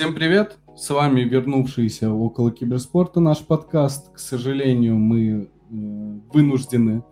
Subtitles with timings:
[0.00, 0.56] Всем привет!
[0.74, 4.10] С вами вернувшийся около киберспорта наш подкаст.
[4.14, 5.48] К сожалению, мы э,
[6.32, 7.04] вынуждены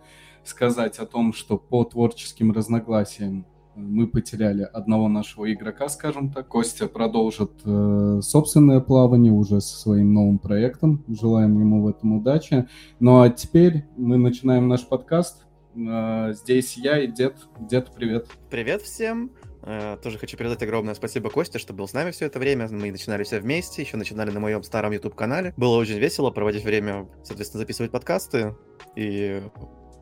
[0.42, 6.48] сказать о том, что по творческим разногласиям мы потеряли одного нашего игрока, скажем так.
[6.48, 11.04] Костя продолжит э, собственное плавание уже со своим новым проектом.
[11.08, 12.68] Желаем ему в этом удачи.
[13.00, 15.44] Ну а теперь мы начинаем наш подкаст.
[15.76, 17.36] Э, здесь я и дед.
[17.60, 18.28] Дед, привет.
[18.48, 19.30] Привет всем.
[19.68, 22.68] Э, тоже хочу передать огромное спасибо Косте, что был с нами все это время.
[22.70, 25.52] Мы начинали все вместе, еще начинали на моем старом YouTube-канале.
[25.58, 28.56] Было очень весело проводить время, соответственно, записывать подкасты.
[28.96, 29.42] И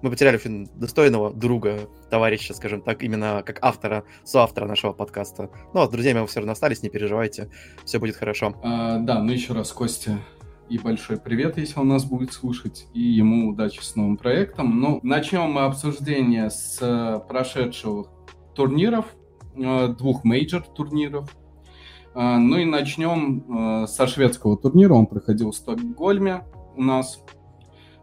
[0.03, 5.51] мы потеряли очень достойного друга, товарища, скажем так, именно как автора, соавтора нашего подкаста.
[5.75, 7.51] Ну, а с друзьями мы все равно остались, не переживайте,
[7.85, 8.55] все будет хорошо.
[8.63, 10.21] А, да, ну еще раз, Костя,
[10.69, 14.81] и большой привет, если он нас будет слушать, и ему удачи с новым проектом.
[14.81, 18.07] Ну, начнем мы обсуждение с э, прошедших
[18.55, 19.07] турниров.
[19.57, 21.35] Э, двух major турниров.
[22.15, 24.95] Э, ну и начнем э, со шведского турнира.
[24.95, 26.45] Он проходил в Стокгольме
[26.77, 27.23] у нас.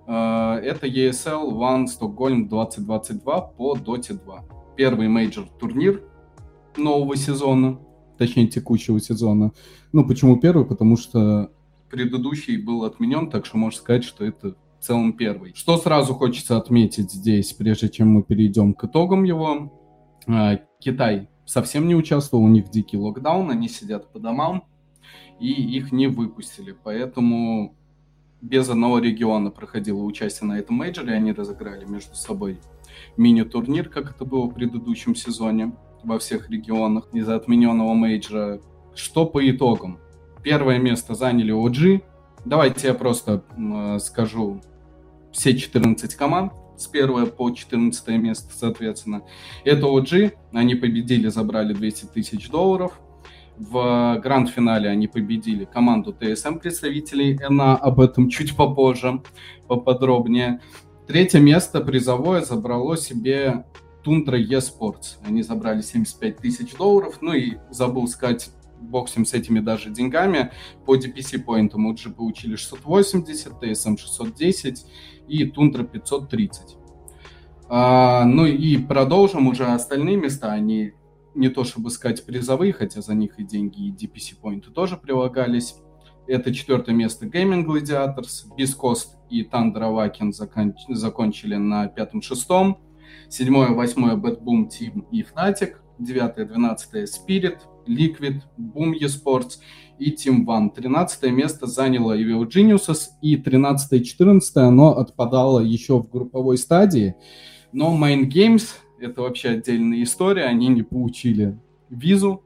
[0.06, 4.46] Это ESL One Stockholm 2022 по Dota 2.
[4.76, 6.04] Первый major турнир
[6.76, 7.80] нового сезона,
[8.18, 9.54] точнее текущего сезона.
[9.94, 10.66] Ну, почему первый?
[10.66, 11.52] Потому что
[11.90, 15.54] предыдущий был отменен, так что можно сказать, что это в целом первый.
[15.56, 19.72] Что сразу хочется отметить здесь, прежде чем мы перейдем к итогам его.
[20.80, 24.66] Китай совсем не участвовал, у них дикий локдаун, они сидят по домам,
[25.40, 26.76] и их не выпустили.
[26.84, 27.76] Поэтому
[28.42, 32.60] без одного региона проходило участие на этом мейджоре, они разыграли между собой
[33.18, 38.62] мини-турнир, как это было в предыдущем сезоне во всех регионах из-за отмененного мейджора.
[38.94, 40.00] Что по итогам?
[40.44, 42.04] Первое место заняли OG.
[42.46, 44.62] Давайте я просто э, скажу
[45.32, 49.24] все 14 команд с 1 по 14 место, соответственно.
[49.64, 53.00] Это OG, они победили, забрали 200 тысяч долларов.
[53.58, 59.22] В гранд-финале они победили команду ТСМ представителей НА, об этом чуть попозже,
[59.68, 60.60] поподробнее.
[61.08, 63.66] Третье место призовое забрало себе
[64.04, 65.18] Тундра eSports.
[65.24, 67.20] Они забрали 75 тысяч долларов.
[67.22, 70.52] Ну и забыл сказать, бог с этими даже деньгами.
[70.86, 74.86] По DPC поинтам OG получили 680, TSM 610
[75.28, 76.78] и Тундра 530.
[77.70, 80.52] А, ну и продолжим уже остальные места.
[80.52, 80.94] Они
[81.36, 85.76] не то чтобы сказать призовые, хотя за них и деньги, и DPC поинты тоже прилагались.
[86.28, 90.76] Это четвертое место Gaming Gladiators, Бискост и Тандра Вакин закон...
[90.90, 92.80] закончили на пятом-шестом.
[93.30, 95.78] Седьмое, восьмое Bad Boom Team и Fnatic.
[96.00, 99.60] Девятое, двенадцатое Spirit, Liquid, Boom eSports
[100.00, 100.74] и Team One.
[100.74, 107.16] 13 место заняло Evil Geniuses, и 13 и 14 оно отпадало еще в групповой стадии.
[107.72, 111.60] Но Mind Games— это вообще отдельная история, они не получили
[111.90, 112.44] визу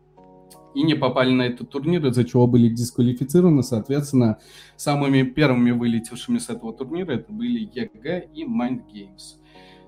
[0.73, 3.63] и не попали на этот турнир, из-за чего были дисквалифицированы.
[3.63, 4.37] Соответственно,
[4.75, 9.37] самыми первыми вылетевшими с этого турнира это были EG и Mind Games.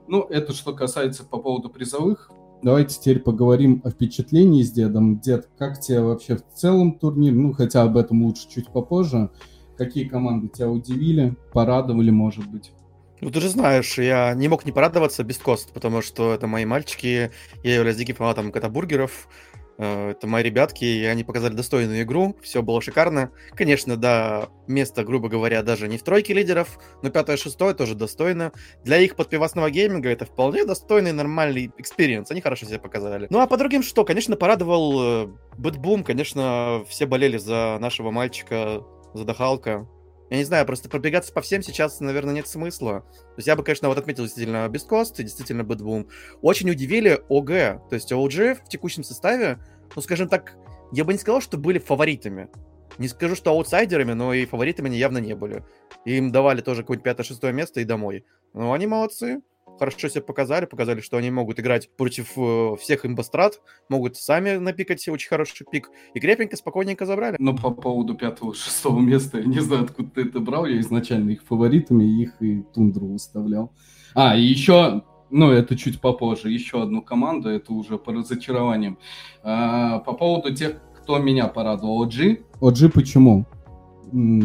[0.07, 2.31] Ну, это что касается по поводу призовых.
[2.61, 5.19] Давайте теперь поговорим о впечатлении с дедом.
[5.19, 7.33] Дед, как тебе вообще в целом турнир?
[7.33, 9.29] Ну, хотя об этом лучше чуть попозже.
[9.77, 12.73] Какие команды тебя удивили, порадовали, может быть?
[13.21, 17.31] Ну, ты же знаешь, я не мог не порадоваться beastcoast, потому что это мои мальчики,
[17.63, 19.48] я являюсь диким фанатом котобургеров, Э,
[19.79, 23.31] это мои ребятки, и они показали достойную игру, все было шикарно.
[23.51, 28.51] Конечно, да, место, грубо говоря, даже не в тройке лидеров, но пятое-шестое тоже достойно.
[28.83, 33.27] Для их подпивасного гейминга это вполне достойный, нормальный experience, они хорошо себя показали.
[33.29, 34.03] Ну а по другим что?
[34.03, 39.87] Конечно, порадовал BetBoom, конечно, все болели за нашего мальчика, за Дахалка.
[40.29, 43.01] Я не знаю, просто пробегаться по всем сейчас, наверное, нет смысла.
[43.01, 46.07] То есть я бы, конечно, вот отметил действительно beastcoast и действительно BetBoom.
[46.41, 49.59] Очень удивили OG, то есть OG в текущем составе,
[49.95, 50.55] ну, скажем так,
[50.91, 52.49] я бы не сказал, что были фаворитами.
[52.97, 55.63] Не скажу, что аутсайдерами, но и фаворитами они явно не были.
[56.05, 58.25] Им давали тоже какое-нибудь пятое-шестое место и домой.
[58.53, 59.41] Но они молодцы
[59.79, 64.57] хорошо себя показали, показали, что они могут играть против э, всех имба страт, могут сами
[64.57, 67.37] напикать очень хороший пик, и крепенько, спокойненько забрали.
[67.39, 71.43] Но по поводу пятого-шестого места, я не знаю, откуда ты это брал, я изначально их
[71.43, 73.71] фаворитами, их и Тундру выставлял.
[74.13, 78.97] А, и еще ну, это чуть попозже, еще одну команду, это уже по разочарованиям.
[79.43, 82.43] А, по поводу тех, кто меня порадовал, OG.
[82.61, 83.45] OG почему?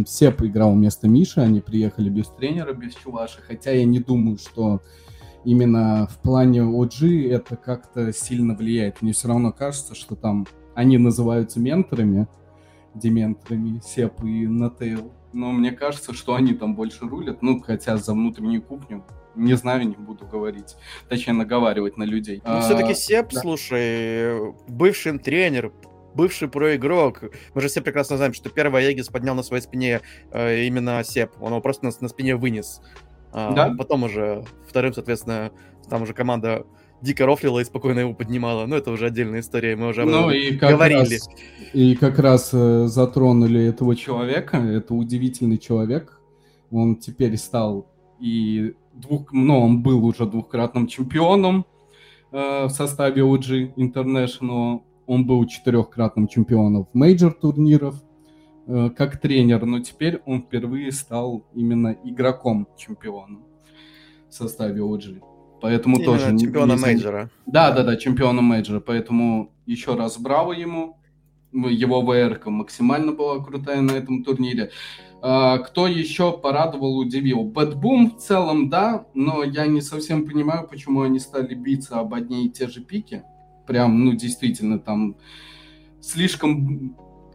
[0.06, 4.80] Сеп играл вместо Миши, они приехали без тренера, без Чуваши, хотя я не думаю, что
[5.44, 9.02] именно в плане OG это как-то сильно влияет.
[9.02, 12.26] Мне все равно кажется, что там они называются менторами,
[12.94, 15.12] дементорами, Сеп и Натейл.
[15.32, 17.42] Но мне кажется, что они там больше рулят.
[17.42, 19.04] Ну, хотя за внутреннюю кухню
[19.36, 20.76] не знаю, не буду говорить.
[21.08, 22.40] Точнее, наговаривать на людей.
[22.44, 23.40] Ну, а, все-таки Сеп, да.
[23.40, 25.72] слушай, бывший тренер,
[26.14, 27.24] бывший проигрок.
[27.54, 30.00] Мы же все прекрасно знаем, что первый Егис поднял на своей спине
[30.30, 31.32] э, именно Сеп.
[31.40, 32.80] Он его просто на, на спине вынес.
[33.34, 33.74] А, да?
[33.76, 35.50] Потом уже вторым, соответственно,
[35.90, 36.64] там уже команда
[37.02, 38.66] дико рофлила и спокойно его поднимала.
[38.66, 41.14] Ну, это уже отдельная история, мы уже ну, и как говорили.
[41.14, 41.28] Раз,
[41.72, 44.56] и как раз э, затронули этого человека.
[44.56, 46.20] Это удивительный человек.
[46.70, 47.90] Он теперь стал
[48.20, 51.66] и двух, ну, он был уже двухкратным чемпионом
[52.30, 54.82] э, в составе OG International.
[55.06, 57.96] Он был четырехкратным чемпионом мейджор турниров
[58.66, 63.44] как тренер, но теперь он впервые стал именно игроком чемпионом
[64.28, 65.22] в составе OG.
[65.60, 66.38] Поэтому именно тоже...
[66.38, 67.30] Чемпиона мейджора.
[67.46, 68.80] Да, да, да, чемпиона мейджора.
[68.80, 70.98] Поэтому еще раз браво ему.
[71.52, 74.70] Его ВР максимально была крутая на этом турнире.
[75.22, 77.44] А, кто еще порадовал, удивил?
[77.44, 82.44] BetBoom в целом, да, но я не совсем понимаю, почему они стали биться об одни
[82.44, 83.22] и те же пики.
[83.66, 85.16] Прям, ну, действительно, там
[86.02, 86.94] слишком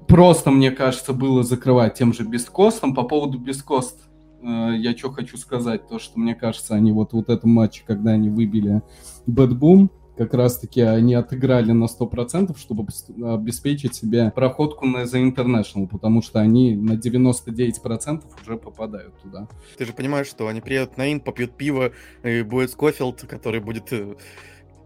[0.09, 2.93] просто, мне кажется, было закрывать тем же beastcoast ом.
[2.93, 4.01] По поводу beastcoast
[4.41, 8.11] э, я что хочу сказать, то, что мне кажется, они вот, вот этом матче, когда
[8.11, 8.81] они выбили
[9.27, 12.87] BetBoom, как раз-таки они отыграли на 100%, чтобы
[13.23, 19.47] обеспечить себе проходку на The International, потому что они на 99% уже попадают туда.
[19.77, 23.93] Ты же понимаешь, что они приедут на Инт, попьют пиво, и будет Скофилд, который будет
[23.93, 24.15] э,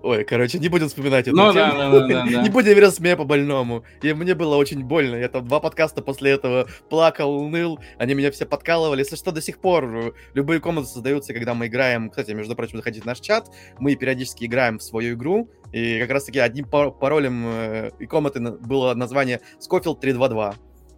[0.03, 1.53] Ой, короче, не будем вспоминать эту ну.
[1.53, 2.25] Да, да, да, да.
[2.43, 3.85] не будем раз мне по больному.
[4.01, 5.15] И мне было очень больно.
[5.15, 7.79] Я там два подкаста после этого плакал, ныл.
[7.97, 8.99] Они меня все подкалывали.
[8.99, 12.09] Если что, до сих пор любые комнаты создаются, когда мы играем.
[12.09, 13.47] Кстати, между прочим, заходите в наш чат.
[13.79, 15.49] Мы периодически играем в свою игру.
[15.71, 20.51] И как раз таки одним паролем э, и комнаты было название Scofield 322.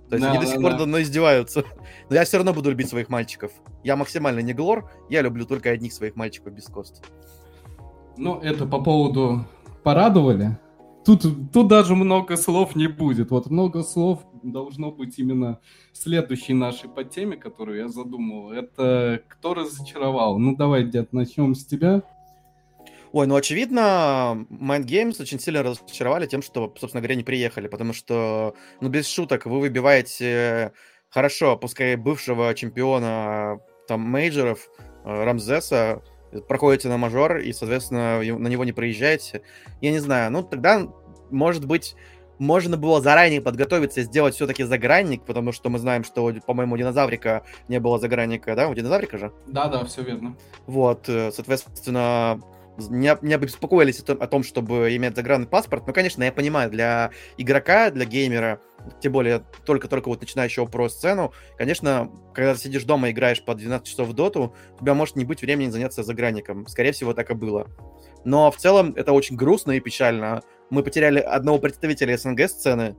[0.09, 1.01] То есть да, они до сих да, пор да.
[1.03, 1.63] издеваются.
[2.09, 3.51] Но я все равно буду любить своих мальчиков.
[3.83, 7.03] Я максимально не глор, я люблю только одних своих мальчиков без кост.
[8.17, 9.45] Ну, это по поводу
[9.83, 10.57] порадовали.
[11.05, 11.23] Тут,
[11.53, 13.29] тут даже много слов не будет.
[13.29, 15.59] Вот много слов должно быть именно
[15.93, 18.51] следующей нашей по теме, которую я задумал.
[18.51, 20.39] Это кто разочаровал?
[20.39, 22.01] Ну, давай, дед, начнем с тебя.
[23.11, 27.93] Ой, ну, очевидно, Mind Games очень сильно разочаровали тем, что, собственно говоря, не приехали, потому
[27.93, 30.73] что, ну, без шуток, вы выбиваете
[31.09, 34.67] хорошо, пускай бывшего чемпиона там мейджоров
[35.05, 36.01] э, Рамзеса,
[36.41, 39.41] проходите на мажор и, соответственно, на него не проезжаете.
[39.81, 40.87] Я не знаю, ну тогда,
[41.31, 41.95] может быть,
[42.39, 46.77] можно было заранее подготовиться и сделать все-таки загранник, потому что мы знаем, что, по-моему, у
[46.77, 48.67] динозаврика не было загранника, да?
[48.67, 49.31] У динозаврика же?
[49.47, 50.35] Да, да, все верно.
[50.65, 51.31] Вот, э,
[52.77, 55.85] не, не обеспокоились о том, чтобы иметь загранный паспорт.
[55.87, 58.59] Ну, конечно, я понимаю, для игрока, для геймера,
[59.01, 63.55] тем более только-только вот начинающего про сцену, конечно, когда ты сидишь дома и играешь по
[63.55, 66.67] 12 часов в доту, у тебя может не быть времени заняться загранником.
[66.67, 67.67] Скорее всего, так и было.
[68.23, 70.41] Но в целом это очень грустно и печально.
[70.69, 72.95] Мы потеряли одного представителя СНГ-сцены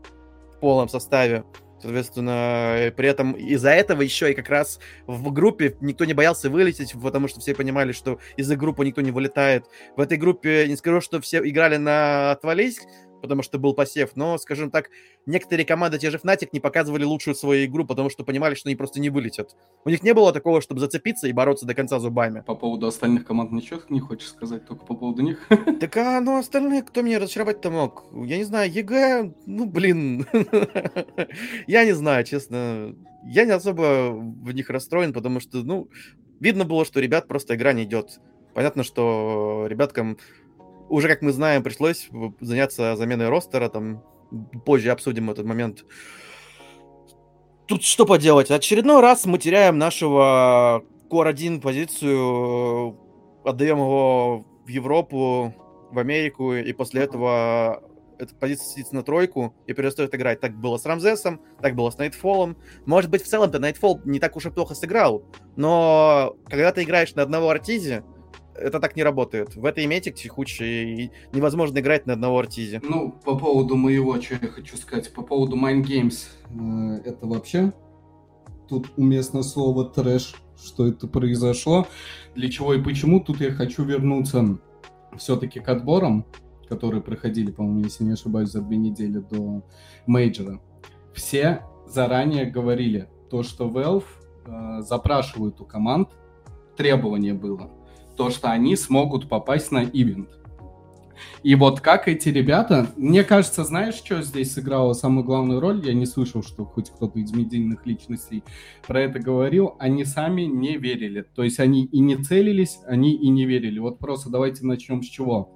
[0.55, 1.45] в полном составе.
[1.81, 6.95] Соответственно, при этом из-за этого еще и как раз в группе никто не боялся вылететь,
[7.01, 9.67] потому что все понимали, что из-за группы никто не вылетает.
[9.97, 12.81] В этой группе не скажу, что все играли на отвались,
[13.27, 14.91] потому что был посев, но, скажем так,
[15.27, 18.77] некоторые команды, те же Fnatic, не показывали лучшую свою игру, потому что понимали, что они
[18.77, 19.57] просто не вылетят.
[19.85, 22.45] У них не было такого, чтобы зацепиться и бороться до конца зубами.
[22.47, 25.45] По поводу остальных команд ничего не хочешь сказать, только по поводу них?
[25.81, 28.05] Так, а ну остальные, кто мне разочаровать-то мог?
[28.13, 30.27] Я не знаю, EG, ну, блин.
[31.67, 32.95] Я не знаю, честно.
[33.25, 35.91] Я не особо в них расстроен, потому что, ну,
[36.39, 38.21] видно было, что ребят просто игра не идет.
[38.55, 40.17] Понятно, что ребяткам
[40.89, 42.09] уже, как мы знаем, пришлось
[42.41, 44.03] заняться заменой ростера, там
[44.65, 45.85] позже обсудим этот момент.
[47.67, 48.51] Тут что поделать?
[48.51, 52.97] Очередной раз мы теряем нашего Core 1 позицию,
[53.45, 55.55] отдаем его в Европу,
[55.91, 57.83] в Америку, и после этого
[58.19, 60.41] эта позиция сидит на тройку и перестает играть.
[60.41, 62.57] Так было с Рамзесом, так было с Найтфолом.
[62.87, 65.25] Может быть, в целом-то Найтфол не так уж и плохо сыграл,
[65.57, 68.05] но когда ты играешь на одного Артизе,
[68.59, 69.55] это так не работает.
[69.57, 72.81] В этой метик текучей невозможно играть на одного артизе.
[72.83, 77.73] Ну, по поводу моего, что я хочу сказать, по поводу Mind Games, э, это вообще
[78.69, 81.87] тут уместно слово трэш, что это произошло,
[82.35, 83.21] для чего и почему.
[83.21, 84.59] Тут я хочу вернуться
[85.17, 86.27] все-таки к отборам,
[86.69, 89.63] которые проходили, по-моему, если не ошибаюсь, за две недели до
[90.07, 90.61] мейджора.
[91.15, 94.05] Все заранее говорили то, что Valve
[94.47, 96.11] э, запрашивают у команд,
[96.77, 97.71] требование было–
[98.17, 100.31] то, что они смогут попасть на ивент.
[101.43, 105.83] И вот как эти ребята, мне кажется, знаешь, что здесь сыграло самую главную роль?
[105.85, 108.43] Я не слышал, что хоть кто-то из медийных личностей
[108.87, 109.77] про это говорил.
[109.79, 111.23] Они сами не верили.
[111.23, 113.79] То есть они и не целились, они и не верили.
[113.79, 115.53] Вот просто давайте начнем с чего.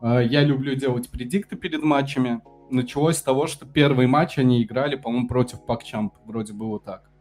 [0.00, 2.40] А, я люблю делать предикты перед матчами.
[2.70, 7.11] началось с того, что первый матч они играли, по-моему, против Пакчамп, вроде было так.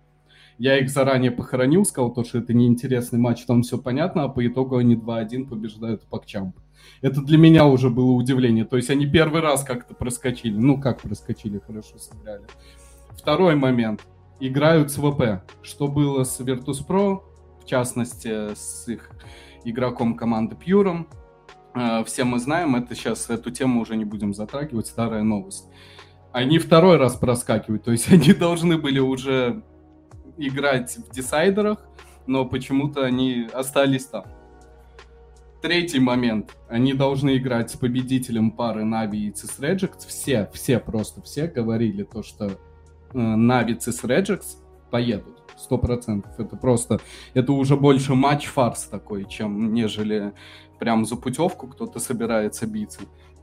[0.58, 4.46] Я их заранее похоронил, сказал, то, что это неинтересный матч, там все понятно, а по
[4.46, 6.56] итогу они 2-1 побеждают Пакчамп.
[7.02, 8.66] Это для меня уже было удивление.
[8.66, 10.58] То есть они первый раз как-то проскочили.
[10.58, 12.46] Ну, как проскочили, хорошо сыграли.
[13.12, 14.06] Второй момент.
[14.40, 15.44] Играют с ВП.
[15.62, 17.22] Что было с Virtus.pro,
[17.62, 19.12] в частности, с их
[19.64, 21.08] игроком команды Пьюром.
[21.74, 25.66] Э, все мы знаем, это сейчас, эту тему уже не будем затрагивать, старая новость.
[26.32, 29.64] Они второй раз проскакивают, то есть они должны были уже
[30.38, 31.80] играть в десайдерах,
[32.28, 34.26] но почему-то они остались там.
[35.62, 36.56] Третий момент.
[36.70, 40.06] Они должны играть с победителем пары Нави и Цис Реджекс.
[40.06, 42.58] Все, все, просто все говорили то, что
[43.14, 44.58] Нави Цис Реджекс
[44.90, 45.44] поедут.
[45.58, 46.32] Сто процентов.
[46.40, 47.00] Это просто,
[47.36, 50.34] это уже больше матч-фарс такой, чем нежели
[50.80, 53.02] прям за путевку кто-то собирается биться.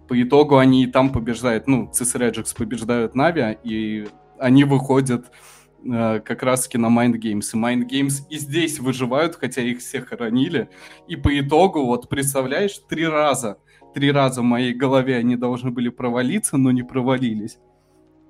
[0.09, 5.58] По итогу они и там побеждают, ну, Цис Реджекс побеждают Нави, и они выходят Э,
[5.85, 7.51] как раз-таки на Mind Games.
[7.53, 10.69] И Mind Games и здесь выживают, хотя их всех хоронили.
[11.07, 13.59] И по итогу, вот представляешь, три раза,
[13.95, 17.59] три раза в моей голове они должны были провалиться, но не провалились.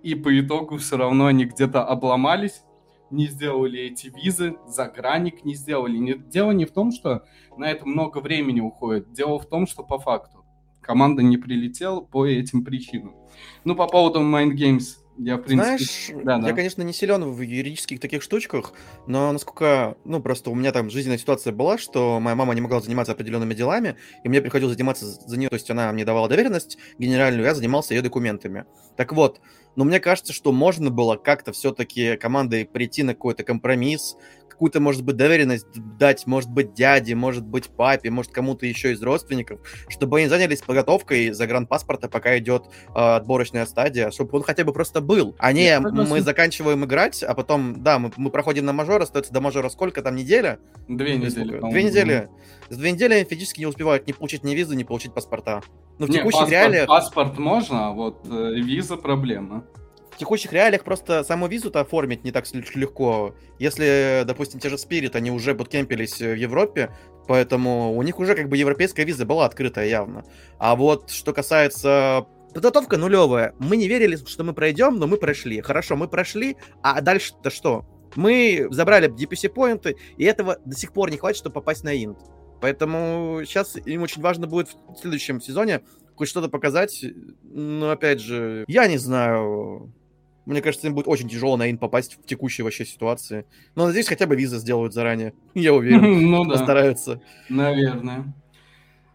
[0.03, 2.63] И по итогу все равно они где-то обломались,
[3.11, 6.23] не сделали эти визы, загранник не сделали.
[6.29, 7.25] Дело не в том, что
[7.57, 9.13] на это много времени уходит.
[9.13, 10.45] Дело в том, что по факту
[10.83, 13.15] команда не прилетела по этим причинам.
[13.65, 15.63] Ну, по поводу Mind Games я, в принципе...
[15.63, 16.49] Знаешь, да, да.
[16.49, 18.73] я, конечно, не силен в юридических таких штучках,
[19.07, 22.81] но насколько, ну, просто у меня там жизненная ситуация была, что моя мама не могла
[22.81, 26.79] заниматься определенными делами, и мне приходилось заниматься за нее, то есть она мне давала доверенность
[26.99, 28.65] генеральную, я занимался ее документами.
[28.97, 29.41] Так вот,
[29.77, 34.17] но мне кажется, что можно было как-то все-таки командой прийти на какой-то компромисс,
[34.59, 39.01] какую-то, может быть, доверенность дать, может быть, дяде, может быть, папе, может, кому-то еще из
[39.01, 44.73] родственников, чтобы они занялись подготовкой загранпаспорта, пока идет э, отборочная стадия, чтобы он хотя бы
[44.73, 45.37] просто был.
[45.39, 49.41] А не мы заканчиваем играть, а потом, да, мы, мы проходим на мажор, остается до
[49.41, 50.59] мажора сколько там, неделя?
[50.89, 51.61] Две недели.
[51.71, 52.29] Две недели.
[52.69, 55.63] За две недели физически не успевают не получить ни визы, не получить паспорта.
[56.01, 56.89] Но в не, текущих паспорт, реалиях...
[56.89, 59.65] Паспорт можно, а вот э, виза проблема
[60.19, 62.45] текущих реалиях просто саму визу-то оформить не так
[62.75, 63.35] легко.
[63.59, 66.91] Если, допустим, те же Spirit, они уже буткемпились в Европе,
[67.27, 70.25] поэтому у них уже как бы европейская виза была открытая явно.
[70.59, 73.55] А вот что касается Подготовка нулевая.
[73.59, 75.61] Мы не верили, что мы пройдем, но мы прошли.
[75.61, 77.85] Хорошо, мы прошли, а дальше-то что?
[78.17, 82.19] Мы забрали DPC-поинты, и этого до сих пор не хватит, чтобы попасть на инт.
[82.61, 85.83] Поэтому сейчас им очень важно будет в следующем сезоне
[86.17, 87.05] хоть что-то показать.
[87.45, 89.93] Но опять же, я не знаю.
[90.49, 93.45] Мне кажется, им будет очень тяжело на инт попасть в текущей вообще ситуации.
[93.75, 95.35] Но надеюсь, хотя бы визы сделают заранее.
[95.55, 96.29] Я уверен.
[96.31, 96.53] Ну да.
[96.53, 97.21] Постараются.
[97.51, 98.35] Наверное.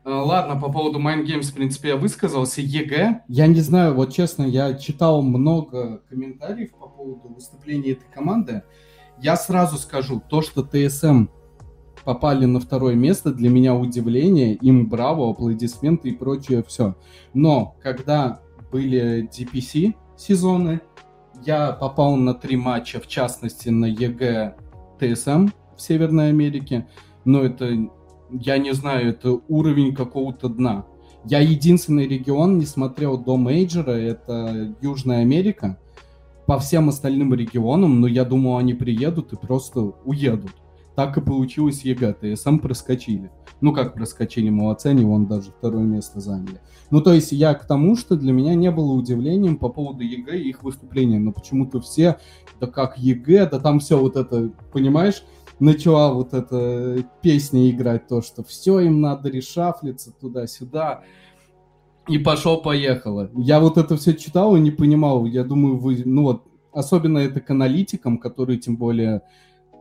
[0.03, 2.61] А, ладно, по поводу Mind Games, в принципе, я высказался.
[2.61, 8.63] EG, я не знаю, вот честно, я читал много комментариев по поводу выступления этой команды.
[9.19, 11.27] Я сразу скажу, то, что TSM
[12.03, 16.95] попали на второе место, для меня удивление, им браво, аплодисменты и прочее все.
[17.33, 20.81] Но когда были DPC сезоны,
[21.45, 24.55] я попал на три матча, в частности на EG
[24.99, 26.87] TSM в Северной Америке,
[27.25, 27.89] но это,
[28.31, 30.85] я не знаю, это уровень какого-то дна.
[31.25, 35.79] Я единственный регион не смотрел до мейджора, это Южная Америка.
[36.45, 40.51] По всем остальным регионам, но я думал, они приедут и просто уедут.
[40.95, 43.31] Так и получилось EG, TSM проскочили.
[43.61, 46.61] Ну как проскочили, молодцы, они вон даже второе место заняли.
[46.91, 50.37] Ну, то есть я к тому, что для меня не было удивлением по поводу EG
[50.37, 51.17] и их выступления.
[51.17, 52.17] Но почему-то все,
[52.59, 55.23] да как EG, да там все вот это, понимаешь,
[55.59, 61.03] начала вот эта песня играть, то, что все им надо решафлиться туда-сюда.
[62.07, 63.31] И пошел-поехало.
[63.35, 65.25] Я вот это все читал и не понимал.
[65.25, 69.21] Я думаю, вы, ну вот, особенно это к аналитикам, которые тем более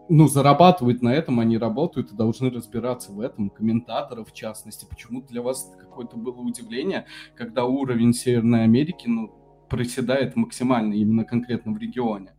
[0.08, 4.86] ну, зарабатывают на этом, они работают и должны разбираться в этом, комментаторов в частности.
[4.88, 9.28] Почему для вас какое-то было удивление, когда уровень Северной Америки, ну,
[9.68, 12.34] проседает максимально именно конкретно в регионе?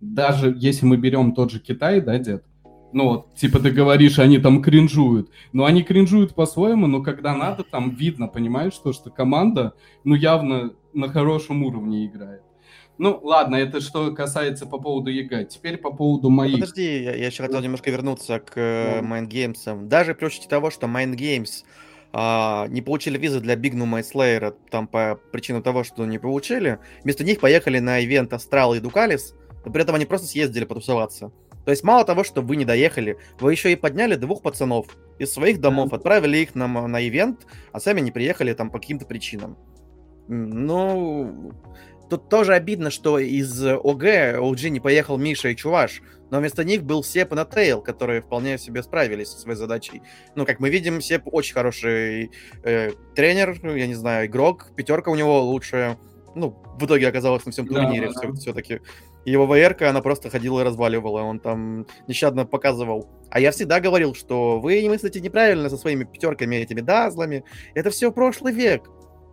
[0.00, 2.44] Даже если мы берем тот же Китай, да, дед,
[2.92, 5.30] ну вот, типа ты говоришь, они там кринжуют.
[5.52, 10.72] Но они кринжуют по-своему, но когда надо, там видно, понимаешь, то, что команда, ну, явно
[10.94, 12.42] на хорошем уровне играет.
[12.98, 15.44] Ну, ладно, это что касается по поводу EG.
[15.44, 16.52] Теперь по поводу моих...
[16.52, 19.86] Ну, подожди, я, я еще хотел немножко вернуться к э, Mind Games.
[19.86, 21.64] Даже при учете того, что Games
[22.12, 26.78] а, не получили визы для Bignum и Slayer, там по причине того, что не получили,
[27.04, 29.34] вместо них поехали на ивент Астрал и Дукалис,
[29.66, 31.30] но при этом они просто съездили потусоваться.
[31.66, 34.86] То есть мало того, что вы не доехали, вы еще и подняли двух пацанов
[35.18, 39.04] из своих домов, отправили их на, на ивент, а сами не приехали там по каким-то
[39.04, 39.58] причинам.
[40.28, 41.52] Ну,
[42.08, 46.84] тут тоже обидно, что из ОГ OG не поехал Миша и Чуваш, но вместо них
[46.84, 50.02] был Сеп и Натейл, которые вполне себе справились со своей задачей.
[50.34, 52.30] Ну, как мы видим, Сеп очень хороший
[52.64, 55.98] э, тренер, я не знаю, игрок, пятерка у него лучшая.
[56.34, 58.32] Ну, в итоге оказалось на всем турнире да, да.
[58.34, 58.80] все-таки.
[59.24, 63.08] Его ВРК, она просто ходила и разваливала, он там нещадно показывал.
[63.30, 67.44] А я всегда говорил, что вы не мыслите неправильно со своими пятерками, этими дазлами.
[67.74, 68.88] Это все прошлый век.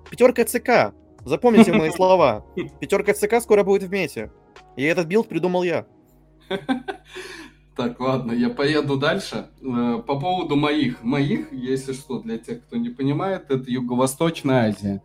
[0.10, 0.96] Пятерка ЦК.
[1.26, 2.46] Запомните мои слова.
[2.80, 4.32] Пятерка ЦК скоро будет в мете.
[4.76, 5.86] И этот билд придумал я.
[7.76, 9.48] Так, ладно, я поеду дальше.
[9.60, 11.04] Э, по поводу моих.
[11.04, 15.02] Моих, если что, для тех, кто не понимает, это Юго-Восточная Азия.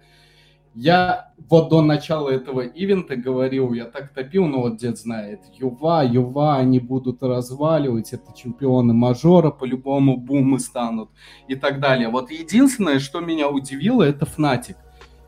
[0.75, 6.05] Я вот до начала этого ивента говорил, я так топил, но вот дед знает, Юва,
[6.05, 11.11] Юва, они будут разваливать, это чемпионы мажора, по-любому бумы станут
[11.49, 12.09] и так далее.
[12.11, 14.77] Вот единственное, что меня удивило, это Fnatic.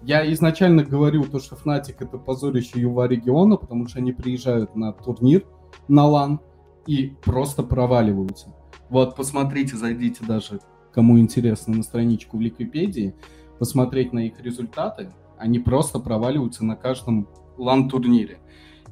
[0.02, 4.92] Я изначально говорил то, что Fnatic это позорище Юва региона, потому что они приезжают на
[4.92, 5.44] турнир,
[5.88, 6.40] на лан,
[6.86, 8.54] и просто проваливаются.
[8.88, 10.60] Вот, посмотрите, зайдите даже,
[10.92, 13.14] кому интересно, на страничку в Википедии,
[13.58, 15.12] посмотреть на их результаты.
[15.38, 17.28] Они просто проваливаются на каждом
[17.58, 18.38] лан-турнире.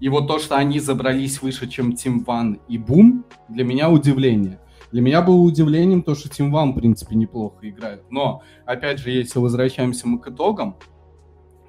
[0.00, 4.60] И вот то, что они забрались выше, чем Team One и Boom, для меня удивление.
[4.92, 8.04] Для меня было удивлением то, что Team One, в принципе, неплохо играют.
[8.10, 10.76] Но, опять же, если возвращаемся мы к итогам,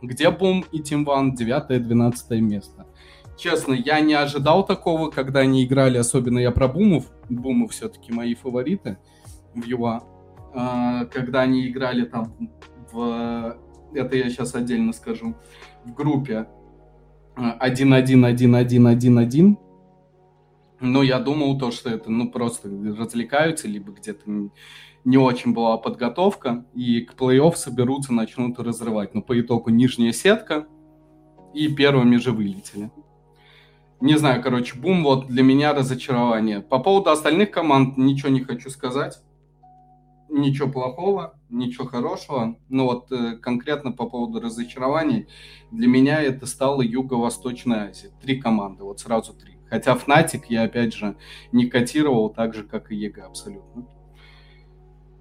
[0.02, 2.86] где Boom и Team One 9-12 место.
[3.38, 7.06] Честно, я не ожидал такого, когда они играли, особенно я про Бумов.
[7.30, 8.98] Бумы все-таки мои фавориты
[9.56, 10.04] в ЮА.
[10.54, 12.34] А, когда они играли там
[12.92, 13.58] в...
[13.94, 15.36] Это я сейчас отдельно скажу.
[15.86, 16.48] В группе
[17.38, 19.58] 1-1-1-1-1-1.
[20.82, 24.50] Но я думал то, что это ну просто развлекаются, либо где-то
[25.06, 29.14] не очень была подготовка, и к плей-офф соберутся, начнут разрывать.
[29.16, 30.68] Но по итогу нижняя сетка,
[31.54, 32.92] и первыми же вылетели.
[34.02, 36.62] Не знаю, короче, бум, вот для меня разочарование.
[36.62, 39.18] По поводу остальных команд ничего не хочу сказать.
[40.30, 42.58] Ничего плохого, ничего хорошего.
[42.70, 45.28] Но вот э, конкретно по поводу разочарований,
[45.72, 48.12] для меня это стало Юго-Восточная Азия.
[48.22, 49.58] Три команды, вот сразу три.
[49.70, 51.18] Хотя Фнатик я, опять же,
[51.52, 53.86] не котировал так же, как и EG абсолютно.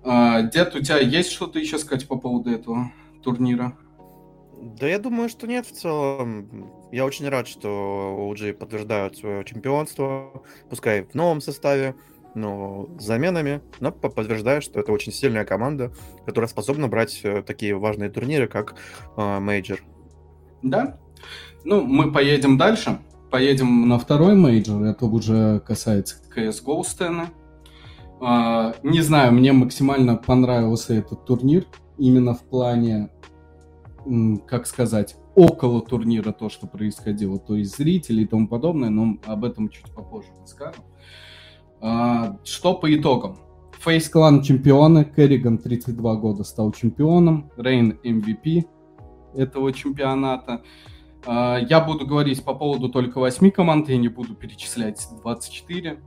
[0.05, 3.77] А, Дед, у тебя есть что-то еще сказать по поводу этого турнира?
[4.61, 6.71] Да я думаю, что нет в целом.
[6.91, 11.95] Я очень рад, что OG подтверждают свое чемпионство, пускай в новом составе,
[12.35, 15.93] но с заменами, но подтверждаю, что это очень сильная команда,
[16.27, 18.75] которая способна брать э, такие важные турниры, как
[19.17, 19.81] мейджор.
[20.63, 20.99] Да.
[21.65, 22.99] Ну, мы поедем дальше.
[23.31, 24.83] Поедем на второй мейджор.
[24.85, 27.29] Это уже касается CSGO сцены.
[28.21, 31.67] Uh, не знаю, мне максимально понравился этот турнир
[31.99, 33.11] именно в плане
[34.47, 39.45] как сказать, около турнира то, что происходило, то есть зрители и тому подобное, но об
[39.45, 40.83] этом чуть попозже расскажу.
[41.81, 43.39] А, что по итогам?
[43.81, 48.65] FaZe Clan чемпионы, Karrigan 32 года стал чемпионом, Rain MVP
[49.35, 50.63] этого чемпионата.
[51.27, 56.01] А, я буду говорить по поводу только 8 команд, я не буду перечислять 24.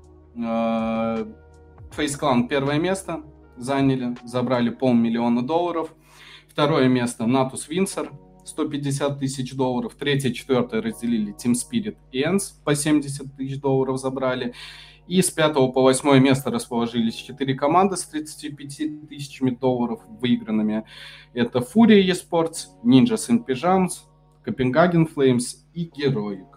[1.92, 3.22] Фейс клан первое место
[3.58, 5.94] заняли, забрали полмиллиона долларов.
[6.48, 8.12] Второе место Натус Винсер,
[8.46, 9.96] 150 тысяч долларов.
[9.96, 14.54] Третье, четвертое разделили Team Spirit и Энс, по 70 тысяч долларов забрали.
[15.08, 20.86] И с пятого по восьмое место расположились четыре команды с 35 тысячами долларов выигранными.
[21.34, 24.04] Это Furia eSports, Ninjas in Pyjamas,
[24.46, 26.48] Copenhagen Flames и Heroic.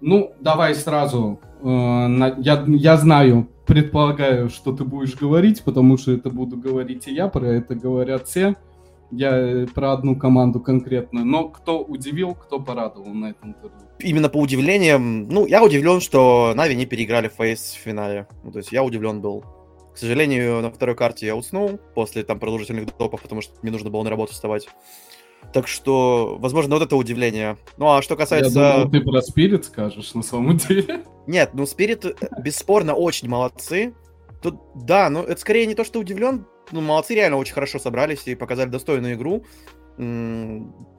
[0.00, 1.38] Ну, давай сразу.
[1.62, 7.14] Э, я, я знаю, предполагаю, что ты будешь говорить, потому что это буду говорить и
[7.14, 8.56] я, про это говорят все.
[9.10, 11.24] Я э, про одну команду конкретно.
[11.24, 13.86] Но кто удивил, кто порадовал на этом турнире?
[13.98, 18.26] Именно по удивлениям, ну, я удивлен, что Нави не переиграли фейс в финале.
[18.42, 19.44] Ну, то есть я удивлен был.
[19.92, 23.90] К сожалению, на второй карте я уснул после там продолжительных допов, потому что мне нужно
[23.90, 24.66] было на работу вставать.
[25.52, 27.58] Так что, возможно, вот это удивление.
[27.76, 28.58] Ну, а что касается...
[28.58, 31.04] Я думал, ты про Спирит скажешь, на самом деле.
[31.26, 33.94] Нет, ну, Спирит, э, бесспорно, очень молодцы.
[34.40, 38.26] Тут, да, но это скорее не то, что удивлен, ну, молодцы, реально очень хорошо собрались
[38.26, 39.44] и показали достойную игру.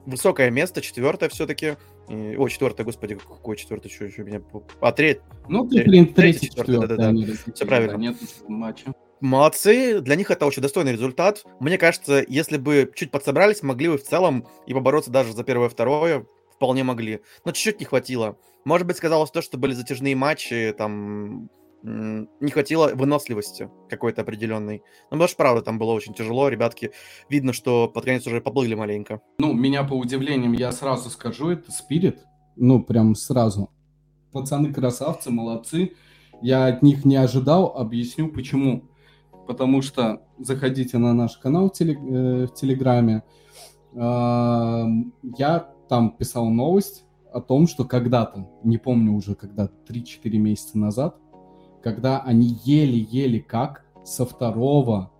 [0.06, 1.76] Высокое место, четвертое все-таки.
[2.08, 4.40] О, четвертое, господи, какое четвертое, что еще меня...
[4.80, 5.18] А, треть.
[5.48, 7.52] Ну, ты, блин, третий, четвертое, да, да, да.
[7.54, 7.96] Все правильно.
[7.96, 8.94] Нет матча.
[9.20, 11.44] Молодцы, для них это очень достойный результат.
[11.60, 15.68] Мне кажется, если бы чуть подсобрались, могли бы в целом и побороться даже за первое
[15.68, 17.20] второе, вполне могли.
[17.44, 18.36] Но чуть-чуть не хватило.
[18.64, 21.48] Может быть, сказалось то, что были затяжные матчи, там
[21.82, 24.78] не хватило выносливости какой-то определенной.
[25.10, 26.92] Ну, потому что, правда, там было очень тяжело, ребятки,
[27.28, 29.20] видно, что под конец уже поплыли маленько.
[29.38, 32.24] Ну, меня по удивлениям, я сразу скажу, это Спирит,
[32.56, 33.70] ну, прям сразу.
[34.32, 35.92] Пацаны красавцы, молодцы.
[36.40, 38.88] Я от них не ожидал, объясню почему.
[39.46, 43.22] Потому что заходите на наш канал в, э, Телеграме.
[43.94, 44.86] Э,
[45.38, 51.16] я там писал новость о том, что когда-то, не помню уже когда, 3-4 месяца назад,
[51.82, 55.10] когда они еле-еле как со второго,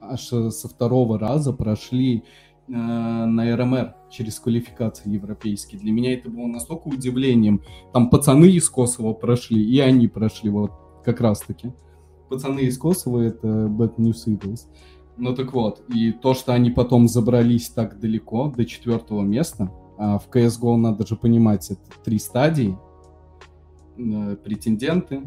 [0.00, 2.24] аж со второго раза прошли
[2.66, 5.80] э, на РМР через квалификации европейские.
[5.80, 7.62] Для меня это было настолько удивлением.
[7.92, 10.72] Там пацаны из Косово прошли, и они прошли вот
[11.04, 11.72] как раз-таки.
[12.28, 14.66] Пацаны из Косово— это Bad News Eagles.
[15.16, 20.18] Ну так вот, и то, что они потом забрались так далеко, до четвертого места, а
[20.18, 22.78] в CSGO надо же понимать, это три стадии,
[23.96, 25.22] э, претенденты,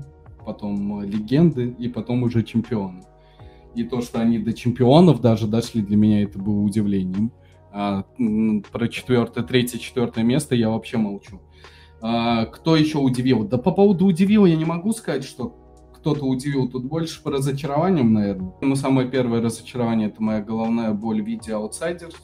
[0.45, 3.03] потом легенды и потом уже чемпионы.
[3.75, 7.31] И то, что они до чемпионов даже дошли, для меня это было удивлением.
[7.73, 8.05] А,
[8.71, 11.41] про четвертое, третье, четвертое место я вообще молчу.
[12.01, 13.45] А, кто еще удивил?
[13.45, 15.55] Да по поводу удивил я не могу сказать, что
[16.01, 16.67] кто-то удивил.
[16.67, 18.53] Тут больше по разочарованиям, наверное.
[18.59, 22.15] Ну, самое первое разочарование— это моя головная боль в виде Outsiders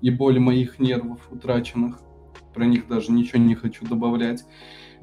[0.00, 2.00] и боль моих нервов утраченных.
[2.52, 4.44] Про них даже ничего не хочу добавлять.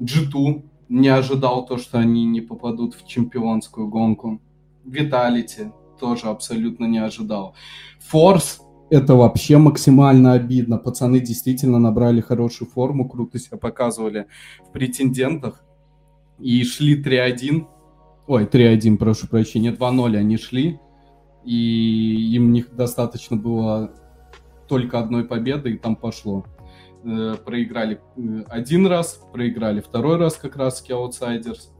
[0.00, 4.40] G2 не ожидал то, что они не попадут в чемпионскую гонку.
[4.84, 7.54] Виталити тоже абсолютно не ожидал.
[8.00, 10.76] Форс это вообще максимально обидно.
[10.76, 14.26] Пацаны действительно набрали хорошую форму, круто себя показывали
[14.68, 15.64] в претендентах.
[16.38, 17.66] И шли 3-1.
[18.30, 20.78] Ой, 3-1, прошу прощения, 2-0 они шли.
[21.44, 23.92] И им них достаточно было
[24.68, 26.44] только одной победы, и там пошло.
[27.02, 31.72] Э, проиграли э, один раз, проиграли второй раз как раз Outsiders.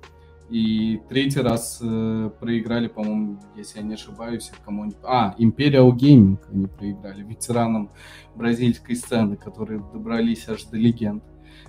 [0.50, 4.98] И третий раз э, проиграли, по-моему, если я не ошибаюсь, кому-нибудь.
[5.04, 7.92] А, Imperial Gaming они проиграли, ветеранам
[8.34, 11.22] бразильской сцены, которые добрались аж до легенд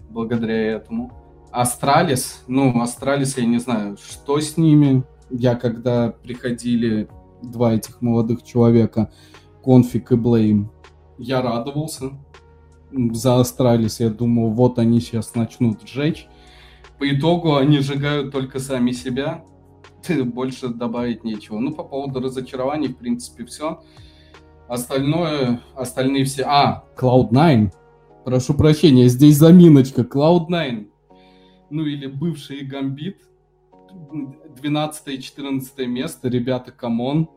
[0.10, 1.21] благодаря этому.
[1.52, 5.04] Astralis, ну, Astralis, я не знаю, что с ними.
[5.30, 7.10] Я когда приходили
[7.42, 9.12] два этих молодых человека,
[9.64, 10.72] Konfig и Blame,
[11.18, 12.12] я радовался
[12.92, 14.00] за Astralis.
[14.00, 16.28] Я думал, вот они сейчас начнут жечь.
[16.98, 19.44] По итогу они сжигают только сами себя.
[20.24, 21.60] Больше добавить нечего.
[21.60, 23.82] Ну, по поводу разочарований, в принципе, все.
[24.68, 26.44] Остальное, остальные все...
[26.44, 27.72] А, Cloud9.
[28.24, 30.02] Прошу прощения, здесь заминочка.
[30.02, 30.91] Cloud9.
[31.72, 33.18] Ну, или бывший Гамбит.
[34.62, 36.28] 12-14 место.
[36.28, 37.30] Ребята, come on.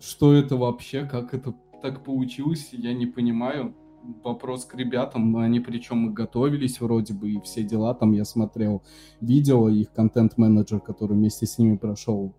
[0.00, 1.04] Что это вообще?
[1.04, 2.70] Как это так получилось?
[2.72, 3.74] Я не понимаю
[4.22, 5.36] вопрос к ребятам.
[5.36, 7.94] Они причем и готовились вроде бы, и все дела.
[7.94, 8.82] Там я смотрел
[9.20, 12.34] видео, их контент-менеджер, который вместе с ними прошел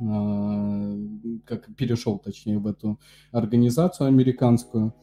[0.00, 0.96] а,
[1.44, 2.98] как перешел, точнее, в эту
[3.30, 4.94] организацию американскую.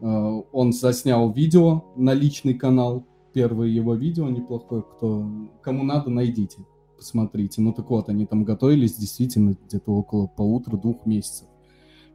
[0.00, 0.06] А,
[0.52, 3.06] он заснял видео на личный канал.
[3.34, 4.82] Первое его видео неплохое.
[4.82, 5.28] Кто,
[5.60, 6.64] кому надо, найдите,
[6.96, 7.60] посмотрите.
[7.60, 11.48] Ну так вот, они там готовились действительно где-то около полутора-двух месяцев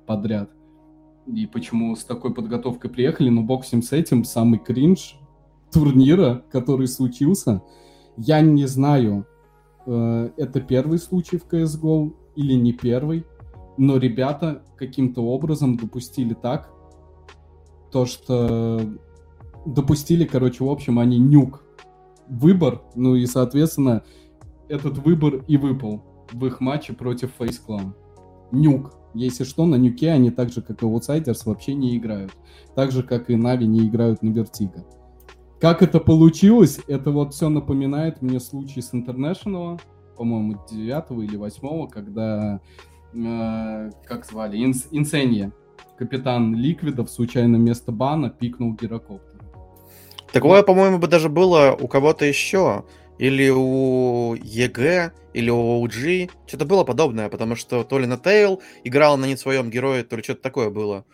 [0.08, 0.50] подряд
[1.36, 5.18] и почему с такой подготовкой приехали, но бог с ним с этим, самый кринж
[5.72, 7.62] турнира, который случился,
[8.18, 9.28] я не знаю,
[9.86, 13.26] э, это первый случай в CSGO или не первый,
[13.78, 16.72] но ребята каким-то образом допустили так,
[17.92, 18.82] то, что
[19.66, 21.64] допустили, короче, в общем, они нюк
[22.28, 24.04] выбор, ну и, соответственно,
[24.68, 27.94] этот выбор и выпал в их матче против Face Clan.
[28.52, 28.94] Нюк.
[29.16, 32.32] Если что, на Нюке они так же, как и Outsiders, вообще не играют.
[32.76, 34.86] Так же, как и Нави не играют на Вертиго.
[35.60, 39.82] Как это получилось, это вот все напоминает мне случай с International,
[40.16, 42.62] по-моему, 9 или 8, когда,
[43.14, 45.52] э, как звали, Инс, Инсенья,
[45.98, 49.29] капитан Ликвидов, случайно вместо бана пикнул гирокоптер.
[50.32, 52.86] Такое, по-моему, бы даже было у кого-то еще
[53.18, 56.32] или у EG, или у OG.
[56.48, 60.24] Что-то было подобное, потому что то ли N0tail играл на не своем герое, то ли
[60.24, 61.06] что-то такое было.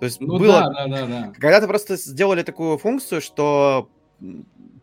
[0.00, 0.60] То есть ну, было...
[0.60, 1.32] Да, да, да, да.
[1.34, 3.90] Когда-то просто сделали такую функцию, что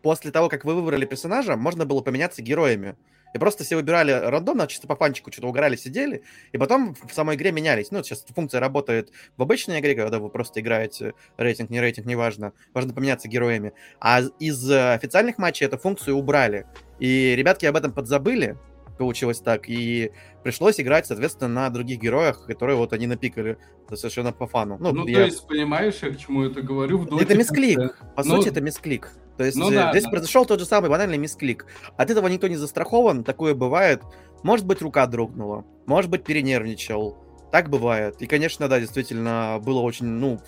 [0.02, 2.96] после того, как вы выбрали персонажа, можно было поменяться героями.
[3.34, 7.36] И просто все выбирали рандомно, чисто по фанчику что-то угорали, сидели, и потом в самой
[7.36, 7.90] игре менялись.
[7.90, 12.52] Ну, сейчас функция работает в обычной игре, когда вы просто играете рейтинг, не рейтинг, неважно.
[12.72, 13.72] Важно поменяться героями.
[14.00, 16.66] А из официальных матчей эту функцию убрали.
[16.98, 18.56] И ребятки об этом подзабыли,
[18.96, 20.12] получилось так, и
[20.42, 23.58] пришлось играть, соответственно, на других героях, которые вот они напикали
[23.94, 24.78] совершенно по фану.
[24.80, 25.16] Ну, ну я...
[25.16, 26.98] то есть, понимаешь, я к чему это говорю?
[26.98, 29.12] В доте это мисклик, по ну, сути, это мисклик.
[29.36, 30.10] То есть ну, да, здесь да.
[30.10, 31.66] произошел тот же самый банальный мисклик.
[31.96, 34.02] От этого никто не застрахован, такое бывает.
[34.42, 37.18] Может быть, рука дрогнула, может быть, перенервничал.
[37.52, 38.20] Так бывает.
[38.20, 40.40] И, конечно, да, действительно, было очень, ну,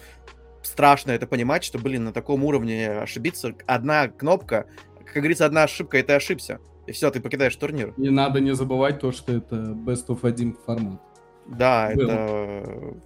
[0.62, 3.54] страшно это понимать, что, блин, на таком уровне ошибиться.
[3.66, 4.66] Одна кнопка,
[5.04, 6.60] как говорится, одна ошибка, и ты ошибся.
[6.86, 7.92] И все, ты покидаешь турнир.
[7.96, 11.00] Не надо не забывать то, что это best of 1 формат.
[11.46, 12.08] Да, Был.
[12.08, 12.96] это...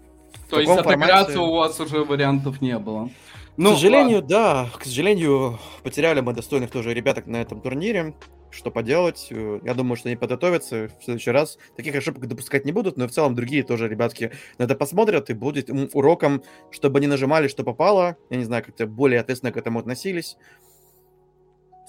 [0.48, 1.38] То есть отыграться формате...
[1.38, 3.10] у вас уже вариантов не было.
[3.56, 4.28] Ну, к сожалению, ладно.
[4.28, 8.14] да, к сожалению, потеряли мы достойных тоже ребяток на этом турнире.
[8.50, 9.28] Что поделать?
[9.30, 11.58] Э, я думаю, что они подготовятся в следующий раз.
[11.76, 15.34] Таких ошибок допускать не будут, но в целом другие тоже ребятки на это посмотрят и
[15.34, 18.16] будет уроком, чтобы не нажимали, что попало.
[18.30, 20.36] Я не знаю, как-то более ответственно к этому относились.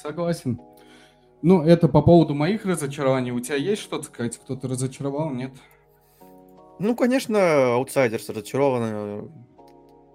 [0.02, 0.60] Согласен.
[1.42, 3.32] Ну, это по поводу моих разочарований.
[3.32, 4.38] У тебя есть что-то сказать?
[4.38, 5.52] Кто-то разочаровал, нет?
[6.80, 9.30] Ну, конечно, аутсайдерс разочарованы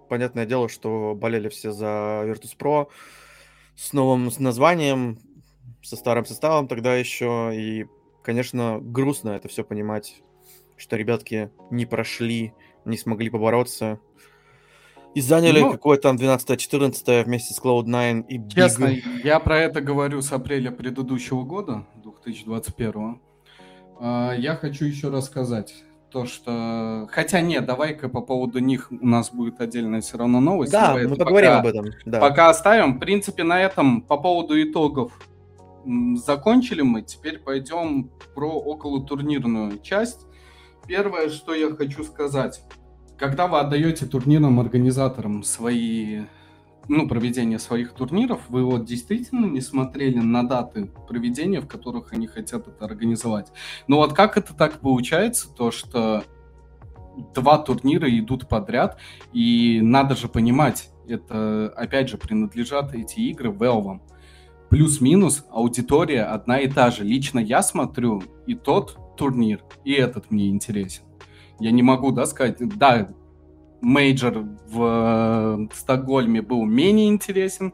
[0.08, 2.88] понятное дело, что болели все за Virtus.pro
[3.76, 5.18] с новым названием,
[5.82, 7.52] со старым составом тогда еще.
[7.54, 7.86] И,
[8.22, 10.22] конечно, грустно это все понимать,
[10.76, 12.52] что ребятки не прошли,
[12.84, 14.00] не смогли побороться.
[15.14, 18.54] И заняли ну, какое там 12-14 вместе с Cloud9 и Big.
[18.54, 18.94] Честно,
[19.24, 23.20] я про это говорю с апреля предыдущего года, 2021.
[24.00, 25.74] А, я хочу еще рассказать
[26.10, 27.08] то, что...
[27.10, 30.72] Хотя нет, давай-ка по поводу них у нас будет отдельная все равно новость.
[30.72, 31.86] Да, мы поговорим пока, об этом.
[32.06, 32.20] Да.
[32.20, 32.96] Пока оставим.
[32.96, 35.12] В принципе, на этом по поводу итогов
[36.14, 37.02] закончили мы.
[37.02, 40.26] Теперь пойдем про околотурнирную часть.
[40.86, 42.62] Первое, что я хочу сказать.
[43.18, 46.22] Когда вы отдаете турнирным организаторам свои
[46.88, 52.26] ну, проведения своих турниров, вы вот действительно не смотрели на даты проведения, в которых они
[52.26, 53.52] хотят это организовать.
[53.86, 56.24] Но вот как это так получается, то что
[57.34, 58.98] два турнира идут подряд,
[59.32, 64.00] и надо же понимать, это, опять же, принадлежат эти игры Valve.
[64.70, 67.02] Плюс-минус аудитория одна и та же.
[67.02, 71.04] Лично я смотрю и тот турнир, и этот мне интересен.
[71.58, 73.08] Я не могу, да, сказать, да,
[73.80, 77.72] мейджор в э, Стокгольме был менее интересен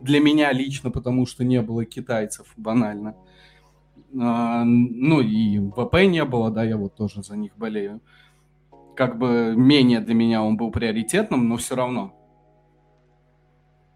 [0.00, 3.16] для меня лично, потому что не было китайцев, банально.
[4.20, 8.00] А, ну и VP не было, да, я вот тоже за них болею.
[8.94, 12.14] Как бы менее для меня он был приоритетным, но все равно.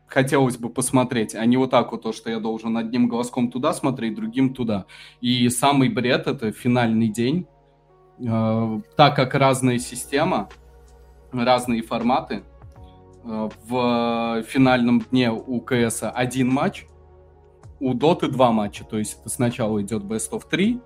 [0.07, 3.75] Хотелось бы посмотреть, а не вот так вот то, что я должен одним глазком туда
[3.75, 4.87] смотреть, другим туда.
[5.21, 7.47] И самый бред— это финальный день.
[8.27, 10.49] А, так как разная система,
[11.33, 12.43] разные форматы.
[13.25, 16.87] Э, в финальном дне у КС один матч,
[17.81, 18.85] у Доты два матча.
[18.85, 20.81] То есть это сначала идет Best of 3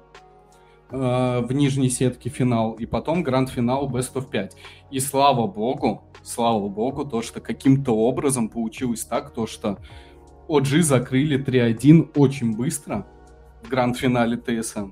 [0.91, 4.57] э, в нижней сетке финал, и потом гранд-финал Best of 5.
[4.91, 9.79] И слава богу, слава богу, то, что каким-то образом получилось так, то, что
[10.49, 13.07] OG закрыли 3-1 очень быстро
[13.63, 14.91] в гранд-финале ТСМ.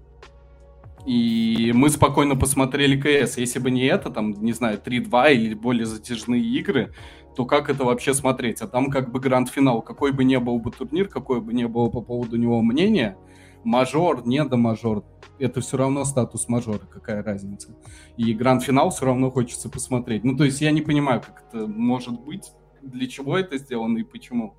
[1.06, 3.38] И мы спокойно посмотрели КС.
[3.38, 6.92] Если бы не это, там, не знаю, 3-2 или более затяжные игры,
[7.34, 8.60] то как это вообще смотреть?
[8.60, 9.82] А там как бы гранд-финал.
[9.82, 13.16] Какой бы ни был бы турнир, какой бы ни было по поводу него мнения,
[13.64, 15.04] мажор, не до мажор,
[15.38, 17.74] это все равно статус мажора, какая разница.
[18.16, 20.24] И гранд-финал все равно хочется посмотреть.
[20.24, 24.04] Ну, то есть я не понимаю, как это может быть, для чего это сделано и
[24.04, 24.54] почему.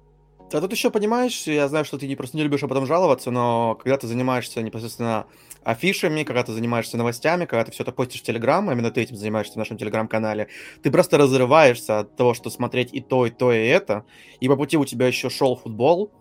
[0.53, 3.31] А тут еще понимаешь, я знаю, что ты не просто не любишь об этом жаловаться,
[3.31, 5.25] но когда ты занимаешься непосредственно
[5.63, 9.01] афишами, когда ты занимаешься новостями, когда ты все это постишь в Телеграм, а именно ты
[9.01, 10.47] этим занимаешься в нашем Телеграм-канале,
[10.81, 14.05] ты просто разрываешься от того, что смотреть и то, и то, и это.
[14.39, 16.11] И по пути у тебя еще шел футбол.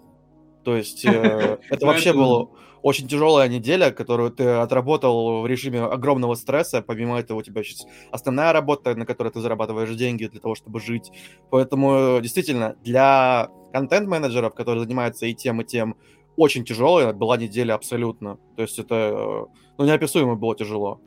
[0.64, 2.50] То есть э, это вообще было
[2.82, 6.82] очень тяжелая неделя, которую ты отработал в режиме огромного стресса.
[6.82, 10.80] Помимо этого у тебя сейчас основная работа, на которой ты зарабатываешь деньги для того, чтобы
[10.80, 11.10] жить.
[11.50, 15.96] Поэтому действительно для контент-менеджеров, которые занимаются и тем, и тем,
[16.36, 18.38] очень тяжелая была неделя абсолютно.
[18.56, 19.46] То есть это,
[19.78, 21.00] ну, неописуемо было тяжело.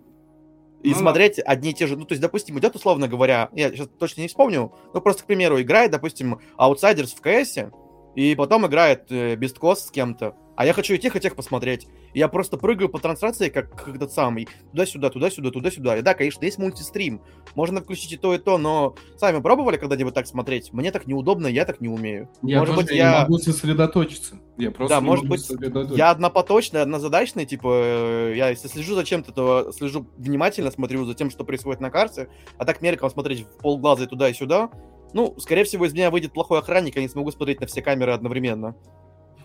[0.84, 3.70] И ну, смотреть одни и те же, ну, то есть, допустим, идет, условно говоря, я
[3.70, 7.72] сейчас точно не вспомню, но просто, к примеру, играет, допустим, Outsiders в КСе,
[8.16, 10.36] и потом играет э, Coast с кем-то.
[10.56, 11.88] А я хочу и тех, и тех посмотреть.
[12.14, 14.48] Я просто прыгаю по трансляции, как, как этот самый.
[14.72, 15.98] Туда-сюда, туда-сюда, туда-сюда.
[15.98, 17.22] И да, конечно, есть мультистрим.
[17.56, 20.74] Можно включить и то, и то, но сами пробовали когда-нибудь так смотреть?
[20.74, 22.30] Мне так неудобно, я так не умею.
[22.42, 23.12] Я может быть, я...
[23.12, 24.40] не могу сосредоточиться.
[24.58, 25.50] Я просто да, может быть,
[25.96, 31.16] я однопоточный, однозадачный, типа, э, я если слежу за чем-то, то слежу внимательно, смотрю за
[31.16, 34.70] тем, что происходит на карте, а так мельком смотреть в полглаза и туда, и сюда,
[35.14, 38.14] ну, скорее всего, из меня выйдет плохой охранник, я не смогу смотреть на все камеры
[38.14, 38.76] одновременно.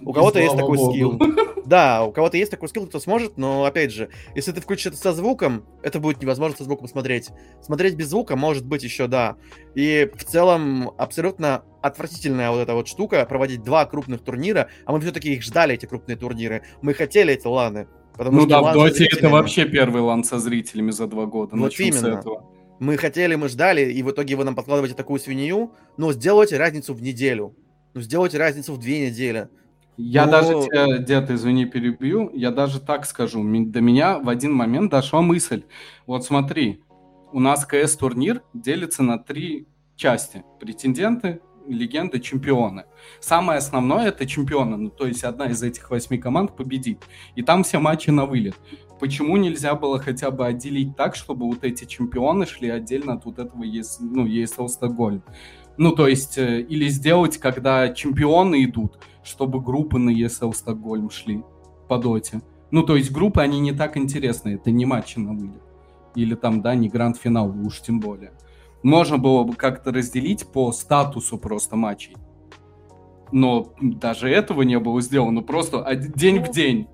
[0.03, 0.93] У кого-то есть такой богу.
[0.93, 1.21] скилл.
[1.69, 4.97] Да, у кого-то есть такой скилл, кто сможет, но, опять же, если ты включишь это
[4.97, 7.29] со звуком, это будет невозможно со звуком смотреть.
[7.61, 9.37] Смотреть без звука может быть еще, да.
[9.75, 15.01] И в целом абсолютно отвратительная вот эта вот штука, проводить два крупных турнира, а мы
[15.01, 16.63] все-таки их ждали, эти крупные турниры.
[16.81, 17.87] Мы хотели эти ланы.
[18.17, 21.55] Потому ну да, в Доте это вообще первый лан со зрителями за два года.
[21.55, 22.23] Вот Начнем именно.
[22.81, 26.95] Мы хотели, мы ждали, и в итоге вы нам подкладываете такую свинью, но сделайте разницу
[26.95, 27.55] в неделю.
[27.95, 29.49] Ну, сделайте разницу в две недели.
[30.01, 30.31] Я Но...
[30.31, 33.43] даже тебя, дед, извини, перебью, я даже так скажу.
[33.43, 35.65] До меня в один момент дошла мысль.
[36.07, 36.85] Вот смотри,
[37.33, 40.45] у нас КС-турнир делится на три части.
[40.61, 42.85] Претенденты, легенды, чемпионы.
[43.19, 47.03] Самое основное это чемпионы, ну, то есть одна из этих восьми команд победит.
[47.35, 48.55] И там все матчи на вылет.
[49.01, 53.41] Почему нельзя было хотя бы отделить так, чтобы вот эти чемпионы шли отдельно от вот
[53.41, 55.25] этого ЕС, ну, ESL Стокгольм?
[55.77, 58.99] Ну, то есть, э, или сделать, когда чемпионы идут,
[59.29, 61.45] чтобы группы на ESL Стокгольм шли
[61.89, 62.41] по доте.
[62.71, 65.63] Ну, то есть группы, они не так интересны, это не матчи на вылет.
[66.15, 68.33] Или там, да, не гранд-финал, уж тем более.
[68.83, 72.17] Можно было бы как-то разделить по статусу просто матчей.
[73.33, 76.89] Но даже этого не было сделано, просто день в ну, день.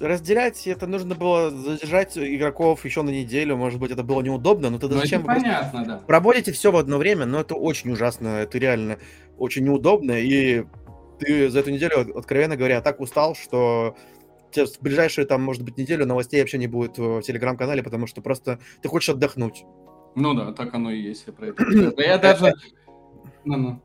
[0.00, 4.78] Разделять это нужно было задержать игроков еще на неделю, может быть, это было неудобно, но
[4.78, 5.24] тогда ну, зачем?
[5.24, 6.02] Понятно, да.
[6.06, 8.98] Проводите все в одно время, но это очень ужасно, это реально
[9.38, 10.66] очень неудобно, и
[11.18, 13.96] ты за эту неделю, откровенно говоря, так устал, что
[14.54, 18.58] в ближайшую, там, может быть, неделю новостей вообще не будет в телеграм-канале, потому что просто
[18.82, 19.64] ты хочешь отдохнуть.
[20.14, 21.64] Ну да, так оно и есть, я про это.
[21.96, 22.52] Да я даже...
[23.44, 23.82] Ну-ну.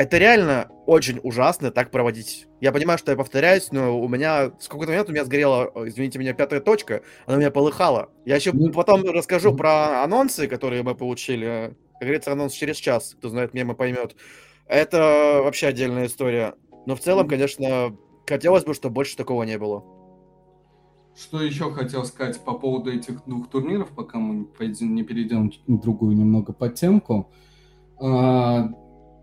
[0.00, 2.46] Это реально очень ужасно так проводить.
[2.60, 6.18] Я понимаю, что я повторяюсь, но у меня с какой-то момент у меня сгорела, извините
[6.18, 8.10] меня, пятая точка, она у меня полыхала.
[8.24, 11.76] Я еще ну, потом расскажу про анонсы, которые мы получили.
[11.98, 14.16] Как говорится, анонс через час, кто знает мемы, поймет.
[14.70, 16.54] Это вообще отдельная история.
[16.86, 19.84] Но в целом, конечно, хотелось бы, чтобы больше такого не было.
[21.16, 26.16] Что еще хотел сказать по поводу этих двух турниров, пока мы не перейдем в другую
[26.16, 27.32] немного подтемку.
[27.98, 28.70] А,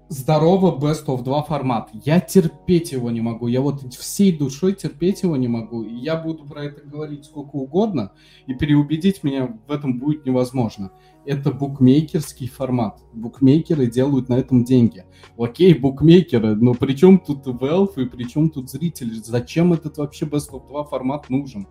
[0.09, 1.91] здорово Best of 2 формат.
[1.93, 3.47] Я терпеть его не могу.
[3.47, 5.83] Я вот всей душой терпеть его не могу.
[5.83, 8.11] И я буду про это говорить сколько угодно,
[8.47, 10.91] и переубедить меня в этом будет невозможно.
[11.27, 13.01] Это букмекерский формат.
[13.11, 15.03] Букмекеры делают на этом деньги.
[15.37, 19.13] Окей, букмекеры, но при чем тут Valve и при чем тут зрители?
[19.15, 21.67] Зачем этот вообще Best of 2 формат нужен?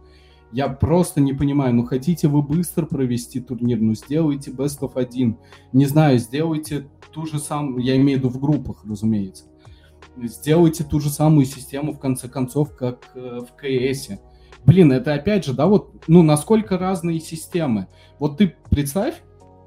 [0.53, 5.39] Я просто не понимаю, ну хотите вы быстро провести турнир, ну сделайте Best of 1.
[5.73, 9.47] Не знаю, сделайте ту же самую, я имею в виду в группах, разумеется.
[10.23, 14.11] Сделайте ту же самую систему, в конце концов, как э, в КС.
[14.67, 17.87] Блин, это опять же, да, вот, ну, насколько разные системы.
[18.19, 19.23] Вот ты представь,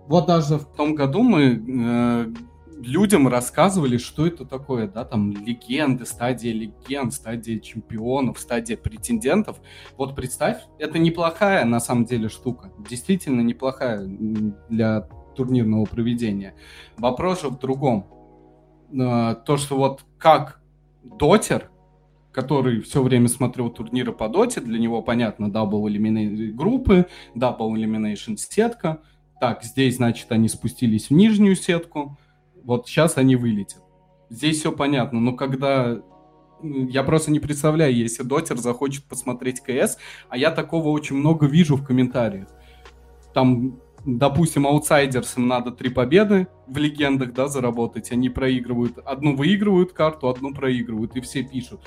[0.10, 2.34] вот даже в том году мы э,
[2.82, 9.62] людям рассказывали, что это такое, да, там легенды, стадия легенд, стадия чемпионов, стадия претендентов.
[9.98, 14.04] Вот представь, это неплохая на самом деле штука, действительно неплохая
[14.70, 15.02] для
[15.36, 16.56] турнирного проведения.
[16.98, 18.08] Вопрос же в другом.
[19.00, 20.60] А, то, что вот как
[21.04, 21.70] дотер,
[22.32, 28.38] который все время смотрел турниры по доте, для него понятно, Double Elimination группы, Double Elimination
[28.38, 29.02] сетка.
[29.40, 32.18] Так, здесь, значит, они спустились в нижнюю сетку,
[32.64, 33.82] вот сейчас они вылетят.
[34.30, 36.02] Здесь все понятно, но когда
[36.62, 39.98] я просто не представляю, если Дотер захочет посмотреть КС,
[40.28, 42.48] а я такого очень много вижу в комментариях.
[43.34, 48.12] Там, допустим, аутсайдерсам надо три победы в легендах, да, заработать.
[48.12, 51.82] Они проигрывают, одну выигрывают карту, одну проигрывают, и все пишут.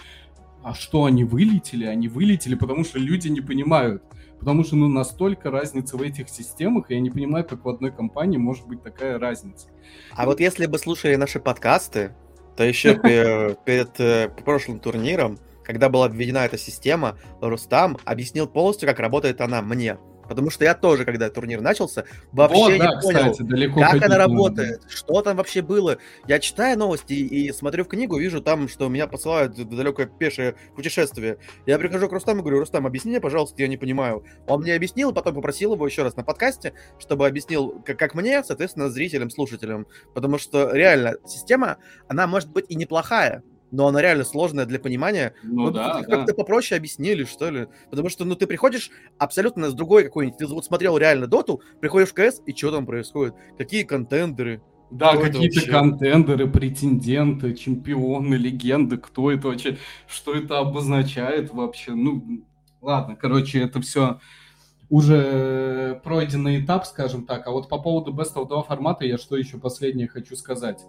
[0.63, 1.85] А что, они вылетели?
[1.85, 4.03] Они вылетели, потому что люди не понимают.
[4.43, 7.93] Потому что, ну, настолько разница в этих системах, и я не понимаю, как в одной
[7.93, 9.69] компании может быть такая разница.
[10.17, 12.13] А вот если бы слушали наши подкасты,
[12.57, 12.97] то еще
[13.65, 19.63] перед э, прошлым турниром, когда была введена эта система, Рустам объяснил полностью, как работает она
[19.63, 19.99] мне.
[20.29, 24.03] Потому что я тоже, когда турнир начался, вообще вот, не да, понял, кстати, далеко как
[24.03, 24.93] она работает, надо.
[24.93, 25.99] что там вообще было.
[26.27, 30.07] Я читаю новости и, и смотрю в книгу, вижу там, что меня посылают в далекое
[30.07, 31.39] пешее путешествие.
[31.67, 34.25] Я прихожу к Рустаму и говорю, Рустам, объясни мне, пожалуйста, я не понимаю.
[34.47, 38.43] Он мне объяснил, потом попросил его еще раз на подкасте, чтобы объяснил, как, как мне,
[38.45, 39.87] соответственно, зрителям, слушателям.
[40.15, 45.35] Потому что реально система, она может быть и неплохая, но она реально сложная для понимания.
[45.43, 47.67] Ну, вот, да, как-то попроще объяснили, что ли.
[47.91, 50.39] Потому что, ну, ты приходишь абсолютно с другой какой-нибудь...
[50.39, 53.35] Ты вот смотрел реально доту, приходишь в КС, и что там происходит?
[53.59, 54.63] Какие контендеры?
[54.91, 61.95] Да, какие-то контендеры, претенденты, чемпионы, легенды, кто это вообще, что это обозначает вообще.
[61.95, 62.45] Ну,
[62.83, 64.21] ладно, короче, это все
[64.91, 67.47] уже пройденный этап, скажем так.
[67.47, 70.85] А вот по поводу Best of 2 формата я что еще последнее хочу сказать.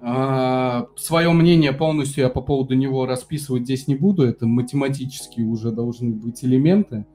[0.00, 4.24] А, свое мнение полностью я по поводу него расписывать здесь не буду.
[4.24, 7.06] Это математически уже должны быть элементы,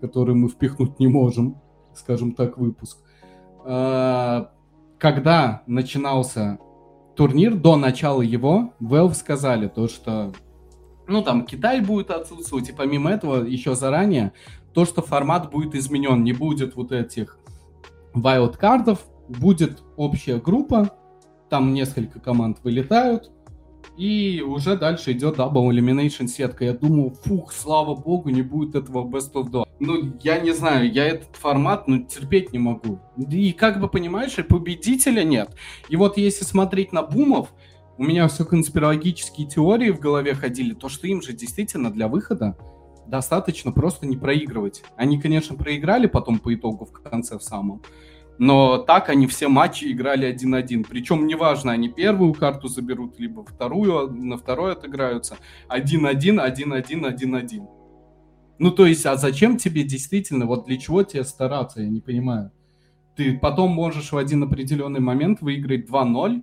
[0.00, 1.56] которые мы впихнуть не можем,
[1.94, 2.98] скажем так, выпуск.
[3.64, 4.52] А,
[4.98, 6.58] когда начинался
[7.16, 10.32] турнир, до начала его, Valve сказали то, что
[11.08, 14.32] ну, там, Китай будет отсутствовать, и помимо этого, еще заранее,
[14.74, 17.38] то, что формат будет изменен, не будет вот этих
[18.12, 20.90] вайлдкардов, будет общая группа,
[21.48, 23.30] там несколько команд вылетают,
[23.96, 26.64] и уже дальше идет Double Elimination сетка.
[26.64, 29.64] Я думаю, фух, слава богу, не будет этого Best of Two.
[29.80, 33.00] Ну, я не знаю, я этот формат, ну, терпеть не могу.
[33.16, 35.54] И как бы понимаешь, и победителя нет.
[35.88, 37.52] И вот если смотреть на бумов,
[37.96, 42.56] у меня все конспирологические теории в голове ходили, то, что им же действительно для выхода
[43.08, 44.82] достаточно просто не проигрывать.
[44.96, 47.82] Они, конечно, проиграли потом по итогу в конце в самом,
[48.38, 50.86] но так они все матчи играли 1-1.
[50.88, 55.36] Причем неважно, они первую карту заберут, либо вторую, на второй отыграются.
[55.68, 57.68] 1-1, 1-1, 1-1.
[58.60, 62.52] Ну, то есть, а зачем тебе действительно, вот для чего тебе стараться, я не понимаю.
[63.16, 66.42] Ты потом можешь в один определенный момент выиграть 2-0,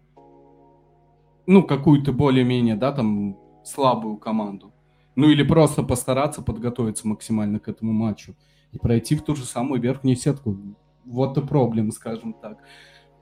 [1.47, 4.73] ну, какую-то более-менее, да, там, слабую команду.
[5.15, 8.35] Ну, или просто постараться подготовиться максимально к этому матчу
[8.73, 10.57] и пройти в ту же самую верхнюю сетку.
[11.05, 12.57] Вот и проблем, скажем так.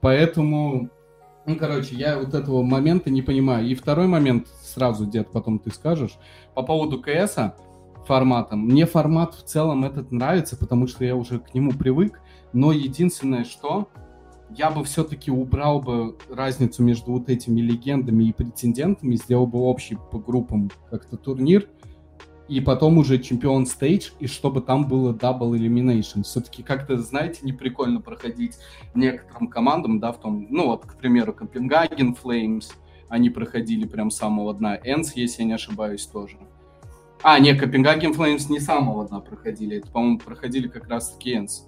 [0.00, 0.90] Поэтому,
[1.46, 3.66] ну, короче, я вот этого момента не понимаю.
[3.66, 6.18] И второй момент, сразу, дед, потом ты скажешь,
[6.54, 7.54] по поводу КСа
[8.06, 8.60] форматом.
[8.60, 12.20] Мне формат в целом этот нравится, потому что я уже к нему привык.
[12.52, 13.88] Но единственное, что
[14.50, 19.96] я бы все-таки убрал бы разницу между вот этими легендами и претендентами, сделал бы общий
[20.12, 21.68] по группам как-то турнир,
[22.48, 26.22] и потом уже champion stage, и чтобы там было double elimination.
[26.22, 28.56] Все-таки как-то, знаете, не прикольно проходить
[28.94, 32.72] некоторым командам, да, в том, ну вот, к примеру, Copenhagen Flames,
[33.08, 34.76] они проходили прям с самого дна.
[34.84, 36.36] ENCE, если я не ошибаюсь, тоже.
[37.22, 41.66] А, не, Copenhagen Flames не с самого дна проходили, это, по-моему, проходили как раз-таки ENCE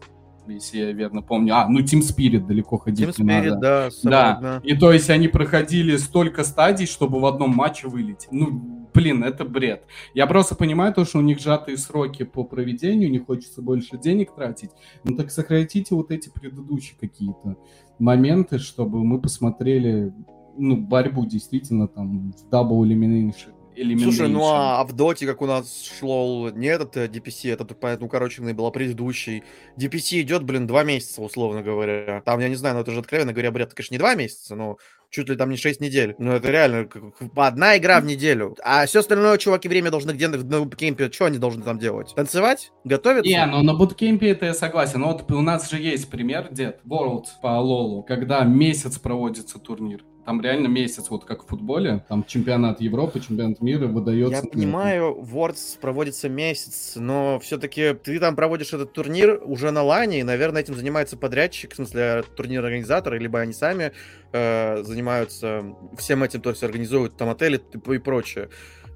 [0.49, 1.57] если я верно помню.
[1.57, 3.91] А, ну Team Spirit далеко ходить Team не Spirit, надо.
[4.03, 4.39] да.
[4.41, 8.29] Да, и то есть они проходили столько стадий, чтобы в одном матче вылететь.
[8.31, 9.85] Ну, блин, это бред.
[10.15, 14.35] Я просто понимаю то, что у них сжатые сроки по проведению, не хочется больше денег
[14.35, 14.71] тратить.
[15.05, 17.57] Ну так сократите вот эти предыдущие какие-то
[17.99, 20.13] моменты, чтобы мы посмотрели
[20.57, 23.56] ну, борьбу действительно там в Elimination
[24.03, 28.07] Слушай, ну а, а в доте, как у нас шло не этот DPC, этот, поэтому
[28.07, 29.45] укороченный был, а предыдущий.
[29.77, 32.23] DPC идет, блин, два месяца, условно говоря.
[32.25, 34.79] Там, я не знаю, но это же откровенно говоря, бред, конечно, не два месяца, но
[35.11, 36.15] чуть ли там не 6 недель.
[36.19, 36.89] Ну, это реально
[37.35, 38.57] одна игра в неделю.
[38.63, 42.15] А все остальное, чуваки, время должны где-то на буткемпе, что они должны там делать?
[42.15, 42.73] Танцевать?
[42.85, 43.29] Готовиться?
[43.31, 45.01] Не, ну на буткемпе это я согласен.
[45.01, 50.03] Но вот у нас же есть пример, дед, World по Лолу, когда месяц проводится турнир.
[50.27, 54.43] Там реально месяц, вот как в футболе, там чемпионат Европы, чемпионат мира выдается.
[54.45, 60.19] Я понимаю, Worlds проводится месяц, но все-таки ты там проводишь этот турнир уже на лане,
[60.19, 63.93] и, наверное, этим занимается подрядчик, в смысле турнир организаторы, либо они сами
[64.33, 65.65] э, занимаются
[65.97, 68.49] всем этим, то есть организуют там отели и прочее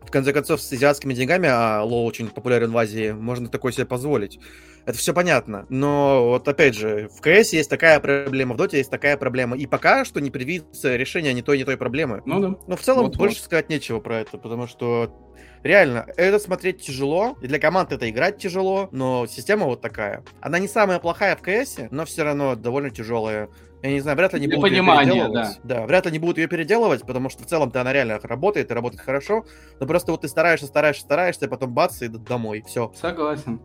[0.06, 3.86] в конце концов, с азиатскими деньгами, а лол очень популярен в Азии, можно такое себе
[3.86, 4.38] позволить.
[4.86, 5.66] Это все понятно.
[5.68, 9.56] Но вот опять же, в КС есть такая проблема, в Доте есть такая проблема.
[9.56, 12.22] И пока что не предвидится решение ни той, ни той проблемы.
[12.24, 12.56] Ну да.
[12.66, 13.44] Но в целом вот, больше вот.
[13.44, 15.14] сказать нечего про это, потому что
[15.62, 20.24] реально, это смотреть тяжело, и для команд это играть тяжело, но система вот такая.
[20.40, 23.48] Она не самая плохая в КС, но все равно довольно тяжелая.
[23.82, 25.32] Я не знаю, вряд ли они будут ее переделывать.
[25.32, 25.54] Да.
[25.62, 28.74] да, вряд ли они будут ее переделывать, потому что в целом-то она реально работает и
[28.74, 29.46] работает хорошо.
[29.78, 32.62] Но просто вот ты стараешься, стараешься, стараешься, а потом бац, и домой.
[32.66, 32.92] Все.
[32.94, 33.60] Согласен.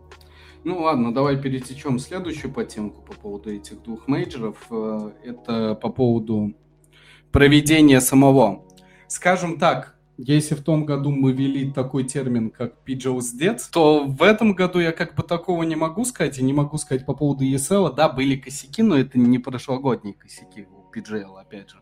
[0.64, 4.58] Ну ладно, давай перетечем следующую потемку по поводу этих двух мейджеров.
[4.72, 6.56] Э, это по поводу
[7.32, 8.66] проведения самого.
[9.08, 14.24] Скажем так, если в том году мы ввели такой термин, как PJO's Dead, то в
[14.24, 17.44] этом году я как бы такого не могу сказать, и не могу сказать по поводу
[17.44, 17.94] ESL.
[17.94, 21.78] Да, были косяки, но это не прошлогодние косяки у PJL, опять же.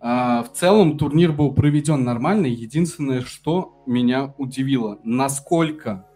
[0.00, 2.46] А, в целом турнир был проведен нормально.
[2.46, 6.06] Единственное, что меня удивило, насколько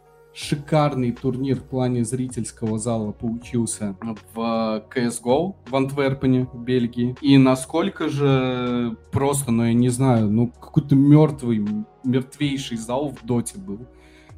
[0.41, 3.97] шикарный турнир в плане зрительского зала получился
[4.35, 7.17] в CSGO в Антверпене, в Бельгии.
[7.21, 11.65] И насколько же просто, ну я не знаю, ну какой-то мертвый,
[12.05, 13.87] мертвейший зал в Доте был.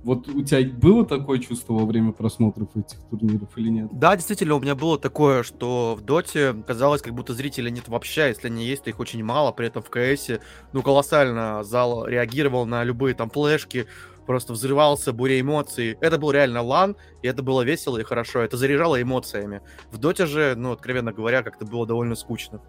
[0.04, 3.88] Вот у тебя было такое чувство во время просмотров этих турниров или нет?
[3.92, 8.28] Да, действительно, у меня было такое, что в Доте казалось, как будто зрителей нет вообще,
[8.28, 10.40] если они есть, то их очень мало, при этом в КСе,
[10.72, 13.86] ну, колоссально зал реагировал на любые там флешки,
[14.26, 15.96] просто взрывался, буря эмоций.
[16.00, 18.40] Это был реально LAN, и это было весело и хорошо.
[18.40, 19.60] Это заряжало эмоциями.
[19.90, 22.60] В доте же, ну, откровенно говоря, как-то было довольно скучно.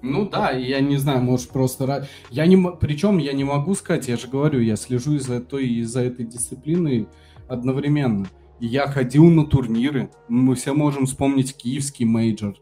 [0.00, 2.06] Ну да, я не знаю, может просто...
[2.30, 2.56] Я не...
[2.80, 6.24] Причем я не могу сказать, я же говорю, я слежу за той и за этой
[6.24, 7.08] дисциплиной
[7.48, 8.26] одновременно.
[8.60, 10.10] Я ходил на турниры.
[10.28, 12.56] Мы все можем вспомнить киевский мейджор,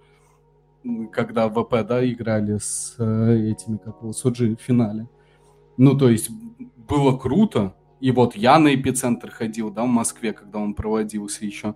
[1.12, 5.08] когда ВП, да, играли с э, этими, как его, Суджи в финале.
[5.76, 6.30] Ну, то есть
[6.88, 7.74] было круто.
[8.00, 11.74] И вот я на эпицентр ходил, да, в Москве, когда он проводился еще.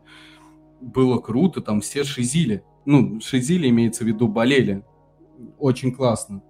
[0.80, 2.62] Было круто, там все шизили.
[2.84, 4.84] Ну, шизили имеется в виду, болели.
[5.58, 6.42] Очень классно.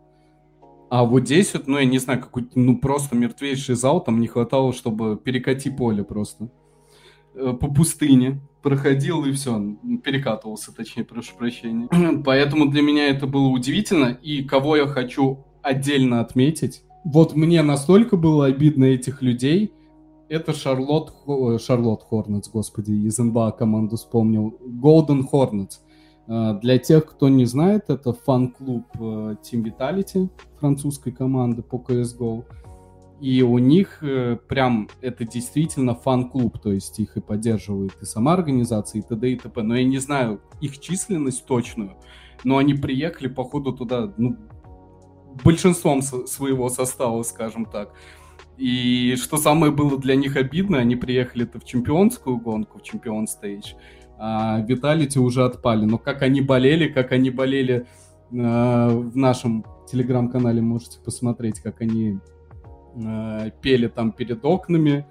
[0.91, 4.26] А вот здесь вот, ну, я не знаю, какой-то, ну, просто мертвейший зал, там не
[4.26, 6.51] хватало, чтобы перекати поле просто.
[7.34, 11.88] Э, по пустыне проходил и все, перекатывался, точнее, прошу прощения.
[12.24, 14.18] Поэтому для меня это было удивительно.
[14.20, 19.72] И кого я хочу отдельно отметить, вот мне настолько было обидно этих людей,
[20.28, 21.12] это Charlotte,
[21.61, 25.80] Charlotte Hornets, господи, из НБА команду вспомнил, Golden Hornets.
[26.29, 32.45] Э, для тех, кто не знает, это фан-клуб э, Team Vitality, французской команды по CSGO.
[33.21, 38.33] И у них э, прям это действительно фан-клуб, то есть их и поддерживает и сама
[38.33, 39.33] организация, и т.д.
[39.33, 39.62] и т.п.
[39.62, 41.97] Но я не знаю их численность точную,
[42.45, 44.37] но они приехали, походу, туда, ну,
[45.45, 47.93] большинством своего состава, скажем так.
[48.57, 53.73] И что самое было для них обидно, они приехали-то в чемпионскую гонку, в чемпион стейдж,
[54.23, 55.87] а Виталити уже отпали.
[55.87, 57.87] Но как они болели, как они болели
[58.31, 62.18] э, в нашем телеграм-канале, можете посмотреть, как они
[62.97, 65.07] э, пели там перед окнами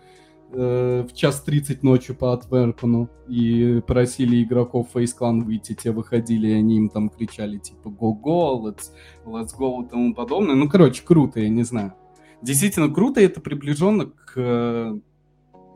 [0.51, 6.49] э, в час 30 ночи по Атверпену и просили игроков Face Clan выйти, те выходили,
[6.49, 8.91] и они им там кричали типа «Go-go», «Let's,
[9.25, 10.53] let's go» и тому подобное.
[10.53, 11.95] Ну, короче, круто, я не знаю.
[12.43, 15.01] Действительно круто, это приближенно к,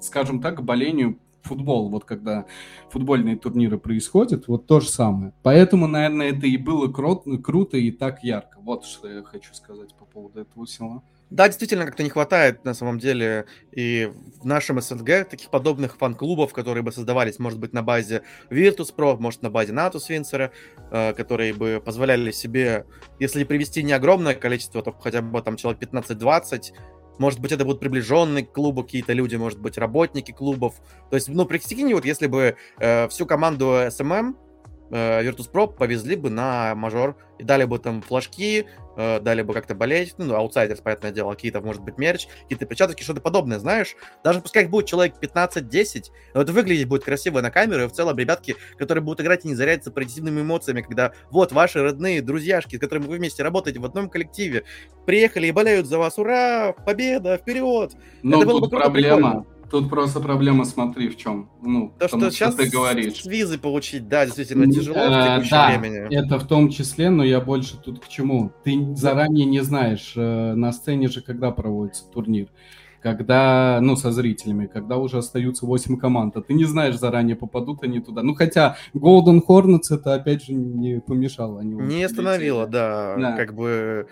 [0.01, 2.45] скажем так, к болению футбол, вот когда
[2.89, 5.33] футбольные турниры происходят, вот то же самое.
[5.43, 8.59] Поэтому, наверное, это и было кру- круто и так ярко.
[8.61, 11.03] Вот что я хочу сказать по поводу этого всего.
[11.29, 16.53] Да, действительно, как-то не хватает на самом деле и в нашем СНГ таких подобных фан-клубов,
[16.53, 18.21] которые бы создавались, может быть, на базе
[18.51, 20.51] Virtus.pro, может, на базе НАТО Свинцера,
[20.91, 22.85] э, которые бы позволяли себе,
[23.19, 26.71] если привести не огромное количество, то хотя бы там человек 15-20,
[27.19, 30.75] может быть, это будут приближенные к клубу какие-то люди, может быть, работники клубов.
[31.09, 34.35] То есть, ну, прикинь, вот если бы э, всю команду SMM
[34.93, 39.73] э, Virtus.pro повезли бы на мажор и дали бы там флажки, э, дали бы как-то
[39.73, 43.95] болеть, ну, аутсайдерс, понятное дело, какие-то, может быть, мерч, какие-то перчатки, что-то подобное, знаешь.
[44.23, 47.91] Даже пускай их будет человек 15-10, но это выглядеть будет красиво на камеру, и в
[47.91, 52.75] целом ребятки, которые будут играть и не зарядятся позитивными эмоциями, когда вот ваши родные друзьяшки,
[52.75, 54.63] с которыми вы вместе работаете в одном коллективе,
[55.05, 57.93] приехали и болеют за вас, ура, победа, вперед!
[58.21, 59.15] Но это было бы круто, проблема.
[59.15, 59.45] Прикольно.
[59.69, 61.49] Тут просто проблема, смотри, в чем.
[61.61, 63.25] Ну, То, что, что сейчас ты говоришь.
[63.25, 66.15] визы получить, да, действительно тяжело а, в да, времени.
[66.15, 68.51] это в том числе, но я больше тут к чему.
[68.63, 72.49] Ты заранее не знаешь, э, на сцене же когда проводится турнир
[73.03, 77.83] когда, ну, со зрителями, когда уже остаются 8 команд, а ты не знаешь заранее, попадут
[77.83, 78.23] они туда.
[78.23, 81.59] Ну, хотя Golden Hornets это, опять же, не помешало.
[81.59, 84.07] Они не остановило, да, да, как бы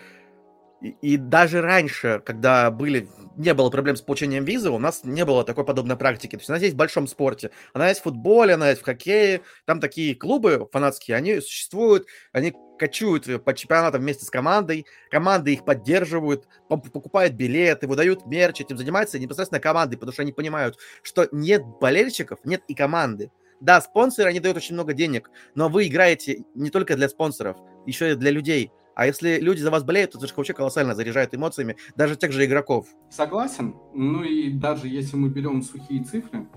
[0.82, 3.08] и, даже раньше, когда были,
[3.38, 6.32] не было проблем с получением визы, у нас не было такой подобной практики.
[6.32, 7.52] То есть она есть в большом спорте.
[7.74, 9.42] Она есть в футболе, она есть в хоккее.
[9.66, 15.66] Там такие клубы фанатские, они существуют, они кочуют по чемпионатам вместе с командой, команды их
[15.66, 21.62] поддерживают, покупают билеты, выдают мерч, этим занимаются непосредственно команды, потому что они понимают, что нет
[21.80, 23.32] болельщиков, нет и команды.
[23.60, 28.14] Да, спонсоры, они дают очень много денег, но вы играете не только для спонсоров, еще
[28.14, 28.72] и для людей.
[29.02, 32.32] А если люди за вас болеют, то это же вообще колоссально заряжает эмоциями даже тех
[32.32, 32.86] же игроков.
[33.10, 33.74] Согласен.
[33.96, 36.48] Ну и даже если мы берем сухие цифры,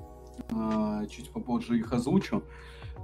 [0.51, 2.45] а, чуть попозже их озвучу,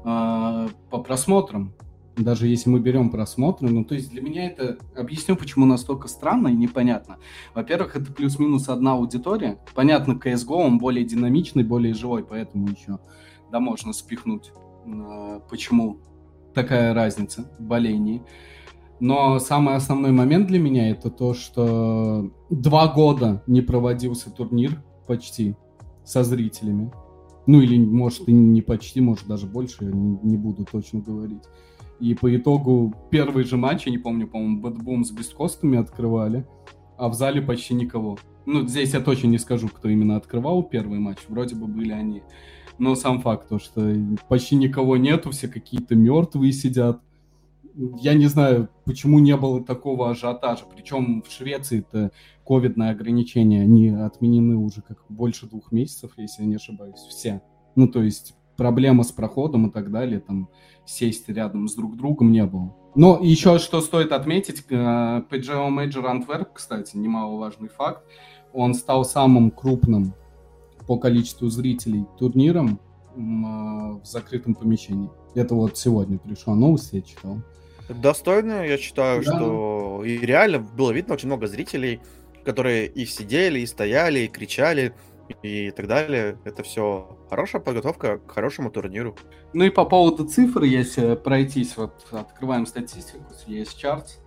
[0.05, 1.73] а, по просмотрам,
[2.17, 6.49] даже если мы берем просмотры, ну, то есть для меня это, объясню, почему настолько странно
[6.49, 7.17] и непонятно.
[7.55, 9.59] Во-первых, это плюс-минус одна аудитория.
[9.75, 12.99] Понятно, CSGO, он более динамичный, более живой, поэтому еще,
[13.51, 14.53] да, можно спихнуть,
[14.85, 15.97] а, почему
[16.53, 18.23] такая разница в болении.
[19.01, 25.57] Но самый основной момент для меня это то, что два года не проводился турнир почти
[26.05, 26.93] со зрителями.
[27.47, 31.43] Ну или, может, и не почти, может, даже больше, я не, не буду точно говорить.
[31.99, 36.47] И по итогу первый же матч, я не помню, по-моему, BetBoom с beastcoast ами открывали,
[36.99, 38.19] а в зале почти никого.
[38.45, 42.23] Ну, здесь я точно не скажу, кто именно открывал первый матч, вроде бы были они.
[42.79, 43.95] Но сам факт, то, что
[44.29, 47.03] почти никого нету, все какие-то мертвые сидят
[48.01, 50.65] я не знаю, почему не было такого ажиотажа.
[50.75, 52.13] Причем в Швеции это
[52.45, 57.43] ковидные ограничения, они отменены уже как больше двух месяцев, если я не ошибаюсь, все.
[57.77, 60.49] Ну, то есть проблема с проходом и так далее, там
[60.85, 62.75] сесть рядом с друг другом не было.
[62.95, 68.05] Но еще что стоит отметить, PGO Major Antwerp, кстати, немаловажный факт,
[68.53, 70.15] он стал самым крупным
[70.87, 72.81] по количеству зрителей турниром
[73.15, 75.09] в закрытом помещении.
[75.37, 77.37] Это вот сегодня пришла новость, я читал.
[77.95, 79.37] Достойно, я считаю, да.
[79.37, 82.01] что и реально было видно очень много зрителей,
[82.45, 84.95] которые и сидели, и стояли, и кричали,
[85.43, 86.39] и так далее.
[86.45, 89.17] Это все хорошая подготовка к хорошему турниру.
[89.53, 94.21] Ну и по поводу цифр, если пройтись, вот открываем статистику, есть чарт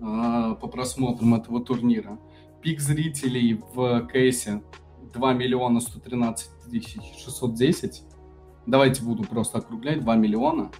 [0.00, 2.18] э, по просмотрам этого турнира.
[2.62, 4.62] Пик зрителей в кейсе
[5.12, 8.02] 2 миллиона 113 тысяч 610.
[8.66, 10.70] Давайте буду просто округлять, 2 миллиона.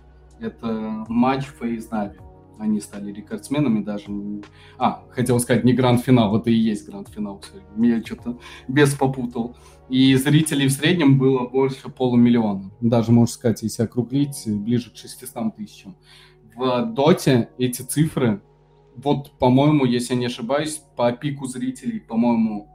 [0.40, 2.18] Это матч Фейс Нави.
[2.58, 4.06] Они стали рекордсменами даже.
[4.78, 7.42] А, хотел сказать, не гранд-финал, это и есть гранд-финал.
[7.74, 9.56] Меня что-то без попутал.
[9.90, 12.70] И зрителей в среднем было больше полумиллиона.
[12.80, 15.96] Даже, можно сказать, если округлить, ближе к 600 тысячам.
[16.54, 18.40] В Доте эти цифры,
[18.96, 22.68] вот, по-моему, если я не ошибаюсь, по пику зрителей, по-моему,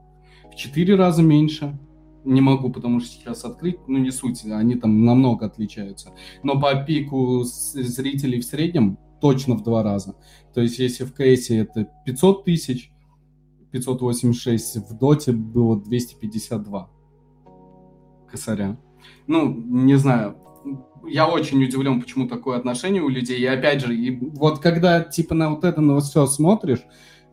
[0.51, 1.75] в 4 раза меньше.
[2.23, 6.11] Не могу, потому что сейчас открыть, ну не суть, они там намного отличаются.
[6.43, 10.15] Но по пику зрителей в среднем точно в два раза.
[10.53, 12.91] То есть если в кейсе это 500 тысяч,
[13.71, 16.89] 586, в доте было 252
[18.29, 18.77] косаря.
[19.27, 20.37] Ну, не знаю,
[21.07, 23.39] я очень удивлен, почему такое отношение у людей.
[23.39, 26.83] И опять же, и вот когда типа на вот это на все смотришь,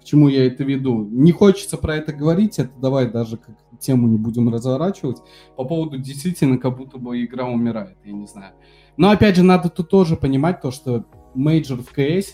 [0.01, 4.09] к чему я это веду, не хочется про это говорить, это давай даже как тему
[4.09, 5.19] не будем разворачивать.
[5.57, 8.55] По поводу действительно, как будто бы игра умирает, я не знаю.
[8.97, 11.05] Но опять же, надо тут тоже понимать то, что
[11.35, 12.33] мейджор в КС,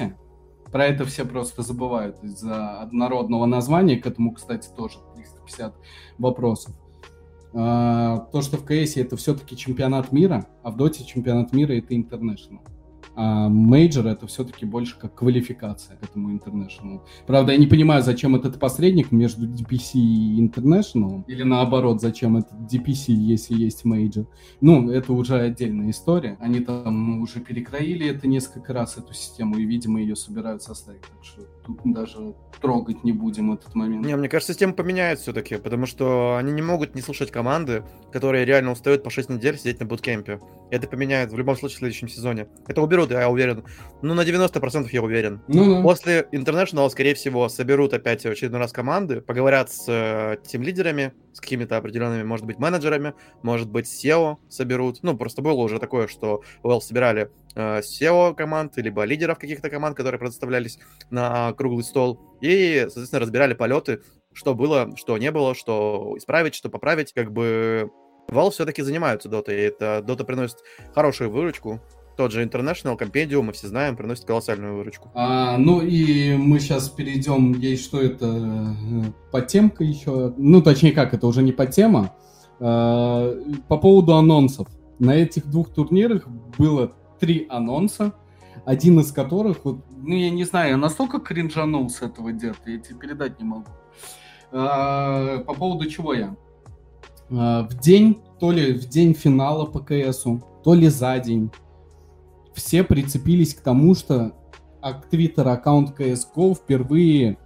[0.72, 5.74] про это все просто забывают из-за однородного названия, к этому, кстати, тоже 350
[6.18, 6.74] вопросов.
[7.53, 11.95] А, то, что в КС это все-таки чемпионат мира, а в Доте чемпионат мира это
[11.95, 12.61] International.
[13.16, 17.00] А мейджор это все-таки больше как квалификация к этому International.
[17.26, 22.58] Правда, я не понимаю, зачем этот посредник между DPC и International, или наоборот, зачем этот
[22.72, 24.26] DPC, если есть мейджор.
[24.60, 26.36] Ну, это уже отдельная история.
[26.40, 31.02] Они там уже перекроили это несколько раз, эту систему, и, видимо, ее собираются оставить.
[31.02, 34.06] Так что тут даже трогать не будем этот момент.
[34.06, 38.44] Не, мне кажется, система поменяется все-таки, потому что они не могут не слушать команды, которые
[38.44, 40.40] реально устают по 6 недель сидеть на буткемпе.
[40.70, 42.48] Это поменяет в любом случае в следующем сезоне.
[42.66, 43.64] Это уберут, я уверен.
[44.02, 45.42] Ну, на 90% я уверен.
[45.48, 45.82] Ну, да.
[45.82, 51.76] После International, скорее всего, соберут опять очередной раз команды, поговорят с э, лидерами, с какими-то
[51.76, 55.00] определенными, может быть, менеджерами, может быть, SEO соберут.
[55.02, 60.18] Ну, просто было уже такое, что Well собирали SEO команд, либо лидеров каких-то команд, которые
[60.18, 60.78] предоставлялись
[61.11, 64.00] на круглый стол, и, соответственно, разбирали полеты,
[64.32, 67.12] что было, что не было, что исправить, что поправить.
[67.12, 67.90] Как бы
[68.28, 70.59] Valve все-таки занимаются Dota, и это Dota приносит
[70.94, 71.80] хорошую выручку.
[72.16, 75.11] Тот же International Compendium, мы все знаем, приносит колоссальную выручку.
[75.14, 79.02] А, ну и мы сейчас перейдем, есть что это, э,
[79.32, 82.14] подтемка еще, ну точнее как, это уже не подтема.
[82.61, 83.34] А,
[83.68, 84.68] по поводу анонсов.
[85.00, 88.14] На этих двух турнирах было три анонса,
[88.64, 92.78] один из которых, вот, ну я не знаю, я настолько кринжанул с этого дела, я
[92.78, 93.66] тебе передать не могу.
[94.52, 96.36] А, по поводу чего я?
[97.30, 101.50] А, в день, то ли в день финала по КСу, то ли за день,
[102.54, 104.32] все прицепились к тому, что
[105.10, 107.38] Twitter аккаунт CSGO впервые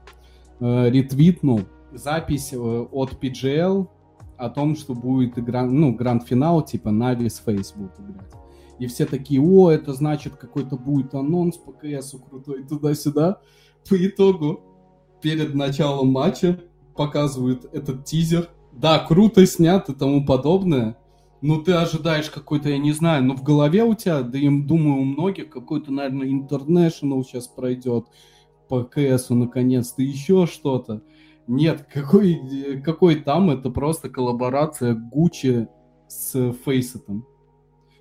[0.60, 1.62] э, ретвитнул
[1.92, 3.88] запись э, от PGL
[4.36, 8.32] о том, что будет игра, ну, гранд-финал, типа Нави с Face будут играть.
[8.78, 13.40] И все такие, о, это значит какой-то будет анонс по КСу крутой туда-сюда.
[13.88, 14.60] По итогу,
[15.20, 16.60] перед началом матча
[16.96, 18.48] показывают этот тизер.
[18.72, 20.96] Да, круто снят и тому подобное.
[21.40, 25.00] Ну, ты ожидаешь какой-то, я не знаю, но в голове у тебя, да я думаю,
[25.00, 28.06] у многих какой-то, наверное, International сейчас пройдет
[28.68, 31.02] по КСу наконец-то, еще что-то.
[31.46, 35.68] Нет, какой, какой там, это просто коллаборация Гуччи
[36.08, 37.26] с Фейсетом.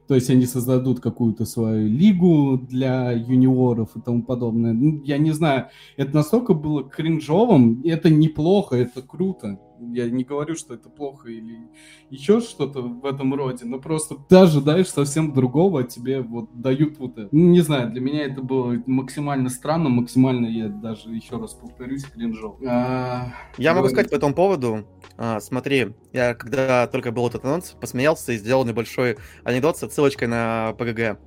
[0.07, 4.73] То есть они создадут какую-то свою лигу для юниоров и тому подобное.
[4.73, 9.59] Ну, я не знаю, это настолько было кринжовым, это неплохо, это круто.
[9.79, 11.69] Я не говорю, что это плохо или
[12.09, 17.17] еще что-то в этом роде, но просто ты ожидаешь совсем другого, тебе вот дают вот
[17.17, 17.29] это.
[17.31, 22.03] Ну, не знаю, для меня это было максимально странно, максимально, я даже еще раз повторюсь,
[22.03, 22.57] кринжов.
[22.65, 24.85] А, я могу сказать по этому поводу,
[25.17, 30.27] а, смотри, я когда только был этот анонс, посмеялся и сделал небольшой анекдот с отсылочкой
[30.27, 31.19] на ПГГ.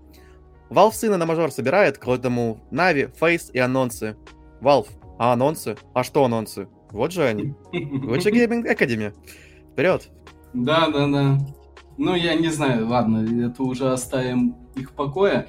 [0.71, 4.17] Valve сына на мажор собирает к этому Нави, Фейс и анонсы.
[4.61, 4.89] Valve,
[5.19, 5.77] а анонсы?
[5.95, 6.69] А что анонсы?
[6.93, 7.55] Вот же они.
[7.73, 9.13] Вот же Gaming Academy.
[9.73, 10.09] Вперед.
[10.53, 11.39] Да, да, да.
[11.97, 15.47] Ну, я не знаю, ладно, это уже оставим их в покое.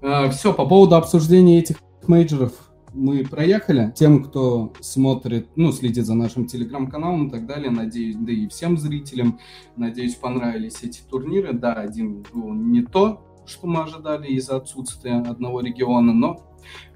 [0.00, 1.76] А, Все, по поводу обсуждения этих
[2.06, 2.52] мейджеров
[2.94, 3.92] мы проехали.
[3.94, 8.78] Тем, кто смотрит, ну, следит за нашим телеграм-каналом и так далее, надеюсь, да и всем
[8.78, 9.38] зрителям,
[9.76, 11.52] надеюсь, понравились эти турниры.
[11.52, 16.40] Да, один был не то, что мы ожидали из-за отсутствия одного региона, но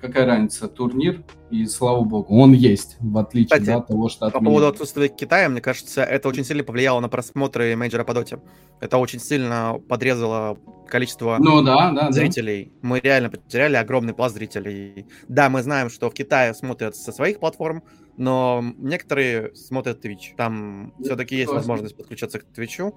[0.00, 4.40] какая разница, турнир, и слава богу, он есть, в отличие Кстати, от того, что По
[4.40, 8.40] поводу отсутствия Китая, мне кажется, это очень сильно повлияло на просмотры мейджора по доте.
[8.80, 10.58] Это очень сильно подрезало
[10.88, 12.72] количество ну, да, да, зрителей.
[12.82, 12.88] Да.
[12.88, 15.06] Мы реально потеряли огромный пласт зрителей.
[15.28, 17.82] Да, мы знаем, что в Китае смотрят со своих платформ,
[18.16, 20.34] но некоторые смотрят Twitch.
[20.36, 22.94] Там все-таки есть возможность подключаться к Твичу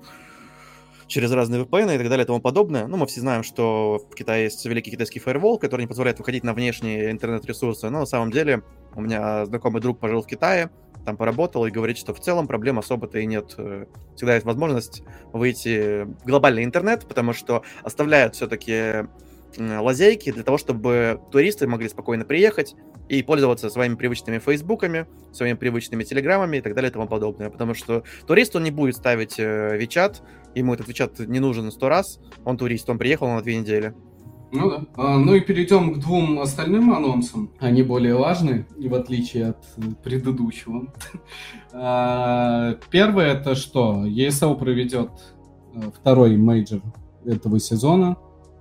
[1.07, 2.87] через разные VPN и так далее и тому подобное.
[2.87, 6.43] Ну, мы все знаем, что в Китае есть великий китайский фаервол, который не позволяет выходить
[6.43, 8.63] на внешние интернет-ресурсы, но на самом деле
[8.95, 10.69] у меня знакомый друг пожил в Китае,
[11.05, 13.55] там поработал и говорит, что в целом проблем особо-то и нет.
[14.15, 19.07] Всегда есть возможность выйти в глобальный интернет, потому что оставляют все-таки
[19.59, 22.75] лазейки для того, чтобы туристы могли спокойно приехать
[23.09, 27.49] и пользоваться своими привычными фейсбуками, своими привычными телеграммами и так далее и тому подобное.
[27.49, 30.23] Потому что турист, он не будет ставить Вичат,
[30.55, 33.93] ему этот Вичат не нужен сто раз, он турист, он приехал на две недели.
[34.51, 34.85] Ну да.
[34.95, 37.51] А, ну и перейдем к двум остальным анонсам.
[37.59, 39.65] Они более важны, в отличие от
[40.03, 40.87] предыдущего.
[41.77, 44.05] А, первое это что?
[44.05, 45.09] ESL проведет
[45.73, 46.81] э, второй мейджор
[47.25, 48.15] этого сезона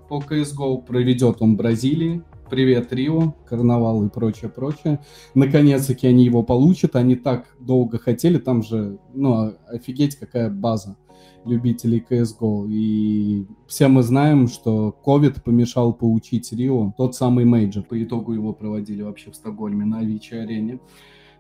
[0.09, 0.85] по CSGO.
[0.85, 2.23] Проведет он в Бразилии.
[2.51, 5.01] Привет, Рио, карнавал и прочее, прочее.
[5.35, 6.95] Наконец-таки они его получат.
[6.95, 8.39] Они так долго хотели.
[8.39, 10.97] Там же, ну, офигеть, какая база
[11.45, 12.69] любителей CSGO.
[12.71, 17.85] И все мы знаем, что COVID помешал получить Рио, тот самый мейджор.
[17.85, 20.81] По итогу его проводили вообще в Стокгольме на Авичи арене.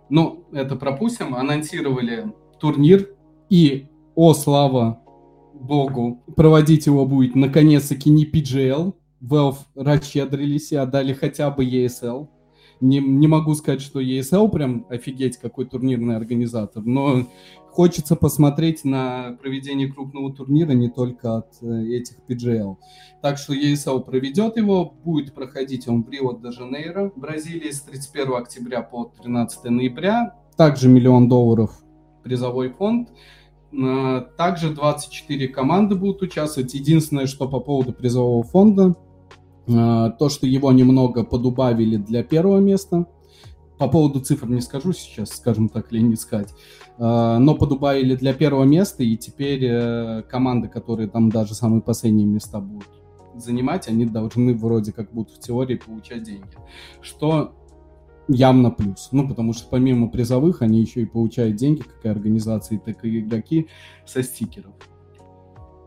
[0.08, 1.34] Ну, это пропустим.
[1.34, 3.10] Анонсировали турнир.
[3.50, 5.03] И, о слава
[5.54, 8.94] богу, проводить его будет наконец-таки не PGL.
[9.22, 12.28] Valve расщедрились и отдали хотя бы ESL.
[12.80, 17.26] Не, не могу сказать, что ESL прям офигеть какой турнирный организатор, но
[17.70, 22.76] хочется посмотреть на проведение крупного турнира не только от э, этих PGL.
[23.22, 29.04] Так что ESL проведет его, будет проходить он в Рио-де-Жанейро, Бразилии с 31 октября по
[29.04, 30.36] 13 ноября.
[30.56, 31.72] Также миллион долларов
[32.22, 33.10] призовой фонд.
[33.76, 36.74] Э, также 24 команды будут участвовать.
[36.74, 38.94] Единственное, что по поводу призового фонда,
[39.66, 43.06] э, то, что его немного подубавили для первого места.
[43.78, 46.54] По поводу цифр не скажу сейчас, скажем так, или не сказать.
[46.98, 52.60] Э, но подубавили для первого места, и теперь команды, которые там даже самые последние места
[52.60, 52.88] будут
[53.36, 56.46] занимать, они должны вроде как будут в теории получать деньги.
[57.00, 57.54] Что
[58.28, 59.08] явно плюс.
[59.12, 63.20] Ну, потому что помимо призовых, они еще и получают деньги, как и организации, так и
[63.20, 63.68] игроки,
[64.06, 64.74] со стикеров.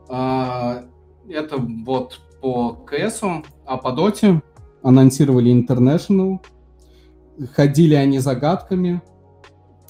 [0.09, 0.85] А,
[1.29, 4.41] это вот по КСу, а по Доте
[4.81, 6.39] анонсировали International.
[7.53, 9.01] Ходили они загадками,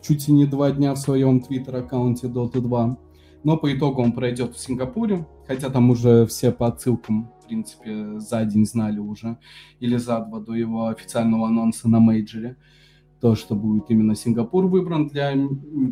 [0.01, 2.97] чуть ли не два дня в своем твиттер-аккаунте Dota 2.
[3.43, 8.19] Но по итогу он пройдет в Сингапуре, хотя там уже все по отсылкам, в принципе,
[8.19, 9.37] за день знали уже,
[9.79, 12.57] или за два до его официального анонса на мейджоре,
[13.21, 15.33] то, что будет именно Сингапур выбран для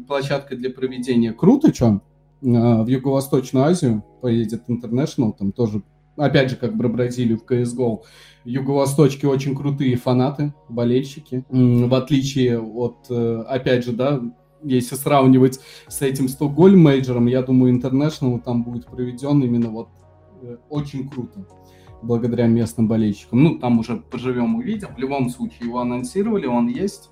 [0.07, 1.33] площадкой для проведения.
[1.33, 2.01] Круто, что?
[2.43, 5.81] А, в Юго-Восточную Азию поедет International, там тоже
[6.17, 8.01] опять же, как про Бразилию в CSGO,
[8.43, 14.21] в Юго-Восточке очень крутые фанаты, болельщики, в отличие от, э, опять же, да,
[14.65, 19.89] если сравнивать с этим Стокгольм мейджором, я думаю, International там будет проведен именно вот
[20.41, 21.45] э, очень круто
[22.01, 23.43] благодаря местным болельщикам.
[23.43, 24.89] Ну, там уже поживем, увидим.
[24.95, 27.09] В любом случае, его анонсировали, он есть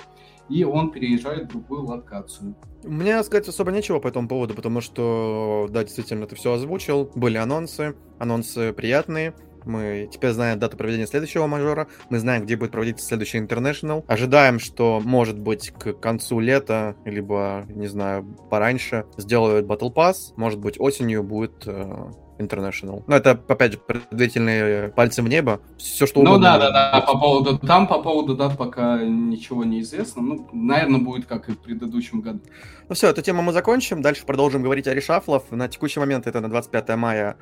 [0.50, 2.56] и он переезжает в другую локацию.
[2.84, 7.38] Мне сказать особо нечего по этому поводу, потому что, да, действительно, ты все озвучил, были
[7.38, 9.34] анонсы, анонсы приятные,
[9.66, 14.04] мы теперь знаем дату проведения следующего мажора, мы знаем, где будет проводиться следующий International.
[14.08, 20.34] Ожидаем, что, может быть, к концу лета, либо, не знаю, пораньше, сделают Battle Pass.
[20.36, 23.04] Может быть, осенью будет э, International.
[23.08, 25.62] Ну, это, опять же, предварительные пальцы в небо.
[25.78, 26.54] Все, что ну угодно.
[26.54, 27.02] Ну, да, да, да.
[27.02, 30.22] По поводу, там по поводу дат пока ничего не известно.
[30.22, 32.42] Ну, наверное, будет как и в предыдущем году.
[32.90, 34.02] Ну все, эту тему мы закончим.
[34.02, 35.44] Дальше продолжим говорить о решафлах.
[35.52, 37.38] На текущий момент, это на 25 мая,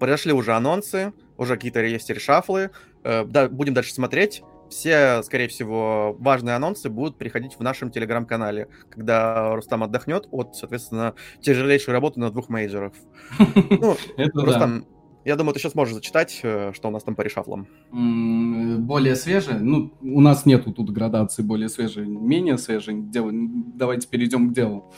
[0.00, 2.70] произошли уже анонсы, уже какие-то есть решафлы.
[3.04, 8.68] Э, да, будем дальше смотреть все, скорее всего, важные анонсы будут переходить в нашем телеграм-канале,
[8.88, 12.92] когда Рустам отдохнет от, соответственно, тяжелейшей работы на двух мейджорах.
[13.70, 13.96] Ну,
[14.34, 14.86] Рустам,
[15.24, 17.66] я думаю, ты сейчас можешь зачитать, э, что у нас там по решафлам.
[17.92, 19.58] Более свежие?
[19.58, 23.02] Ну, у нас нету тут градации более свежие, менее свежие.
[23.02, 24.92] Давайте перейдем к делу.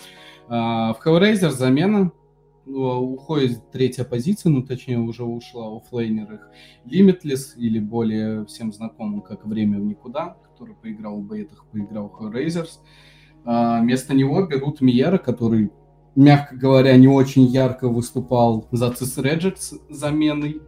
[0.48, 2.12] А, в Hellraiser замена
[2.66, 6.48] уходит третья позиция, ну точнее уже ушла у флейнерах
[6.84, 12.22] Limitless, или более всем знакомым как Время в никуда, который поиграл в бейтах, поиграл в
[12.22, 12.78] Hellraisers.
[13.44, 15.70] А, вместо него берут Миера, который,
[16.14, 20.62] мягко говоря, не очень ярко выступал за Cis Regex заменой.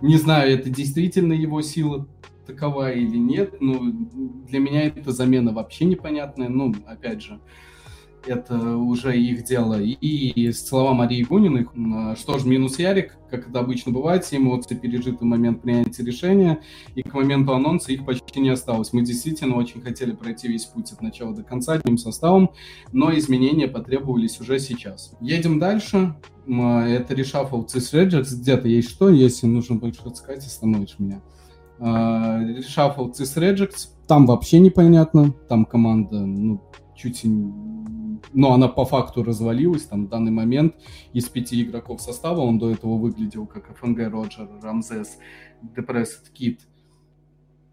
[0.00, 2.08] Не знаю, это действительно его сила
[2.46, 3.80] такова или нет, но
[4.48, 6.48] для меня эта замена вообще непонятная.
[6.48, 7.40] Ну, опять же,
[8.26, 9.80] это уже их дело.
[9.80, 11.66] И слова Марии Гуниной,
[12.16, 16.60] что ж, минус Ярик, как это обычно бывает, все эмоции пережиты в момент принятия решения,
[16.94, 18.92] и к моменту анонса их почти не осталось.
[18.92, 22.50] Мы действительно очень хотели пройти весь путь от начала до конца одним составом,
[22.92, 25.14] но изменения потребовались уже сейчас.
[25.20, 26.14] Едем дальше.
[26.46, 28.34] Это решафл Cis Regex.
[28.34, 31.22] Где-то есть что, если нужно больше рассказать, остановишь меня.
[31.80, 33.88] Решафл Cis Regex.
[34.06, 35.32] Там вообще непонятно.
[35.48, 36.60] Там команда, ну,
[36.94, 37.22] чуть
[38.32, 40.76] но она по факту развалилась, там, в данный момент
[41.12, 45.18] из пяти игроков состава, он до этого выглядел как ФНГ, Роджер, Рамзес,
[45.62, 46.60] Депрессед, Кит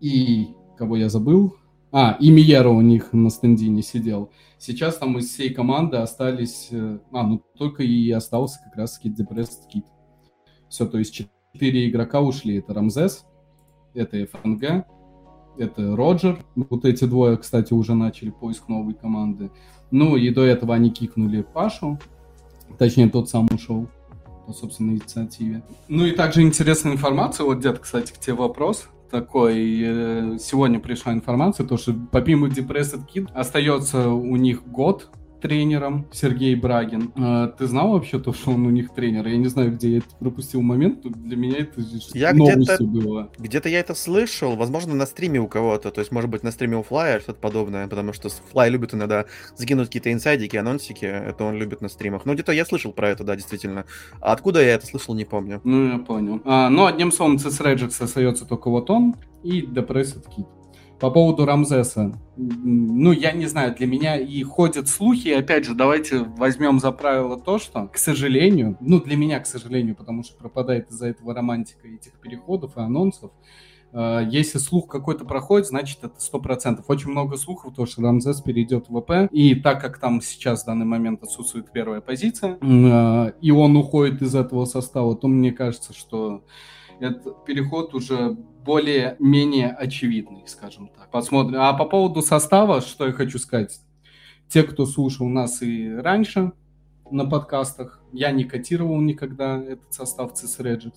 [0.02, 1.56] и кого я забыл?
[1.92, 4.32] А, и Миера у них на стенде не сидел.
[4.58, 6.70] Сейчас там из всей команды остались...
[6.72, 9.86] Э, а, ну только и остался как раз таки Депрессед, Кит.
[10.70, 11.14] Все, то есть
[11.54, 12.58] четыре игрока ушли.
[12.58, 13.26] Это Рамзес,
[13.94, 14.86] это ФНГ,
[15.62, 16.40] это Роджер.
[16.56, 19.50] Вот эти двое, кстати, уже начали поиск новой команды.
[19.92, 22.00] Ну, и до этого они кикнули Пашу.
[22.78, 23.88] Точнее, тот сам ушел
[24.46, 25.64] по собственной инициативе.
[25.88, 27.46] Ну и также интересная информация.
[27.46, 29.82] Вот, дед, кстати, к тебе вопрос такой.
[29.84, 35.10] Э, сегодня пришла информация, то, что помимо Depressed Kid остается у них год
[35.42, 37.12] тренером Сергей Брагин.
[37.18, 39.28] А, ты знал вообще то, что он у них тренер?
[39.28, 41.82] Я не знаю, где я это пропустил момент, для меня это
[42.14, 43.32] я новостью было.
[43.38, 46.78] Где-то я это слышал, возможно, на стриме у кого-то, то есть, может быть, на стриме
[46.78, 49.26] у Флая что-то подобное, потому что Флай любит иногда
[49.56, 52.26] закинуть какие-то инсайдики, анонсики, это он любит на стримах.
[52.26, 53.86] Ну, где-то я слышал про это, да, действительно.
[54.20, 55.62] А откуда я это слышал, не помню.
[55.64, 56.42] Ну, я понял.
[56.46, 60.46] А, ну, одним словом, Цис Реджекс остается только вот он и Depressed Kid.
[61.02, 62.14] По поводу Рамзеса.
[62.38, 67.40] Ну, я не знаю, для меня и ходят слухи, опять же, давайте возьмем за правило
[67.40, 71.88] то, что, к сожалению, ну, для меня, к сожалению, потому что пропадает из-за этого романтика
[71.88, 73.32] этих переходов и анонсов,
[73.94, 76.86] э, если слух какой-то проходит, значит это сто процентов.
[76.88, 79.28] Очень много слухов, то, что Рамзес перейдет в ВП.
[79.32, 84.22] И так как там сейчас в данный момент отсутствует первая позиция, э, и он уходит
[84.22, 86.44] из этого состава, то мне кажется, что
[87.02, 91.10] этот переход уже более-менее очевидный, скажем так.
[91.12, 91.60] Посмотрим.
[91.60, 93.80] А по поводу состава, что я хочу сказать.
[94.48, 96.52] Те, кто слушал нас и раньше
[97.10, 100.94] на подкастах, я не котировал никогда этот состав CIS Regix.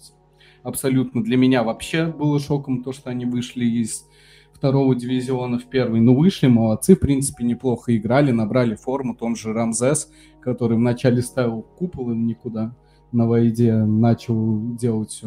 [0.62, 4.06] Абсолютно для меня вообще было шоком то, что они вышли из
[4.52, 6.00] второго дивизиона в первый.
[6.00, 9.14] Ну, вышли, молодцы, в принципе, неплохо играли, набрали форму.
[9.14, 12.74] Том же Рамзес, который вначале ставил купол им никуда
[13.12, 15.22] на войде, начал делать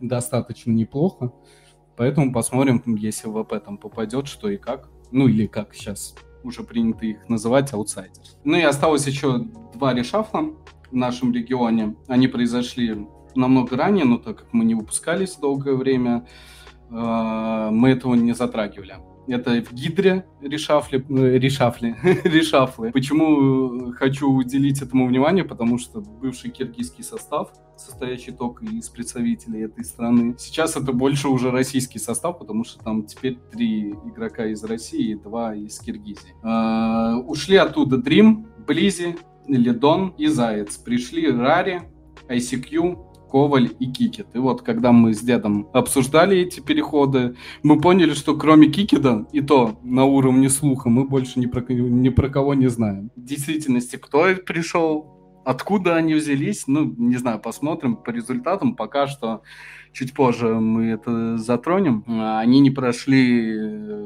[0.00, 1.32] достаточно неплохо.
[1.96, 4.88] Поэтому посмотрим, если ВП там попадет, что и как.
[5.10, 8.22] Ну или как сейчас уже принято их называть, аутсайдер.
[8.44, 9.38] Ну и осталось еще
[9.74, 10.54] два решафла
[10.90, 11.96] в нашем регионе.
[12.06, 16.26] Они произошли намного ранее, но так как мы не выпускались долгое время,
[16.90, 18.96] э, мы этого не затрагивали.
[19.28, 22.90] Это в Гидре решафли, э, решафли, решафлы.
[22.92, 25.44] Почему хочу уделить этому внимание?
[25.44, 31.50] Потому что бывший киргизский состав, состоящий только из представителей этой страны, сейчас это больше уже
[31.50, 36.34] российский состав, потому что там теперь три игрока из России и два из Киргизии.
[36.42, 39.16] Э, ушли оттуда Dream, Близи,
[39.46, 40.76] Ледон и Заяц.
[40.76, 41.82] Пришли Рари,
[42.28, 44.28] ICQ, Коваль и Кикет.
[44.34, 49.40] И вот, когда мы с дедом обсуждали эти переходы, мы поняли, что кроме Кикеда, и
[49.40, 53.10] то на уровне слуха, мы больше ни про, ни про кого не знаем.
[53.16, 58.74] В действительности, кто пришел, откуда они взялись, ну, не знаю, посмотрим по результатам.
[58.76, 59.42] Пока что
[59.92, 62.04] чуть позже мы это затронем.
[62.06, 63.56] Они не прошли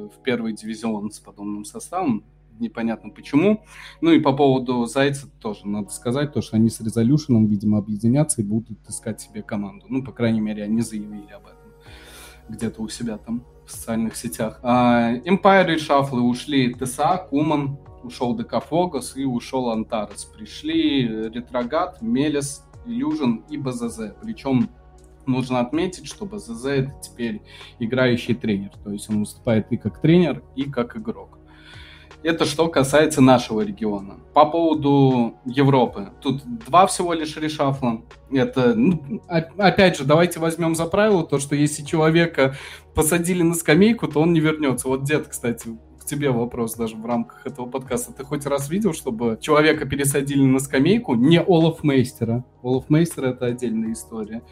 [0.06, 2.24] в первый дивизион с подобным составом
[2.58, 3.64] непонятно почему.
[4.00, 8.42] Ну и по поводу Зайца тоже надо сказать, то, что они с Resolution, видимо, объединятся
[8.42, 9.86] и будут искать себе команду.
[9.88, 11.62] Ну, по крайней мере, они заявили об этом
[12.48, 14.60] где-то у себя там в социальных сетях.
[14.62, 20.24] А, Empire Reshuffle ушли ТСА, Куман, ушел Декафогас и ушел Антарес.
[20.24, 24.14] Пришли Ретрогат, Мелес, Illusion и БЗЗ.
[24.22, 24.70] Причем
[25.26, 27.42] нужно отметить, что БЗЗ это теперь
[27.78, 28.72] играющий тренер.
[28.82, 31.31] То есть он выступает и как тренер, и как игрок.
[32.22, 34.20] Это что касается нашего региона.
[34.32, 36.10] По поводу Европы.
[36.20, 38.02] Тут два всего лишь решафла.
[38.30, 42.54] Это, ну, опять же, давайте возьмем за правило то, что если человека
[42.94, 44.88] посадили на скамейку, то он не вернется.
[44.88, 48.12] Вот дед, кстати, к тебе вопрос даже в рамках этого подкаста.
[48.12, 52.44] Ты хоть раз видел, чтобы человека пересадили на скамейку, не Олаф Мейстера.
[52.62, 54.42] Олаф Мейстер— это отдельная история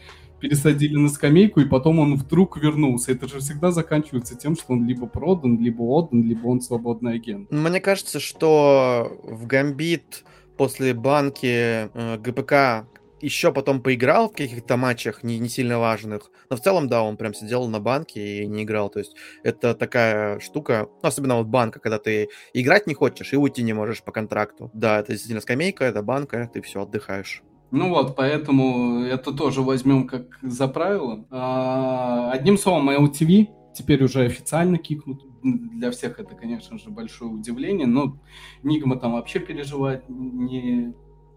[0.40, 3.12] пересадили на скамейку, и потом он вдруг вернулся.
[3.12, 7.50] Это же всегда заканчивается тем, что он либо продан, либо отдан, либо он свободный агент.
[7.50, 10.24] Мне кажется, что в Гамбит
[10.56, 12.86] после банки э, ГПК
[13.22, 16.30] еще потом поиграл в каких-то матчах не, не сильно важных.
[16.48, 18.90] Но в целом, да, он прям сидел на банке и не играл.
[18.90, 23.36] То есть это такая штука, ну, особенно вот банка, когда ты играть не хочешь и
[23.36, 24.70] уйти не можешь по контракту.
[24.72, 27.42] Да, это действительно скамейка, это банка, ты все отдыхаешь.
[27.70, 31.24] Ну вот, поэтому это тоже возьмем как за правило.
[31.30, 35.22] А, одним словом, LTV теперь уже официально кикнут.
[35.42, 38.18] Для всех это, конечно же, большое удивление, но
[38.62, 40.92] Нигма там вообще переживает не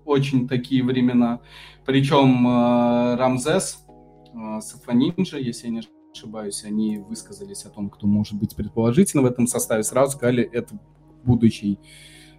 [0.06, 1.40] очень такие времена.
[1.86, 2.48] Причем
[3.18, 3.86] Рамзес,
[4.34, 5.82] э, Сафанинджа, если я не
[6.14, 10.78] ошибаюсь, они высказались о том, кто может быть предположительно в этом составе, сразу сказали, это
[11.24, 11.80] будущей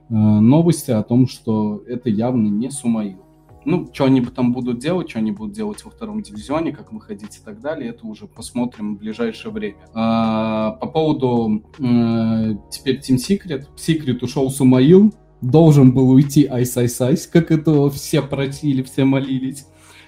[0.09, 3.24] э, новости о том, что это явно не Сумаил.
[3.65, 7.37] Ну, что они там будут делать, что они будут делать во втором дивизионе, как выходить
[7.37, 9.77] и так далее, это уже посмотрим в ближайшее время.
[9.95, 13.67] А, по поводу э, теперь Team Secret.
[13.77, 19.67] Secret ушел Сумаил, должен был уйти Айс Айс Айс, как это все просили, все молились.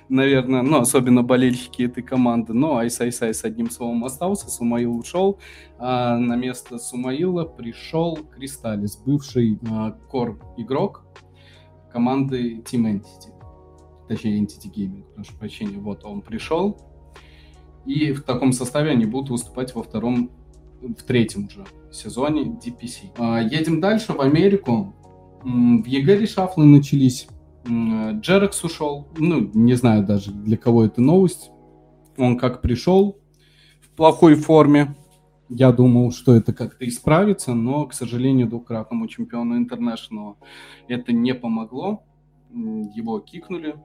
[0.09, 2.53] Наверное, ну, особенно болельщики этой команды.
[2.53, 5.39] Но Айс Айс Айс одним словом остался, Сумаил ушел.
[5.79, 11.07] А на место Сумаила пришел Crystallis, бывший а, core игрок
[11.93, 13.36] команды Team Entity.
[14.09, 15.79] Точнее, Entity Gaming, прошу прощения.
[15.79, 16.79] Вот он пришел.
[17.85, 20.31] И в таком составе они будут выступать во втором,
[20.81, 21.65] в третьем уже
[21.97, 23.13] сезоне DPC.
[23.19, 24.95] А, едем дальше в Америку.
[25.43, 27.29] В EG решафлы начались.
[27.67, 29.09] JerAx ушел.
[29.17, 31.51] Ну, не знаю даже, для кого это новость.
[32.17, 33.19] Он как пришел
[33.81, 34.95] в плохой форме.
[35.49, 40.37] Я думал, что это как-то исправится, но, к сожалению, двукратному чемпиону Интернешнл
[40.89, 42.03] это не помогло.
[42.53, 43.77] Его кикнули.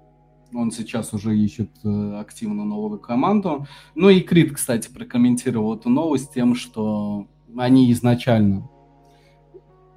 [0.53, 3.67] Он сейчас уже ищет э, активно новую команду.
[3.95, 7.27] Ну и Крит, кстати, прокомментировал эту новость тем, что
[7.57, 8.69] они изначально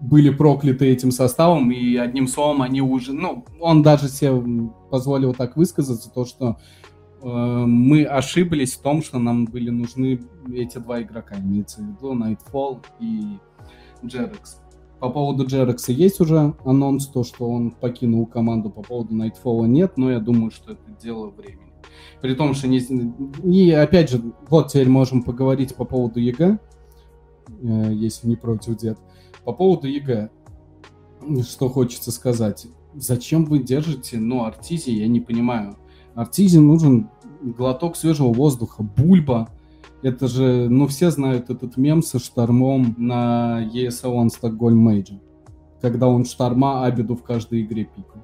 [0.00, 5.56] были прокляты этим составом, и одним словом они уже, ну, он даже себе позволил так
[5.56, 6.58] высказаться, то, что
[7.22, 10.20] э, мы ошиблись в том, что нам были нужны
[10.52, 13.38] эти два игрока, имеется в виду Nightfall и
[14.04, 14.63] JerAx.
[15.04, 19.98] По поводу JerAx'а есть уже анонс, то, что он покинул команду, по поводу Nightfall нет,
[19.98, 21.74] но я думаю, что это дело времени.
[22.22, 22.78] При том, что не...
[23.44, 26.58] И опять же, вот теперь можем поговорить по поводу EG,
[27.48, 28.98] э, если не против дед.
[29.44, 30.30] По поводу EG,
[31.46, 32.66] что хочется сказать.
[32.94, 35.76] Зачем вы держите, ну, Артизи, я не понимаю.
[36.14, 37.10] Артизи нужен
[37.42, 39.50] глоток свежего воздуха, бульба.
[40.04, 45.18] Это же, ну, все знают этот мем со штормом на ESL Stockholm Major.
[45.80, 48.22] Когда он шторма Абиду в каждой игре пикал.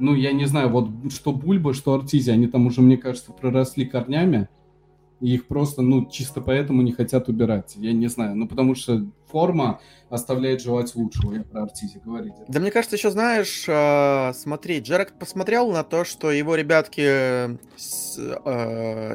[0.00, 3.84] Ну, я не знаю, вот что Бульба, что Артизи, они там уже, мне кажется, проросли
[3.84, 4.48] корнями
[5.32, 7.74] их просто, ну, чисто поэтому не хотят убирать.
[7.76, 11.34] Я не знаю, ну, потому что форма оставляет желать лучшего.
[11.34, 12.36] Я про Arteezy говорите.
[12.48, 17.56] Да мне кажется, еще знаешь, э, смотри, JerAx посмотрел на то, что его ребятки э,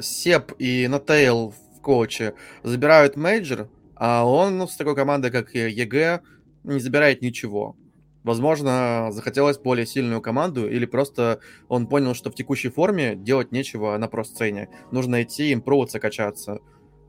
[0.02, 2.34] Ceb и N0tail в коуче
[2.64, 6.22] забирают мейджор, а он ну, с такой командой, как EG,
[6.64, 7.76] не забирает ничего.
[8.24, 11.40] Возможно, захотелось более сильную команду, или просто
[11.70, 14.70] он понял, что в текущей форме делать нечего на про-сцене.
[14.92, 16.60] Нужно идти, импроваться, качаться.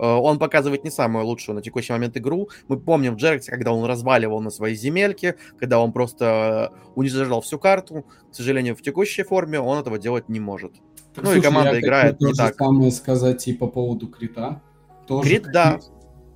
[0.01, 2.49] Э, он показывает не самую лучшую на текущий момент игру.
[2.69, 7.59] Мы помним в Джерексе, когда он разваливал на свои земельки, когда он просто уничтожал всю
[7.59, 8.07] карту.
[8.31, 10.73] К сожалению, в текущей форме он этого делать не может.
[11.17, 12.55] Ну слушай, и команда играет не так.
[12.55, 14.63] самое сказать и по поводу Крита.
[15.07, 15.81] Тоже Крит, да.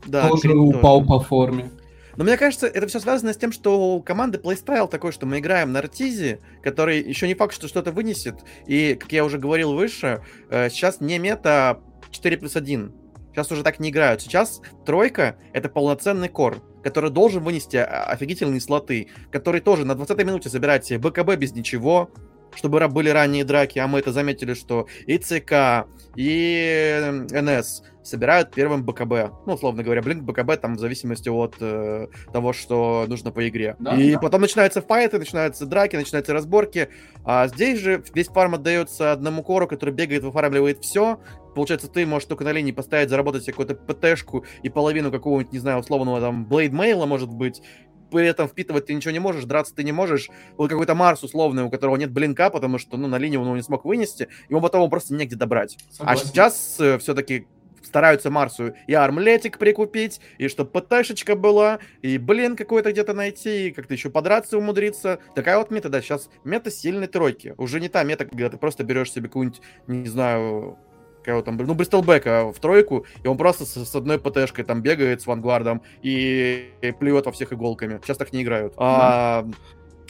[0.07, 0.29] да.
[0.29, 1.09] Тоже Крит упал тоже.
[1.09, 1.71] по форме.
[2.17, 5.39] Но мне кажется, это все связано с тем, что у команды плейстайл такой, что мы
[5.39, 8.37] играем на Артизе, который еще не факт, что что-то вынесет.
[8.67, 12.93] И, как я уже говорил выше, э, сейчас не мета 4 плюс 1.
[13.33, 14.23] Сейчас уже так не играют.
[14.23, 20.49] Сейчас тройка— это полноценный кор, который должен вынести офигительные слоты, который тоже на 20-й минуте
[20.49, 22.11] забирает себе БКБ без ничего,
[22.57, 25.87] чтобы были ранние драки, а мы это заметили, что и ЦК,
[26.17, 29.33] и НС собирают первым БКБ.
[29.47, 33.77] Ну, условно говоря, блин, БКБ там в зависимости от э, того, что нужно по игре.
[33.79, 34.19] Да, и да.
[34.19, 36.91] потом начинаются файты, начинаются драки, начинаются разборки.
[37.25, 41.19] А здесь же весь фарм отдается одному кору, который бегает, выфармливает все.
[41.55, 45.79] Получается, ты можешь только на линии поставить, заработать какую-то ПТшку и половину какого-нибудь, не знаю,
[45.79, 47.63] условного там блейдмейла, может быть,
[48.11, 50.31] при этом впитывать ты ничего не можешь, драться ты не можешь.
[50.57, 53.57] Вот какой-то Марс условный, у которого нет блинка, потому что, ну, на линию он его
[53.57, 55.77] не смог вынести, ему потом его просто негде добрать.
[55.77, 56.23] А Согласен.
[56.23, 57.47] А сейчас э, все-таки
[57.95, 63.71] стараются Марсу и армлетик прикупить, и чтобы ПТшечка была, и блин какой-то где-то найти, и
[63.71, 65.21] как-то еще подраться умудриться.
[65.35, 67.55] Такая вот мета, да, сейчас мета сильной тройки.
[67.57, 70.79] Уже не та мета, когда ты просто берешь себе какую-нибудь, не знаю,
[71.25, 75.23] кого там, ну, Бристолбека в тройку, и он просто с, с одной ПТшкой там бегает
[75.23, 78.01] с вангвардом и, и плюет во всех иголками.
[78.03, 78.75] Сейчас так не играют.
[78.77, 79.47] А,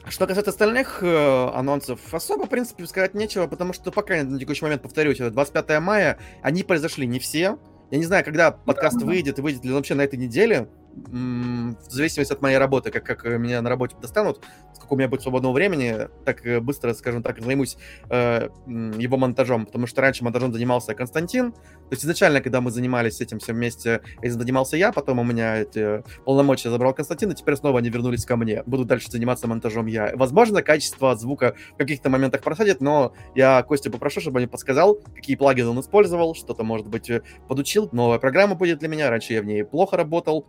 [0.09, 4.65] что касается остальных э, анонсов, особо, в принципе, сказать нечего, потому что пока на текущий
[4.65, 7.59] момент, повторюсь, это 25 мая, они произошли не все.
[7.91, 10.69] Я не знаю, когда подкаст да, выйдет, и выйдет ли он вообще на этой неделе,
[10.95, 14.41] в зависимости от моей работы, как, как меня на работе достанут,
[14.75, 17.77] сколько у меня будет свободного времени, так э, быстро, скажем так, займусь
[18.11, 23.21] э, его монтажом, потому что раньше монтажом занимался Константин, то есть изначально, когда мы занимались
[23.21, 27.57] этим все вместе, этим занимался я, потом у меня эти полномочия забрал Константин, и теперь
[27.57, 28.63] снова они вернулись ко мне.
[28.65, 30.13] Буду дальше заниматься монтажом я.
[30.15, 35.37] Возможно, качество звука в каких-то моментах просадит, но я Костю попрошу, чтобы он подсказал, какие
[35.37, 37.89] плагины он использовал, что-то, может быть, э, подучил.
[37.93, 40.45] Новая программа будет для меня, раньше я в ней плохо работал.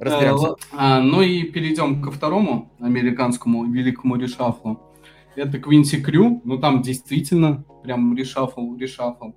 [0.72, 4.80] А, ну и перейдем ко второму американскому великому решафлу.
[5.36, 6.42] Это Квинси Крю.
[6.44, 9.32] Ну там действительно прям решафл, решафл.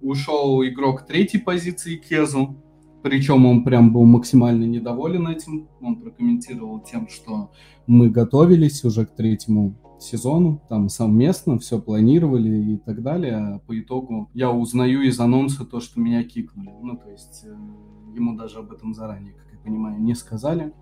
[0.00, 2.56] Ушел игрок третьей позиции Кезу.
[3.02, 5.68] Причем он прям был максимально недоволен этим.
[5.80, 7.50] Он прокомментировал тем, что
[7.86, 13.36] мы готовились уже к третьему сезону, там совместно все планировали и так далее.
[13.36, 16.70] А по итогу я узнаю из анонса то, что меня кикнули.
[16.82, 17.54] Ну, то есть э,
[18.14, 19.34] ему даже об этом заранее,
[19.64, 20.72] понимаю, не сказали.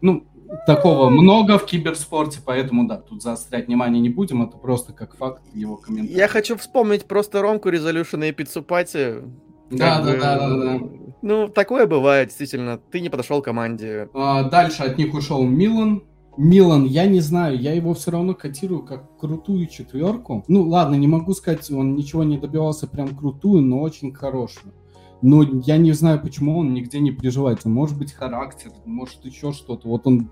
[0.00, 0.24] Ну,
[0.66, 5.42] такого много в киберспорте, поэтому, да, тут заострять внимание не будем, это просто как факт
[5.54, 6.16] его комментарий.
[6.16, 9.22] Я хочу вспомнить просто Ромку Resolution и Пиццупати.
[9.70, 10.80] Да, да, да, да, да.
[11.22, 12.78] Ну, такое бывает, действительно.
[12.78, 14.08] Ты не подошел к команде.
[14.14, 16.04] А, дальше от них ушел Милан.
[16.36, 20.44] Милан, я не знаю, я его все равно котирую как крутую четверку.
[20.48, 24.74] Ну, ладно, не могу сказать, он ничего не добивался прям крутую, но очень хорошую.
[25.22, 27.68] Но я не знаю, почему он нигде не приживается.
[27.68, 29.88] Может быть, характер, может еще что-то.
[29.88, 30.30] Вот он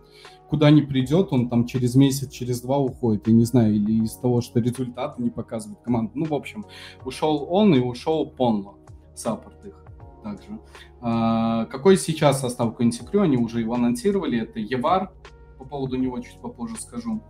[0.49, 3.27] куда не придет, он там через месяц, через два уходит.
[3.27, 6.13] Я не знаю, или из того, что результаты не показывает команда.
[6.15, 6.65] Ну, в общем,
[7.05, 8.79] ушел он и ушел Понло,
[9.15, 9.85] саппорт их
[10.23, 10.59] также.
[11.01, 13.23] А, какой сейчас состав Квинтикрю?
[13.23, 14.41] Они уже его анонсировали.
[14.41, 15.13] Это Евар,
[15.59, 17.23] по поводу него чуть попозже скажу.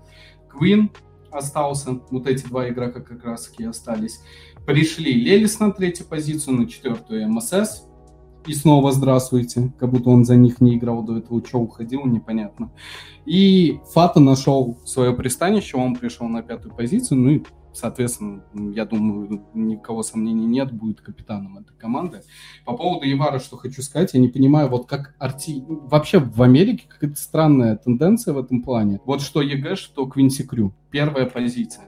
[0.48, 0.90] Квин
[1.30, 2.00] остался.
[2.11, 4.20] Вот эти два игрока как раз таки остались.
[4.66, 7.86] Пришли Lelis на третью позицию, на четвертую MSS.
[8.46, 12.72] И снова здравствуйте, как будто он за них не играл до этого, что уходил, непонятно.
[13.26, 17.42] И Fata нашел свое пристанище, он пришел на пятую позицию, ну и,
[17.74, 18.42] соответственно,
[18.74, 22.22] я думаю, никого сомнений нет, будет капитаном этой команды.
[22.64, 25.62] По поводу Евара, что хочу сказать, я не понимаю, вот как арти...
[25.66, 29.00] Вообще в Америке какая-то странная тенденция в этом плане.
[29.04, 30.74] Вот что EG, что Quincy Crew.
[30.90, 31.84] Первая позиция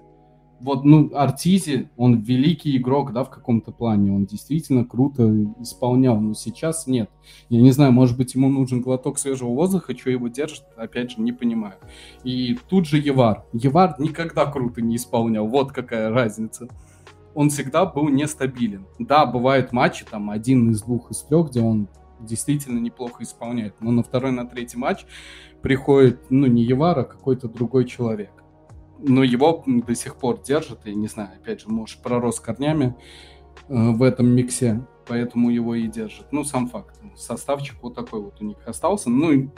[0.67, 5.25] вот, ну, Артизи, он великий игрок, да, в каком-то плане, он действительно круто
[5.61, 7.09] исполнял, но сейчас нет.
[7.49, 11.21] Я не знаю, может быть, ему нужен глоток свежего воздуха, что его держит, опять же,
[11.21, 11.77] не понимаю.
[12.25, 13.45] И тут же Евар.
[13.53, 16.67] Евар никогда круто не исполнял, вот какая разница.
[17.33, 18.87] Он всегда был нестабилен.
[18.99, 21.87] Да, бывают матчи, там, один из двух, из трех, где он
[22.19, 25.07] действительно неплохо исполняет, но на второй, на третий матч
[25.63, 28.33] приходит, ну, не Евар, а какой-то другой человек
[28.99, 32.97] но его до сих пор держат, и не знаю, опять же, может, пророс корнями
[33.69, 36.33] э, в этом миксе, поэтому его и держат.
[36.33, 37.01] Ну, сам факт.
[37.17, 39.11] Составчик вот такой вот у них остался.
[39.11, 39.49] Ну, и,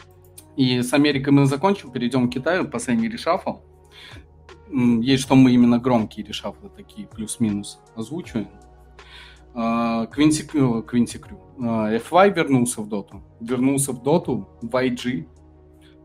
[0.57, 3.59] и с Америкой мы закончим, перейдем к Китаю, последний решафл.
[4.71, 8.49] Есть что мы именно громкие решафлы такие, плюс-минус озвучиваем.
[9.55, 11.41] Квинси, Квинси Крю.
[11.59, 13.23] FY вернулся в доту.
[13.41, 15.27] Вернулся в доту, в IG,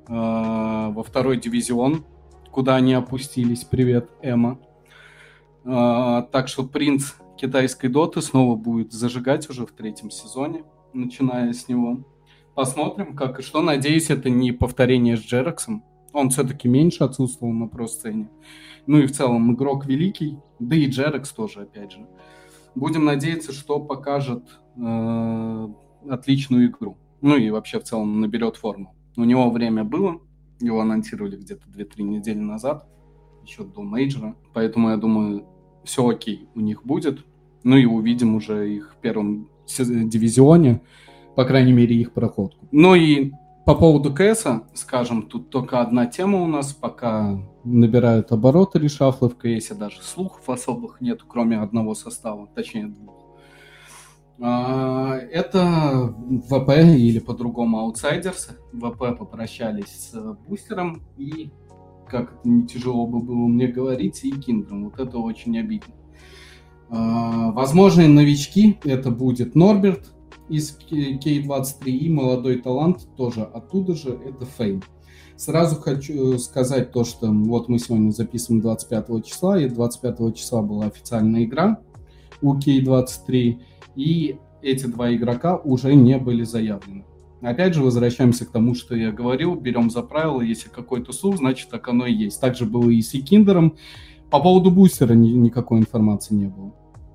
[0.08, 2.06] во второй дивизион
[2.54, 3.64] куда они опустились.
[3.64, 4.60] Привет, Эма.
[5.66, 11.68] А, так что принц китайской доты снова будет зажигать уже в третьем сезоне, начиная с
[11.68, 12.06] него.
[12.54, 13.64] Посмотрим, как и что.
[13.64, 15.84] Надеюсь, это не повторение с Джераксом.
[16.14, 18.30] Он все-таки меньше отсутствовал на про-сцене.
[18.86, 22.08] Ну и в целом игрок великий, да и Джеракс тоже, опять же.
[22.76, 24.44] Будем надеяться, что покажет
[24.78, 25.68] э,
[26.08, 26.98] отличную игру.
[27.22, 28.94] Ну и вообще в целом наберет форму.
[29.18, 30.22] У него время было,
[30.66, 32.88] его анонсировали где-то 2-3 недели назад,
[33.44, 34.36] еще до мейджора.
[34.54, 35.46] Поэтому я думаю,
[35.84, 37.26] все окей у них будет.
[37.64, 40.82] Ну и увидим уже их в первом дивизионе,
[41.36, 42.68] по крайней мере, их проходку.
[42.72, 43.32] Ну и
[43.66, 49.38] по поводу КС, скажем, тут только одна тема у нас, пока набирают обороты решафлы в
[49.38, 53.23] КС, даже слухов особых нет, кроме одного состава, точнее двух.
[54.40, 56.16] А, это
[56.50, 58.50] ВП или по-другому Outsiders.
[58.74, 61.52] ВП попрощались с бустером и,
[62.08, 64.86] как это не тяжело бы было мне говорить, Екиндаром.
[64.86, 65.94] Вот это очень обидно.
[66.90, 70.14] А, возможные новички это будет Норберт
[70.50, 74.84] из K23 и молодой талант тоже оттуда же, это Фейм.
[75.36, 80.86] Сразу хочу сказать то, что вот мы сегодня записываем 25 числа, и 25 числа была
[80.86, 81.80] официальная игра
[82.42, 83.60] у K23,
[83.96, 87.06] и эти два игрока уже не были заявлены.
[87.42, 91.70] Опять же, возвращаемся к тому, что я говорил, берем за правило, если какой-то слух, значит,
[91.70, 92.40] так оно и есть.
[92.40, 93.76] Также было и с Киндером.
[94.32, 96.74] По поводу бустера ни, никакой информации не было.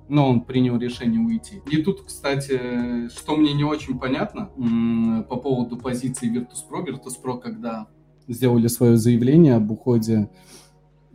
[0.08, 1.62] Но он принял решение уйти.
[1.70, 4.50] И тут, кстати, что мне не очень понятно
[5.28, 6.84] по поводу позиции Virtus.pro.
[6.86, 7.88] Virtus.pro, когда
[8.26, 10.30] сделали свое заявление об уходе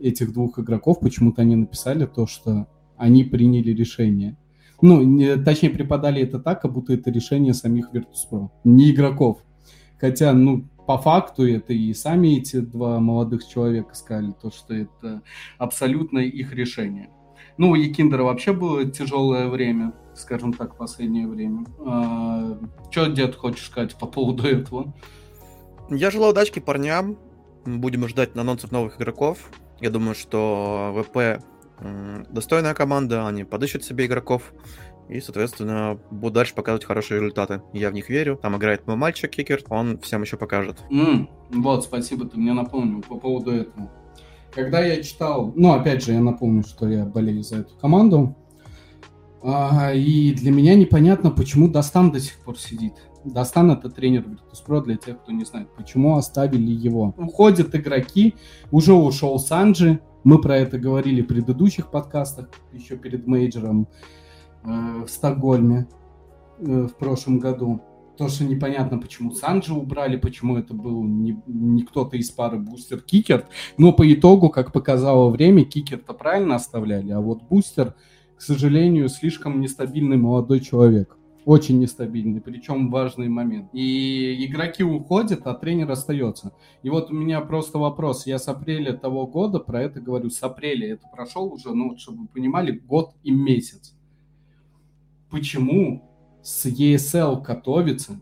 [0.00, 2.66] этих двух игроков, почему-то они написали то, что
[2.96, 4.36] они приняли решение.
[4.86, 9.38] Ну, не, точнее, преподали это так, как будто это решение самих Virtus.pro, не игроков.
[9.98, 15.22] Хотя, ну, по факту это и сами эти два молодых человека сказали, то, что это
[15.56, 17.08] абсолютно их решение.
[17.56, 21.64] Ну, у Якиндера вообще было тяжелое время, скажем так, последнее время.
[21.78, 22.58] А,
[22.90, 24.92] что, дед, хочешь сказать по поводу этого?
[25.88, 27.16] Я желаю удачки парням.
[27.64, 29.50] Будем ждать анонсов новых игроков.
[29.80, 31.42] Я думаю, что ВП
[32.30, 34.52] достойная команда, они подыщут себе игроков
[35.08, 37.62] и, соответственно, будут дальше показывать хорошие результаты.
[37.72, 38.38] Я в них верю.
[38.40, 40.78] Там играет мой мальчик Кикер, он всем еще покажет.
[40.90, 43.90] Mm, вот, спасибо, ты мне напомнил по поводу этого.
[44.52, 48.36] Когда я читал, ну, опять же, я напомню, что я болею за эту команду,
[49.42, 52.94] а, и для меня непонятно, почему Достан до сих пор сидит.
[53.24, 57.14] Достан это тренер Virtus.pro, для тех, кто не знает, почему оставили его.
[57.18, 58.34] Уходят игроки,
[58.70, 63.86] уже ушел Санджи, мы про это говорили в предыдущих подкастах, еще перед мейджором
[64.64, 65.86] э, в Стокгольме
[66.58, 67.80] э, в прошлом году.
[68.16, 73.00] То, что непонятно, почему Санджи убрали, почему это был не, не кто-то из пары Бустер
[73.00, 73.46] Кикер.
[73.76, 77.94] Но по итогу, как показало время, Кикер-то правильно оставляли, а вот Бустер,
[78.36, 83.68] к сожалению, слишком нестабильный молодой человек очень нестабильный, причем важный момент.
[83.72, 86.52] И игроки уходят, а тренер остается.
[86.82, 88.26] И вот у меня просто вопрос.
[88.26, 90.30] Я с апреля того года про это говорю.
[90.30, 93.94] С апреля это прошел уже, ну, чтобы вы понимали, год и месяц.
[95.30, 96.10] Почему
[96.42, 98.20] с ESL Катовицы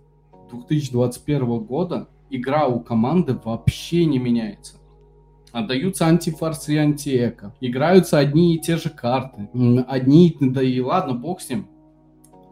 [0.51, 4.79] 2021 года игра у команды вообще не меняется?
[5.53, 7.55] Отдаются антифорс и антиэко.
[7.61, 9.51] Играются одни и те же карты.
[9.87, 11.69] Одни, да и ладно, бог с ним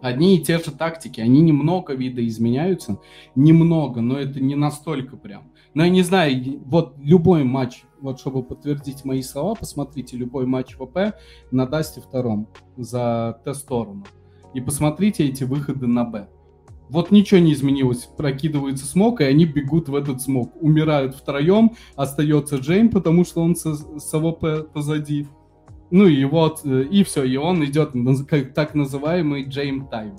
[0.03, 2.99] одни и те же тактики, они немного видоизменяются,
[3.35, 5.51] немного, но это не настолько прям.
[5.75, 10.75] Но я не знаю, вот любой матч, вот чтобы подтвердить мои слова, посмотрите любой матч
[10.75, 11.15] ВП
[11.51, 14.05] на Дасте втором за Т-сторону.
[14.53, 16.29] И посмотрите эти выходы на Б.
[16.89, 18.09] Вот ничего не изменилось.
[18.17, 20.61] Прокидывается смог, и они бегут в этот смог.
[20.61, 25.29] Умирают втроем, остается Джейм, потому что он с, с АВП позади.
[25.91, 27.93] Ну и вот, э, и все, и он идет
[28.29, 30.17] как так называемый Jame Time.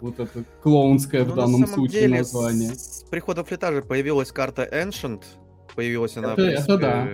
[0.00, 2.74] Вот это клоунское ну, в данном случае деле, название.
[2.74, 5.22] С приходом Флита же появилась карта Ancient.
[5.74, 7.08] Появилась она, это, в принципе, это да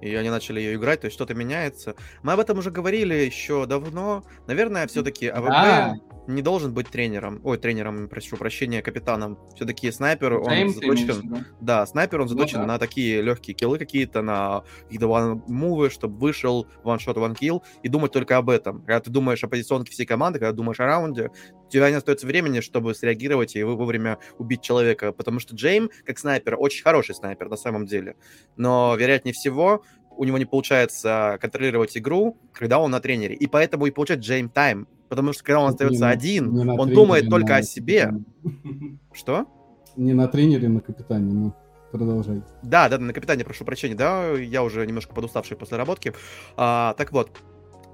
[0.00, 1.94] и они начали ее играть, то есть что-то меняется.
[2.22, 4.24] Мы об этом уже говорили еще давно.
[4.46, 5.94] Наверное, все-таки АВП да.
[6.34, 7.40] Не должен быть тренером.
[7.44, 9.38] Ой, тренером, прошу прощения, капитаном.
[9.54, 11.46] Все-таки снайпер, он Джейм заточен...
[11.60, 12.72] Да, снайпер, он ну заточен ну, да.
[12.74, 17.88] на такие легкие киллы какие-то, на какие-то мувы, чтобы вышел one shot, one kill, и
[17.88, 18.80] думать только об этом.
[18.80, 21.30] Когда ты думаешь о позиционке всей команды, когда думаешь о раунде,
[21.66, 26.18] у тебя не остается времени, чтобы среагировать и вовремя убить человека, потому что Джейм, как
[26.18, 28.16] снайпер, очень хороший снайпер на самом деле.
[28.56, 29.84] Но, вероятнее всего,
[30.20, 33.34] у него не получается контролировать игру, когда он на тренере.
[33.34, 34.86] И поэтому и получает Джейм Тайм.
[35.10, 38.14] Потому что когда он остается не, один, не он думает только о себе.
[38.42, 38.98] Капитане.
[39.12, 39.46] Что?
[39.96, 41.54] Не на тренере, на капитане, ну.
[41.90, 42.42] Продолжай.
[42.62, 46.12] Да, да, на капитане, прошу прощения, да, я уже немножко подуставший после работки.
[46.56, 47.42] А, так вот,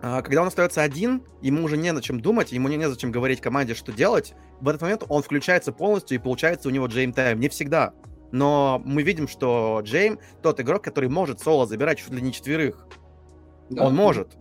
[0.02, 3.10] а, когда он остается один, ему уже не на чем думать, ему не, не зачем
[3.10, 7.14] говорить команде, что делать, в этот момент он включается полностью, и получается у него Джейм
[7.14, 7.40] Тайм.
[7.40, 7.94] Не всегда.
[8.30, 12.86] Но мы видим, что Джейм тот игрок, который может соло забирать чуть ли не четверых.
[13.70, 13.86] Да.
[13.86, 14.36] Он может.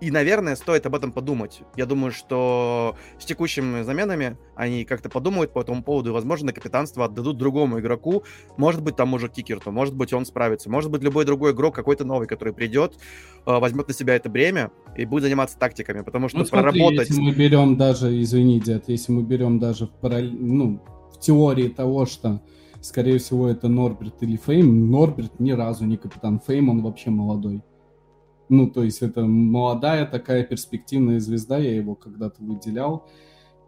[0.00, 1.62] И, наверное, стоит об этом подумать.
[1.76, 7.06] Я думаю, что с текущими заменами они как-то подумают по этому поводу, и, возможно, капитанство
[7.06, 8.22] отдадут другому игроку.
[8.56, 10.70] Может быть, тому же Кикерту, может быть, он справится.
[10.70, 12.98] Может быть, любой другой игрок, какой-то новый, который придет,
[13.46, 17.08] э, возьмет на себя это бремя и будет заниматься тактиками, потому что ну, смотри, проработать...
[17.08, 20.82] если мы берем даже, извини, дед, если мы берем даже в, параллель, ну,
[21.12, 22.42] в теории того, что
[22.82, 24.90] скорее всего, это Норберт или Фейм.
[24.90, 27.62] Норберт ни разу не капитан Фейм, он вообще молодой.
[28.48, 33.08] Ну, то есть это молодая такая перспективная звезда, я его когда-то выделял.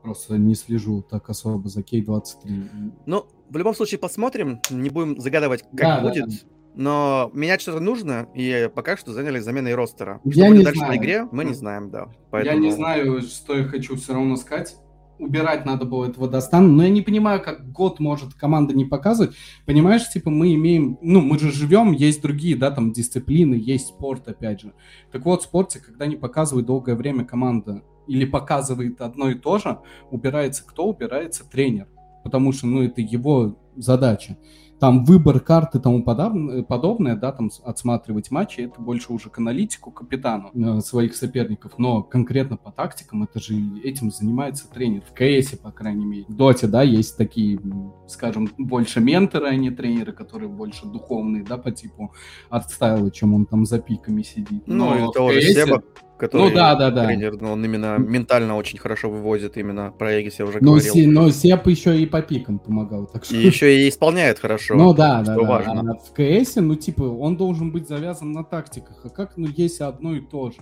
[0.02, 2.92] Просто не слежу так особо за Кей-23.
[3.06, 6.28] Ну, в любом случае посмотрим, не будем загадывать, как да, будет.
[6.28, 6.34] Да.
[6.74, 10.20] Но менять что-то нужно, и пока что заняли заменой ростера.
[10.30, 10.92] Что я будет дальше знаю.
[10.92, 12.08] на игре, мы не знаем, да.
[12.30, 12.56] Поэтому...
[12.56, 14.76] Я не знаю, что я хочу все равно сказать.
[15.18, 19.34] Убирать надо было этого Дастана, но я не понимаю, как год может команда не показывать.
[19.66, 24.28] Понимаешь, типа мы имеем, ну, мы же живем, есть другие, да, там, дисциплины, есть спорт,
[24.28, 24.72] опять же.
[25.12, 29.58] Так вот, в спорте, когда не показывает долгое время команда или показывает одно и то
[29.58, 29.78] же,
[30.10, 30.88] убирается кто?
[30.88, 31.88] Убирается тренер.
[32.24, 34.36] Потому что, ну, это его задача
[34.80, 39.90] там выбор карты и тому подобное, да, там отсматривать матчи, это больше уже к аналитику,
[39.90, 45.02] капитану э, своих соперников, но конкретно по тактикам это же этим занимается тренер.
[45.02, 46.24] В КСе, по крайней мере.
[46.28, 47.60] В Доте, да, есть такие,
[48.06, 52.12] скажем, больше менторы, а не тренеры, которые больше духовные, да, по типу
[52.48, 54.62] артстайла, чем он там за пиками сидит.
[54.66, 55.82] Ну, но это уже Себа,
[56.18, 57.06] который ну, да, да, да.
[57.06, 60.92] тренер, но он именно ментально очень хорошо выводит именно про Эгис, я уже но говорил.
[60.92, 63.06] Си, но Ceb еще и по пикам помогал.
[63.06, 63.36] Так что...
[63.36, 64.74] И еще и исполняет хорошо.
[64.74, 65.56] Ну да, да, да.
[65.58, 69.00] А в КС, ну типа, он должен быть завязан на тактиках.
[69.04, 70.58] А как, ну, есть одно и то же.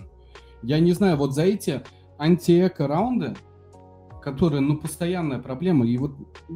[0.61, 1.81] Я не знаю, вот за эти
[2.19, 3.35] анти-эко-раунды,
[4.21, 5.87] которые, ну, постоянная проблема.
[5.87, 6.13] И вот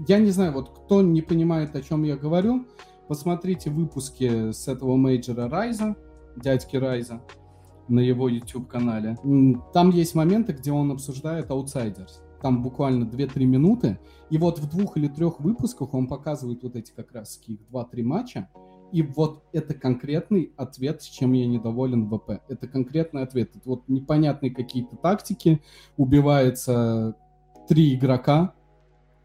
[0.08, 2.66] я не знаю, вот кто не понимает, о чем я говорю,
[3.08, 5.96] посмотрите выпуски с этого мейджора Райза,
[6.36, 7.22] дядьки Райза
[7.88, 9.18] на его YouTube-канале.
[9.74, 12.22] Там есть моменты, где он обсуждает Outsiders.
[12.42, 14.00] Там буквально 2-3 минуты.
[14.30, 18.04] И вот в двух или трех выпусках он показывает вот эти как раз их 2-3
[18.04, 18.50] матча.
[18.92, 22.42] И вот это конкретный ответ, с чем я недоволен ВП.
[22.50, 23.56] Это конкретный ответ.
[23.56, 25.62] Это вот непонятные какие-то тактики.
[25.98, 27.16] Убивается
[27.68, 28.54] три игрока.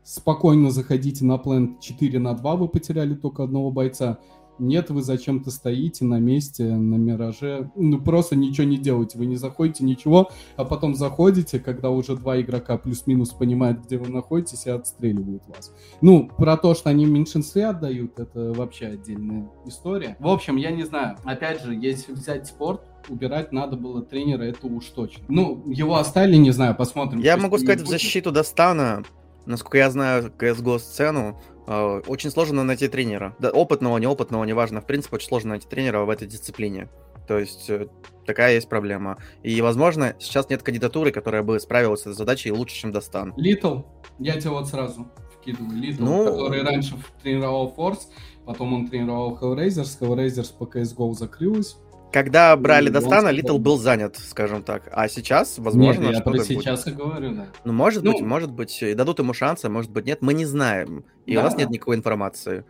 [0.05, 4.19] Спокойно заходите на план 4 на 2, вы потеряли только одного бойца.
[4.59, 7.70] Нет, вы зачем-то стоите на месте, на мираже.
[7.77, 9.19] Ну, просто ничего не делаете.
[9.19, 14.09] Вы не заходите, ничего, а потом заходите, когда уже два игрока плюс-минус понимают, где вы
[14.09, 15.73] находитесь, и отстреливают вас.
[16.01, 20.16] Ну, про то, что они в меньшинстве отдают, это вообще отдельная история.
[20.20, 21.16] В общем, я не знаю.
[21.24, 25.24] Опять же, если взять спорт, убирать надо было тренера, это уж точно.
[25.28, 27.20] Ну, его оставили, не знаю, посмотрим.
[27.20, 29.03] Я могу сказать в защиту Достана,
[29.45, 33.34] насколько я знаю CSGO сцену, очень сложно найти тренера.
[33.38, 34.80] Да, опытного, неопытного, неважно.
[34.80, 36.88] В принципе, очень сложно найти тренера в этой дисциплине.
[37.26, 37.88] То есть э,
[38.24, 39.18] такая есть проблема.
[39.43, 43.35] И, возможно, сейчас нет кандидатуры, которая бы справилась с этой задачей лучше, чем Дастан.
[43.36, 43.80] Литл,
[44.18, 45.76] я тебе вот сразу вкидываю.
[45.76, 46.24] Литл, ну...
[46.24, 48.09] который раньше тренировал Форс,
[48.44, 51.76] потом он тренировал Hellraisers, Hellraisers по CSGO закрылась.
[52.12, 54.89] Когда брали Дастана, Литл был занят, скажем так.
[54.93, 56.95] А сейчас, возможно, нет, я про сейчас будет.
[56.95, 57.47] и говорю, да.
[57.65, 60.47] Ну, может ну, быть, может быть, и дадут ему шансы, может быть, нет, мы не
[60.47, 61.05] знаем.
[61.27, 61.41] И да.
[61.41, 62.65] у нас нет никакой информации.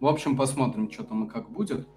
[0.00, 1.88] В общем, посмотрим, что там и как будет.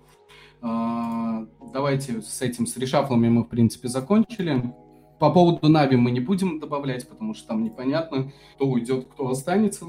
[0.62, 4.74] А, давайте с этим, с решафлами мы, в принципе, закончили.
[5.20, 9.86] По поводу Нави мы не будем добавлять, потому что там непонятно, кто уйдет, кто останется.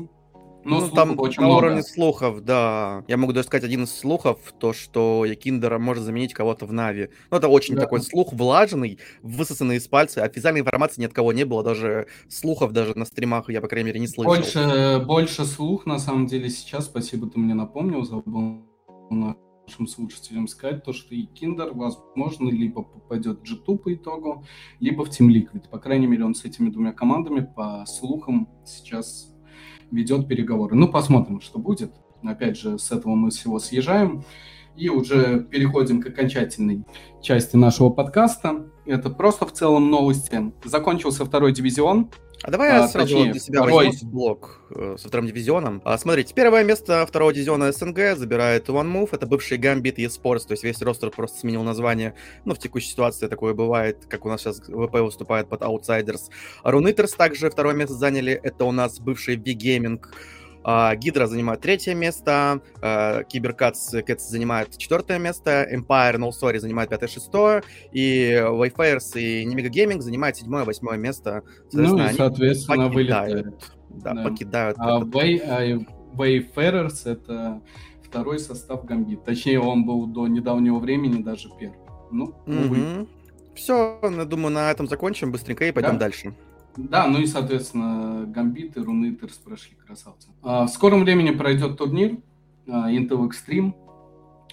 [0.65, 1.59] Но ну, там очень на много.
[1.59, 3.05] уровне слухов, да.
[3.09, 7.09] Я могу даже сказать один из слухов, то, что Якиндера может заменить кого-то в Нави.
[7.31, 7.83] Ну, это очень да.
[7.83, 10.25] такой слух влажный, высосанный из пальца.
[10.25, 13.89] Официальной информации ни от кого не было, даже слухов даже на стримах я, по крайней
[13.89, 14.35] мере, не слышал.
[14.35, 16.87] Больше, больше слух, на самом деле, сейчас.
[16.87, 18.63] Спасибо, ты мне напомнил, забыл
[19.11, 24.45] нашим слушателям сказать, то, что и Киндер, возможно, либо попадет в G2 по итогу,
[24.81, 25.69] либо в Team Liquid.
[25.71, 29.35] По крайней мере, он с этими двумя командами, по слухам, сейчас
[29.91, 30.75] ведет переговоры.
[30.77, 31.93] Ну, посмотрим, что будет.
[32.23, 34.25] Опять же, с этого мы всего съезжаем.
[34.77, 36.85] И уже переходим к окончательной
[37.21, 38.67] части нашего подкаста.
[38.87, 40.53] Это просто в целом новости.
[40.65, 42.11] Закончился второй дивизион.
[42.43, 43.87] А давай а, я сразу точнее, для себя второй...
[43.87, 45.83] возьму блок э, со вторым дивизионом.
[45.85, 49.09] А, смотрите, первое место второго дивизиона СНГ забирает One Move.
[49.13, 52.15] Это бывший Gambit eSports, то есть весь ростер просто сменил название.
[52.45, 56.31] Ну, в текущей ситуации такое бывает, как у нас сейчас ВП выступает под Outsiders.
[56.63, 58.39] Рунитерс также второе место заняли.
[58.43, 60.01] Это у нас бывший V-Gaming.
[60.65, 66.91] А, Гидра занимает третье место, а, Киберкатс Кэтс занимает четвертое место, Empire No Story занимает
[66.91, 67.63] пятое, шестое,
[67.93, 71.43] и Wayfarers и Немега Gaming занимает седьмое, восьмое место.
[71.73, 73.55] Ну и, соответственно, вылетают.
[73.89, 74.77] Да, да, покидают.
[74.79, 75.63] А Way, а
[76.15, 77.63] Wayfarers— это
[78.03, 79.25] второй состав Гамбит.
[79.25, 81.79] Точнее, он был до недавнего времени даже первый.
[82.11, 83.09] Ну, угу.
[83.55, 85.99] Все, я думаю, на этом закончим быстренько и пойдем да?
[85.99, 86.35] дальше.
[86.79, 90.29] Да, ну и, соответственно, Гамбит и Рунитерс прошли красавцы.
[90.43, 92.19] А, в скором времени пройдет турнир
[92.69, 93.75] а, Intel Extreme.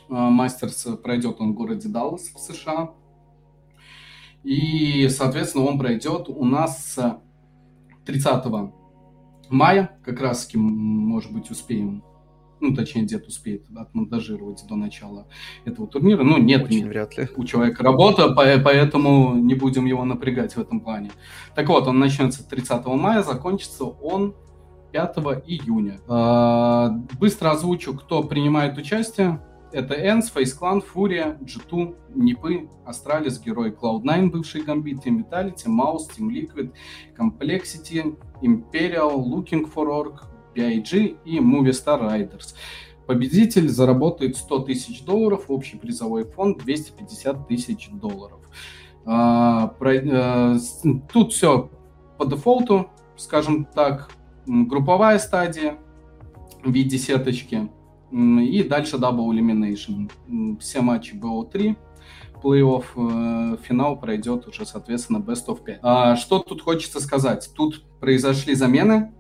[0.07, 2.91] Мастерс пройдет он в городе Даллас в США.
[4.43, 6.97] И, соответственно, он пройдет у нас
[8.05, 8.45] 30
[9.49, 9.99] мая.
[10.03, 12.03] Как раз, может быть, успеем
[12.59, 15.27] ну, точнее, дед успеет отмонтажировать до начала
[15.65, 16.23] этого турнира.
[16.23, 17.27] Ну, нет, Очень нет, вряд ли.
[17.35, 21.11] у человека работа, поэтому не будем его напрягать в этом плане.
[21.55, 24.35] Так вот, он начнется 30 мая, закончится он
[24.91, 25.99] 5 июня.
[26.07, 29.41] А, быстро озвучу, кто принимает участие.
[29.71, 36.07] Это ENCE, FaZe Clan, FURIA, G2, Нипы, Astralis, Герой, Cloud9, бывший Гамбит, Team Vitality, MOUZ,
[36.17, 36.71] Team Liquid,
[37.17, 40.21] Complexity, Imperial, Looking for Org,
[40.55, 42.55] BIG и Movistar Riders.
[43.05, 48.39] Победитель заработает 100 тысяч долларов, общий призовой фонд 250 тысяч долларов.
[49.05, 50.57] А, про, а,
[51.13, 51.69] тут все
[52.17, 54.11] по дефолту, скажем так,
[54.47, 55.77] групповая стадия
[56.63, 57.69] в виде сеточки.
[58.11, 60.57] И дальше Double Elimination.
[60.59, 61.75] Все матчи BO3,
[62.41, 65.79] плей-офф, э, финал пройдет уже, соответственно, Best of 5.
[65.81, 67.49] А, что тут хочется сказать?
[67.55, 69.11] Тут произошли замены.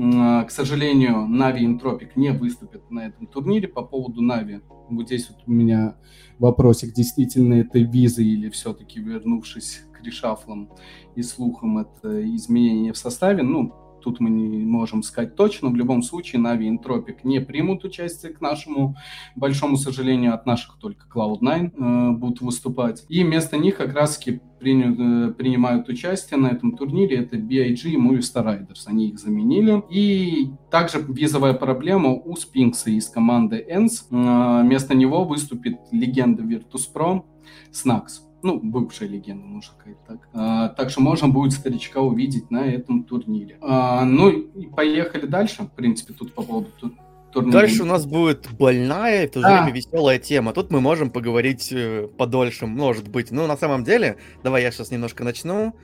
[0.00, 3.68] К сожалению, Нави и Интропик не выступят на этом турнире.
[3.68, 5.98] По поводу Нави, вот здесь вот у меня
[6.38, 10.70] вопросик, действительно это виза или все-таки вернувшись к решафлам
[11.16, 13.42] и слухам, это изменение в составе.
[13.42, 15.70] Ну, тут мы не можем сказать точно.
[15.70, 18.96] В любом случае, Нави и Entropic не примут участие к нашему
[19.36, 20.34] большому сожалению.
[20.34, 23.04] От наших только Cloud9 э, будут выступать.
[23.08, 27.18] И вместо них как раз-таки э, принимают участие на этом турнире.
[27.18, 28.86] Это BIG и Movistar Riders.
[28.86, 29.82] Они их заменили.
[29.90, 34.06] И также визовая проблема у Спинкса из команды ENS.
[34.10, 37.24] Э, вместо него выступит легенда Virtus.pro
[37.70, 40.28] Снакс ну, бывшая легенда, можно сказать так.
[40.32, 43.58] А, так что можно будет старичка увидеть на этом турнире.
[43.60, 46.92] А, ну, и поехали дальше, в принципе, тут по поводу тур
[47.32, 47.52] турнира.
[47.52, 49.62] Дальше у нас будет больная и в то же а.
[49.62, 50.52] время веселая тема.
[50.52, 53.30] Тут мы можем поговорить э, подольше, может быть.
[53.30, 55.74] Ну, на самом деле, давай я сейчас немножко начну.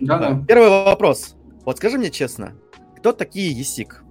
[0.00, 0.42] Да-да.
[0.46, 1.36] Первый вопрос.
[1.64, 2.54] Вот скажи мне честно,
[2.96, 4.04] кто такие Есик?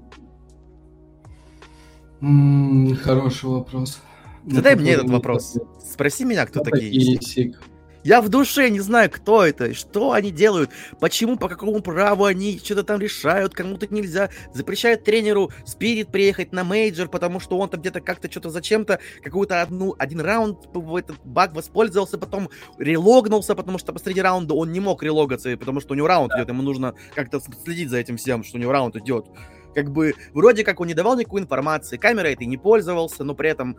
[3.01, 3.99] Хороший вопрос.
[4.45, 5.57] Задай мне этот вопрос.
[5.79, 7.61] Спроси меня, кто, кто такие ESIC.
[8.05, 10.69] Я в душе не знаю, кто это, что они делают,
[10.99, 16.63] почему, по какому праву они что-то там решают, кому-то нельзя, запрещают тренеру Spirit приехать на
[16.63, 21.17] мейджор, потому что он там где-то как-то что-то зачем-то, какую-то одну, один раунд в этот
[21.23, 25.97] баг воспользовался, потом релогнулся, потому что посреди раунда он не мог релогаться, потому что у
[25.97, 29.25] него раунд идет, ему нужно как-то следить за этим всем, что у него раунд идет
[29.73, 33.49] как бы вроде как он не давал никакой информации, камерой этой не пользовался, но при
[33.49, 33.77] этом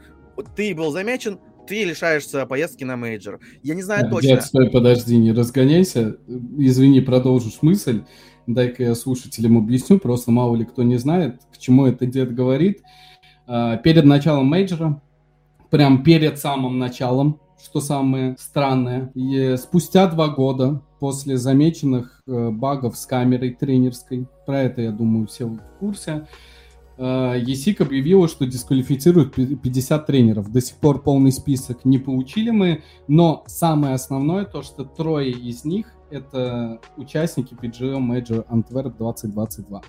[0.56, 3.40] ты был замечен, ты лишаешься поездки на мейджор.
[3.62, 4.28] Я не знаю точно.
[4.28, 6.16] Дед, стой, подожди, не разгоняйся.
[6.58, 8.02] Извини, продолжишь мысль.
[8.46, 12.82] Дай-ка я слушателям объясню, просто мало ли кто не знает, к чему это дед говорит.
[13.46, 15.02] А, перед началом мейджора,
[15.70, 22.96] прям перед самым началом, что самое странное, и спустя два года после замеченных э, багов
[22.96, 26.26] с камерой тренерской, про это, я думаю, все в курсе,
[26.98, 30.50] ЕСИК объявила, что дисквалифицирует 50 тренеров.
[30.50, 35.64] До сих пор полный список не получили мы, но самое основное то, что трое из
[35.64, 39.82] них это участники PGL Major Antwerp 2022.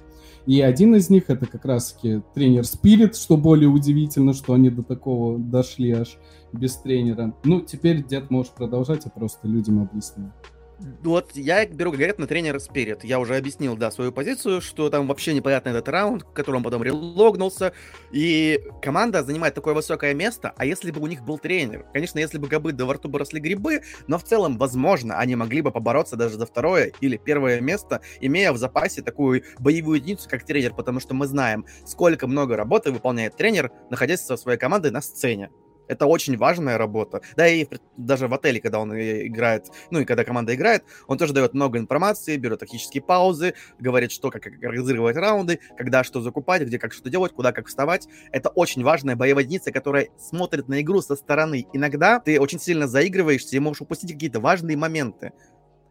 [0.47, 4.83] И один из них это как раз-таки тренер Spirit, что более удивительно, что они до
[4.83, 6.17] такого дошли аж
[6.53, 7.35] без тренера.
[7.43, 10.31] Ну, теперь дед можешь продолжать, я просто людям объясню.
[10.79, 13.03] Вот я беру конкретно тренера Спирит.
[13.03, 16.83] Я уже объяснил, да, свою позицию, что там вообще непонятно этот раунд, в котором потом
[16.83, 17.73] релогнулся.
[18.11, 21.85] И команда занимает такое высокое место, а если бы у них был тренер?
[21.93, 25.35] Конечно, если бы гобы до во рту бы росли грибы, но в целом, возможно, они
[25.35, 30.29] могли бы побороться даже за второе или первое место, имея в запасе такую боевую единицу,
[30.29, 34.91] как тренер, потому что мы знаем, сколько много работы выполняет тренер, находясь со своей командой
[34.91, 35.49] на сцене.
[35.87, 37.21] Это очень важная работа.
[37.35, 41.33] Да и даже в отеле, когда он играет, ну и когда команда играет, он тоже
[41.33, 46.63] дает много информации, берет тактические паузы, говорит, что как, как разыгрывать раунды, когда что закупать,
[46.63, 48.07] где как что делать, куда как вставать.
[48.31, 51.67] Это очень важная боевая единица, которая смотрит на игру со стороны.
[51.73, 55.31] Иногда ты очень сильно заигрываешься и можешь упустить какие-то важные моменты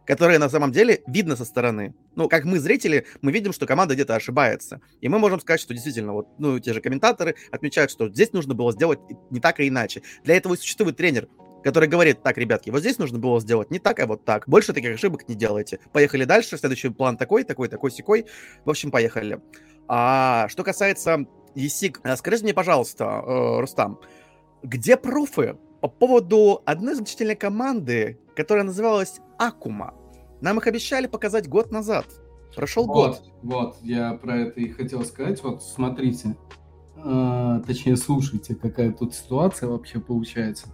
[0.07, 1.93] которые на самом деле видно со стороны.
[2.15, 4.79] Ну, как мы, зрители, мы видим, что команда где-то ошибается.
[5.01, 8.55] И мы можем сказать, что действительно, вот, ну, те же комментаторы отмечают, что здесь нужно
[8.55, 10.01] было сделать не так, а иначе.
[10.23, 11.27] Для этого и существует тренер,
[11.63, 14.47] который говорит, так, ребятки, вот здесь нужно было сделать не так, а вот так.
[14.47, 15.79] Больше таких ошибок не делайте.
[15.91, 18.25] Поехали дальше, следующий план такой, такой, такой, секой.
[18.63, 19.41] В общем, поехали.
[19.89, 21.25] А что касается
[21.55, 23.99] ЕСИК, скажите мне, пожалуйста, э, Рустам,
[24.63, 29.93] где пруфы по поводу одной значительной команды, которая называлась Акума.
[30.41, 32.05] Нам их обещали показать год назад.
[32.55, 33.23] Прошел вот, год.
[33.43, 35.43] Вот, я про это и хотел сказать.
[35.43, 36.35] Вот смотрите,
[36.95, 40.67] э, точнее слушайте, какая тут ситуация вообще получается.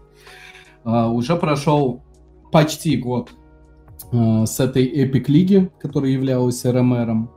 [0.86, 2.04] Э, уже прошел
[2.52, 3.32] почти год
[4.12, 7.32] э, с этой Epic лиги, которая являлась РМРом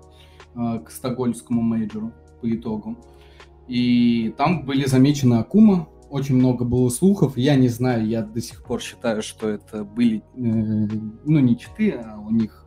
[0.54, 2.96] э, к стокгольмскому мейджору по итогу.
[3.66, 7.36] И там были замечены Акума, очень много было слухов.
[7.36, 11.90] Я не знаю, я до сих пор считаю, что это были, э, ну, не читы,
[11.92, 12.66] а у них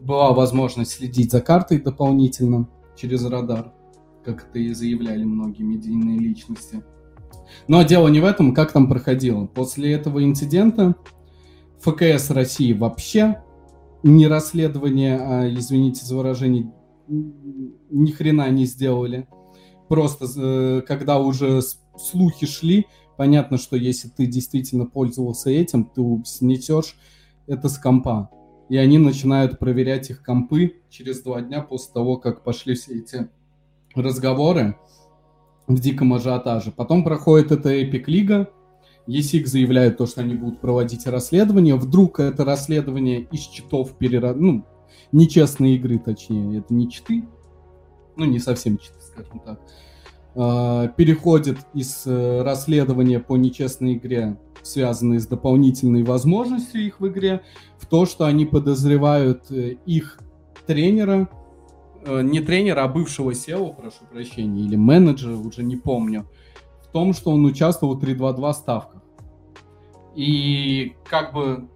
[0.00, 3.72] была возможность следить за картой дополнительно через радар,
[4.24, 6.82] как это и заявляли многие медийные личности.
[7.68, 9.46] Но дело не в этом, как там проходило.
[9.46, 10.96] После этого инцидента
[11.80, 13.42] ФКС России вообще
[14.02, 16.72] не расследование, а, извините за выражение,
[17.08, 19.28] ни хрена не сделали.
[19.88, 21.60] Просто э, когда уже
[21.96, 22.86] слухи шли,
[23.16, 26.96] понятно, что если ты действительно пользовался этим, ты снесешь
[27.46, 28.30] это с компа.
[28.68, 33.28] И они начинают проверять их компы через два дня после того, как пошли все эти
[33.94, 34.76] разговоры
[35.66, 36.72] в диком ажиотаже.
[36.72, 38.50] Потом проходит эта Epic Лига,
[39.06, 41.74] ESIC заявляет то, что они будут проводить расследование.
[41.74, 44.32] Вдруг это расследование из читов перера...
[44.34, 44.64] ну,
[45.10, 47.24] нечестные игры, точнее, это не читы,
[48.16, 49.60] ну, не совсем читы, скажем так,
[50.34, 57.42] переходит из э, расследования по нечестной игре, связанной с дополнительной возможностью их в игре,
[57.78, 60.18] в то, что они подозревают э, их
[60.66, 61.28] тренера,
[62.06, 66.26] э, не тренера, а бывшего SEO, прошу прощения, или менеджера, уже не помню,
[66.82, 69.02] в том, что он участвовал в 3-2-2 ставках.
[70.14, 71.68] И как бы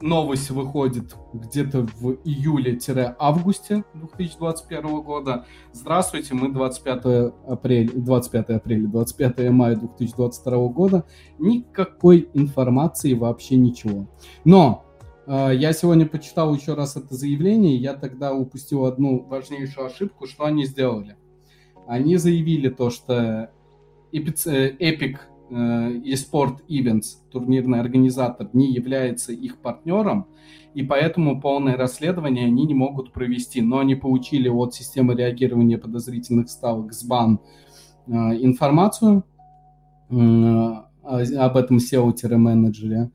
[0.00, 5.46] новость выходит где-то в июле-августе 2021 года.
[5.72, 11.04] Здравствуйте, мы 25 апреля, 25 апреля, 25 мая 2022 года.
[11.38, 14.08] Никакой информации, вообще ничего.
[14.44, 14.84] Но
[15.26, 20.44] э, я сегодня почитал еще раз это заявление, я тогда упустил одну важнейшую ошибку, что
[20.44, 21.16] они сделали.
[21.86, 23.50] Они заявили то, что
[24.12, 30.26] Epic Э, eSport Events, турнирный организатор, не является их партнером,
[30.74, 33.62] и поэтому полное расследование они не могут провести.
[33.62, 37.38] Но они получили от системы реагирования подозрительных ставок СБАН
[38.06, 39.24] э, информацию
[40.10, 43.10] э, об этом SEO-менеджере,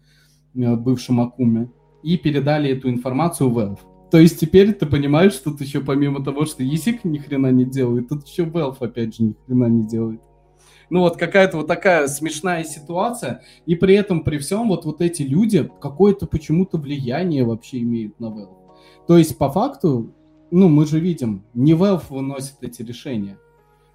[0.53, 1.69] бывшем Акуме,
[2.03, 3.79] и передали эту информацию Valve.
[4.11, 7.65] То есть теперь ты понимаешь, что тут еще помимо того, что ESIC ни хрена не
[7.65, 10.21] делает, тут еще Valve опять же ни хрена не делает.
[10.89, 15.21] Ну вот какая-то вот такая смешная ситуация, и при этом, при всем, вот, вот эти
[15.21, 18.57] люди какое-то почему-то влияние вообще имеют на Valve.
[19.07, 20.13] То есть по факту,
[20.51, 23.37] ну мы же видим, не Valve выносит эти решения,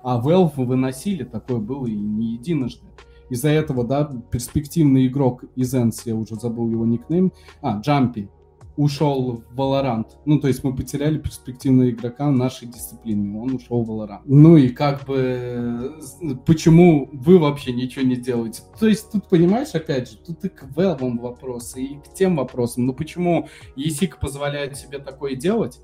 [0.02, 2.86] а Valve выносили, такое было и не единожды.
[3.30, 8.28] Из-за этого, да, перспективный игрок из Энс, я уже забыл его никнейм, а, Джампи,
[8.76, 10.06] ушел в Valorant.
[10.24, 14.22] Ну, то есть мы потеряли перспективного игрока нашей дисциплины, он ушел в Valorant.
[14.24, 16.01] Ну и как бы,
[16.46, 18.62] почему вы вообще ничего не делаете?
[18.78, 22.86] То есть тут, понимаешь, опять же, тут и к Valve вопросы, и к тем вопросам.
[22.86, 25.80] Ну почему ESIC позволяет себе такое делать?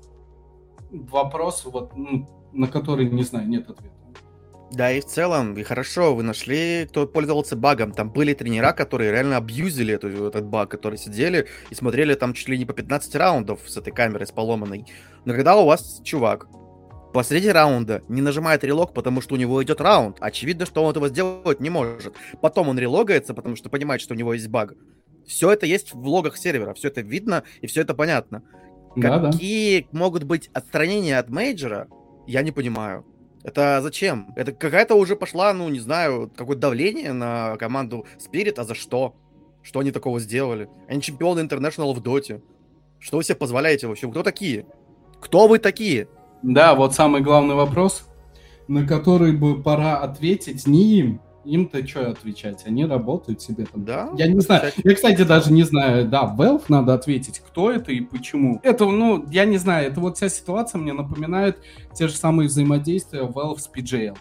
[0.91, 3.95] Вопрос, вот, ну, на который, не знаю, нет ответа.
[4.71, 7.91] Да, и в целом, и хорошо, вы нашли, кто пользовался багом.
[7.91, 12.47] Там были тренера, которые реально абьюзили эту, этот баг, которые сидели и смотрели там чуть
[12.47, 14.85] ли не по 15 раундов с этой камерой, с поломанной.
[15.25, 16.47] Но когда у вас чувак
[17.13, 21.09] посреди раунда не нажимает релог, потому что у него идет раунд, очевидно, что он этого
[21.09, 22.15] сделать не может.
[22.41, 24.73] Потом он релогается, потому что понимает, что у него есть баг.
[25.27, 28.43] Все это есть в логах сервера, все это видно и все это понятно.
[28.95, 29.87] Да, Какие да.
[29.91, 31.89] могут быть отстранения от мейджора,
[32.25, 33.05] я не понимаю.
[33.43, 34.33] Это зачем?
[34.35, 39.15] Это какая-то уже пошла, ну, не знаю, какое-то давление на команду Spirit, а за что?
[39.63, 40.69] Что они такого сделали?
[40.87, 42.41] Они чемпионы International в Доте.
[42.99, 44.09] Что вы себе позволяете вообще?
[44.09, 44.65] Кто такие?
[45.19, 46.07] Кто вы такие?
[46.43, 48.07] Да, вот самый главный вопрос,
[48.67, 52.63] на который бы пора ответить не им, им-то что отвечать?
[52.65, 53.83] Они работают себе там.
[53.85, 54.09] Да?
[54.17, 54.69] Я не знаю.
[54.69, 54.87] Кстати.
[54.87, 56.07] Я, кстати, даже не знаю.
[56.07, 58.59] Да, Valve надо ответить, кто это и почему.
[58.63, 59.87] Это, ну, я не знаю.
[59.87, 61.57] Это вот вся ситуация мне напоминает
[61.93, 64.17] те же самые взаимодействия Valve с PGL.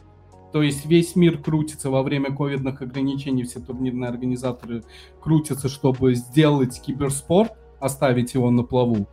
[0.53, 4.83] То есть весь мир крутится во время ковидных ограничений, все турнирные организаторы
[5.21, 9.09] крутятся, чтобы сделать киберспорт, оставить его на плаву.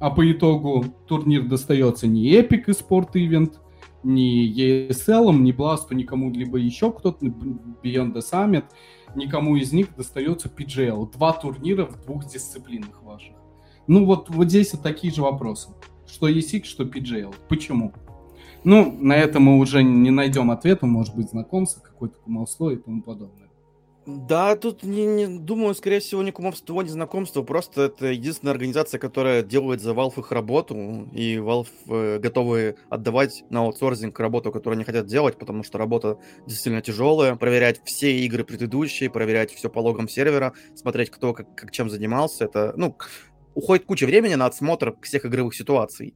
[0.00, 3.60] А по итогу турнир достается не Epic и спорт ивент,
[4.02, 8.64] ни ESL, ни Blast, никому либо еще кто-то, Beyond the Summit,
[9.14, 11.12] никому из них достается PGL.
[11.12, 13.34] Два турнира в двух дисциплинах ваших.
[13.86, 15.70] Ну вот, вот здесь вот такие же вопросы.
[16.06, 17.34] Что ESIC, что PGL.
[17.48, 17.92] Почему?
[18.64, 23.02] Ну, на это мы уже не найдем ответа, может быть, знакомство, какой-то кумовство и тому
[23.02, 23.47] подобное.
[24.10, 27.42] Да, тут не, не думаю, скорее всего, не кумовство, не знакомство.
[27.42, 33.44] Просто это единственная организация, которая делает за Valve их работу, и Valve э, готовы отдавать
[33.50, 37.36] на аутсорсинг работу, которую они хотят делать, потому что работа действительно тяжелая.
[37.36, 42.46] Проверять все игры предыдущие, проверять все по логам сервера, смотреть, кто как, как чем занимался.
[42.46, 42.96] Это, ну,
[43.52, 46.14] уходит куча времени на отсмотр всех игровых ситуаций.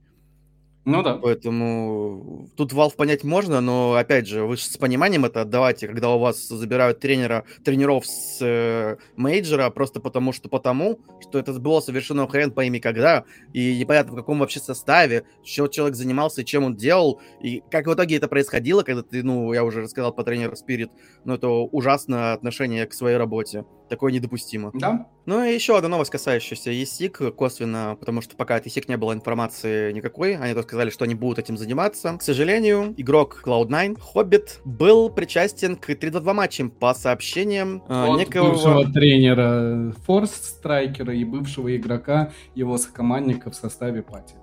[0.84, 1.14] Ну да.
[1.14, 6.18] Поэтому тут Valve понять можно, но опять же, вы с пониманием это отдавайте, когда у
[6.18, 12.26] вас забирают тренера, тренеров с э, мейджора, просто потому что потому, что это было совершено
[12.26, 17.20] хрен пойми когда, и непонятно в каком вообще составе, что человек занимался, чем он делал,
[17.40, 20.90] и как в итоге это происходило, когда ты, ну, я уже рассказал по тренеру Spirit,
[21.24, 23.64] но это ужасное отношение к своей работе.
[23.92, 24.70] Такое недопустимо.
[24.72, 25.06] Да.
[25.26, 29.12] Ну и еще одна новость, касающаяся ESIC, косвенно, потому что пока от ESIC не было
[29.12, 32.16] информации никакой, они только сказали, что они будут этим заниматься.
[32.16, 38.52] К сожалению, игрок Cloud9, Хоббит, был причастен к 3-2 матчам по сообщениям э, От некого...
[38.52, 44.36] бывшего тренера Форс Страйкера и бывшего игрока его сокомандника в составе Пати.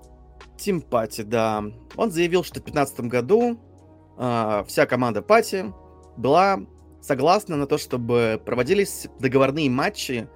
[0.56, 1.64] Тим Пати, да.
[1.96, 3.58] Он заявил, что в 2015 году
[4.16, 5.72] э, вся команда Пати
[6.16, 6.60] была
[7.00, 10.28] согласна на то, чтобы проводились договорные матчи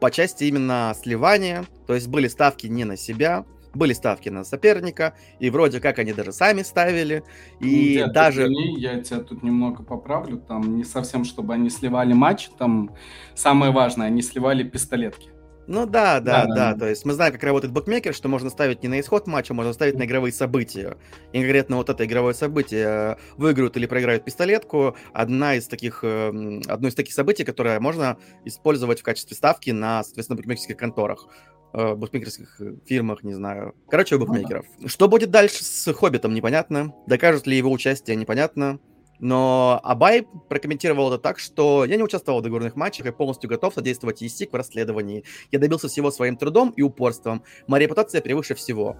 [0.00, 3.44] по части именно сливания, то есть были ставки не на себя,
[3.74, 7.22] были ставки на соперника, и вроде как они даже сами ставили,
[7.60, 8.44] и я даже...
[8.44, 12.90] Извини, я тебя тут немного поправлю, там не совсем, чтобы они сливали матч, там
[13.34, 15.30] самое важное, они сливали пистолетки.
[15.72, 18.82] Ну да, да, да, да, То есть мы знаем, как работает букмекер, что можно ставить
[18.82, 20.98] не на исход матча, можно ставить на игровые события.
[21.32, 24.96] И конкретно вот это игровое событие э, выиграют или проиграют пистолетку.
[25.14, 30.04] Одна из таких, э, одно из таких событий, которое можно использовать в качестве ставки на,
[30.04, 31.26] соответственно, букмекерских конторах
[31.72, 33.74] э, букмекерских фирмах, не знаю.
[33.88, 34.66] Короче, букмекеров.
[34.76, 34.88] Ну, да.
[34.90, 36.94] Что будет дальше с Хоббитом, непонятно.
[37.06, 38.78] Докажут ли его участие, непонятно.
[39.22, 43.72] Но Абай прокомментировал это так, что я не участвовал в договорных матчах и полностью готов
[43.72, 45.22] содействовать ЕСИК в расследовании.
[45.52, 47.44] Я добился всего своим трудом и упорством.
[47.68, 48.96] Моя репутация превыше всего.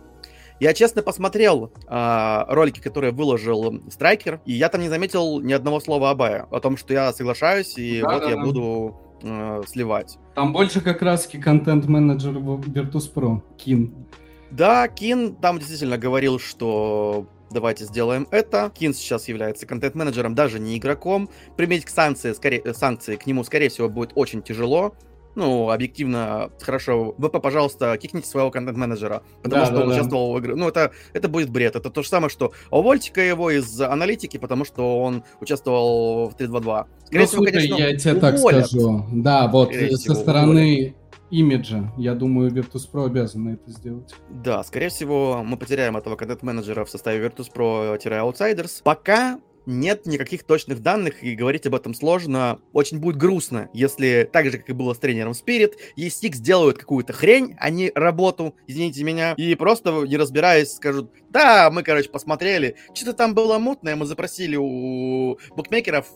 [0.60, 5.80] Я честно посмотрел э, ролики, которые выложил Страйкер, и я там не заметил ни одного
[5.80, 8.42] слова Абая о том, что я соглашаюсь, и да, вот да, я да.
[8.44, 10.18] буду э, сливать.
[10.36, 13.92] Там больше как раз-таки контент-менеджер Virtus.pro, Кин.
[14.52, 18.72] Да, Кин там действительно говорил, что давайте сделаем это.
[18.76, 21.30] Кин сейчас является контент-менеджером, даже не игроком.
[21.56, 24.94] Применить к санкции, скорее, санкции к нему, скорее всего, будет очень тяжело.
[25.34, 27.14] Ну, объективно, хорошо.
[27.16, 29.94] Вы, пожалуйста, кикните своего контент-менеджера, потому да, что да, он да.
[29.94, 30.54] участвовал в игре.
[30.54, 31.74] Ну, это, это будет бред.
[31.74, 36.86] Это то же самое, что увольте-ка его из аналитики, потому что он участвовал в 3.2.2.
[37.06, 38.60] Скорее ну, всего, слушай, конечно, я тебе уволят.
[38.60, 39.06] так скажу.
[39.12, 41.01] Да, вот скорее со стороны уволят
[41.32, 41.90] имиджа.
[41.96, 44.14] Я думаю, Virtus.pro обязаны это сделать.
[44.30, 48.82] Да, скорее всего, мы потеряем этого контент-менеджера в составе Virtus.pro-Outsiders.
[48.84, 52.60] Пока нет никаких точных данных, и говорить об этом сложно.
[52.72, 57.12] Очень будет грустно, если так же, как и было с тренером Spirit, ESX сделают какую-то
[57.12, 62.76] хрень, а не работу, извините меня, и просто, не разбираясь, скажут, да, мы, короче, посмотрели,
[62.94, 66.08] что-то там было мутное, мы запросили у букмекеров,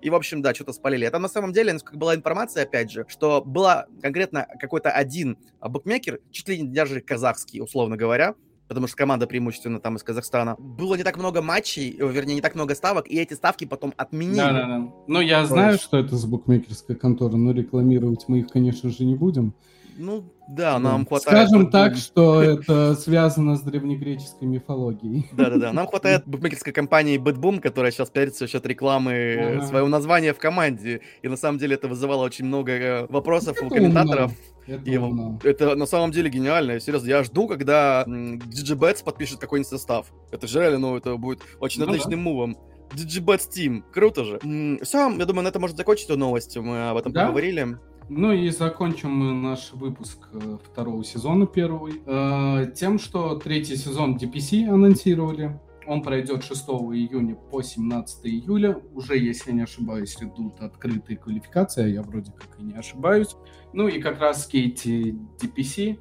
[0.00, 1.06] и, в общем, да, что-то спалили.
[1.06, 6.20] Это на самом деле, насколько была информация, опять же, что была конкретно какой-то один букмекер,
[6.30, 8.34] чуть ли не даже казахский, условно говоря,
[8.72, 10.56] потому что команда преимущественно там из Казахстана.
[10.58, 13.92] Было не так много матчей, э, вернее, не так много ставок, и эти ставки потом
[13.98, 14.36] отменили.
[14.36, 14.92] Да-да-да.
[15.06, 19.14] Ну, я знаю, что это за букмекерская контора, но рекламировать мы их, конечно же, не
[19.14, 19.52] будем.
[19.96, 21.48] Ну, да, нам хватает...
[21.48, 25.26] Скажем так, что это связано с древнегреческой мифологией.
[25.32, 29.66] Да-да-да, нам хватает букмекерской компании BitBoom, которая сейчас пиарится счет рекламы ага.
[29.66, 31.00] своего названия в команде.
[31.22, 34.32] И на самом деле это вызывало очень много э, вопросов это у комментаторов.
[34.66, 36.78] Это, и, это на самом деле гениально.
[36.80, 40.12] Серьезно, я жду, когда DigiBets подпишет какой-нибудь состав.
[40.30, 42.16] Это же реально, ну, это будет очень ну, отличным да.
[42.16, 42.56] мувом.
[42.94, 43.82] DigiBets Team.
[43.92, 44.38] Круто же.
[44.82, 46.56] Все, я думаю, на этом можно закончить эту новость.
[46.56, 47.22] Мы об этом да?
[47.22, 47.78] поговорили.
[48.14, 54.18] Ну и закончим мы наш выпуск э, второго сезона первый э, тем, что третий сезон
[54.18, 55.58] DPC анонсировали.
[55.86, 56.62] Он пройдет 6
[56.92, 58.78] июня по 17 июля.
[58.92, 63.34] Уже, если не ошибаюсь, идут открытые квалификации, а я вроде как и не ошибаюсь.
[63.72, 65.98] Ну и как раз эти DPC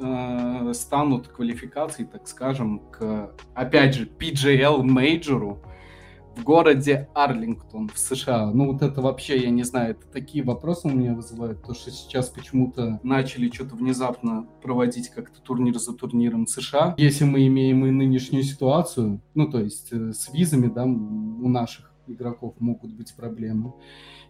[0.00, 5.62] э, станут квалификацией, так скажем, к, опять же, PGL мейджору
[6.40, 8.50] в городе Арлингтон в США.
[8.52, 11.90] Ну вот это вообще, я не знаю, это такие вопросы у меня вызывают, то что
[11.90, 16.94] сейчас почему-то начали что-то внезапно проводить как-то турнир за турниром США.
[16.96, 21.89] Если мы имеем и нынешнюю ситуацию, ну то есть э, с визами, да, у наших
[22.10, 23.72] игроков могут быть проблемы.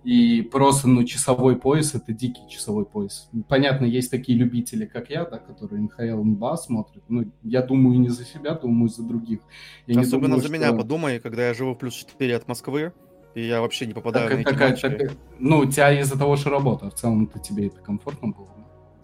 [0.02, 3.28] И просто, ну, часовой пояс— это дикий часовой пояс.
[3.48, 7.04] Понятно, есть такие любители, как я, да, которые НХЛ НБА смотрят.
[7.08, 9.40] Ну, я думаю не за себя, думаю за других.
[9.86, 10.56] Я Особенно думаю, за что...
[10.56, 12.92] меня, подумай, когда я живу в плюс 4 от Москвы,
[13.34, 16.50] и я вообще не попадаю так, эти такая, так, Ну, у тебя из-за того, что
[16.50, 18.48] работа, в целом-то тебе это комфортно было?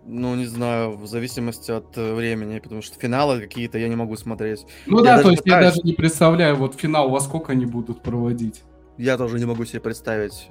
[0.08, 4.16] Ну, не знаю, в зависимости от э, времени, потому что финалы какие-то я не могу
[4.16, 4.64] смотреть.
[4.86, 5.64] Ну я да, то есть пытаюсь...
[5.64, 8.62] я даже не представляю, вот финал во сколько они будут проводить.
[8.98, 10.48] Я тоже не могу себе представить.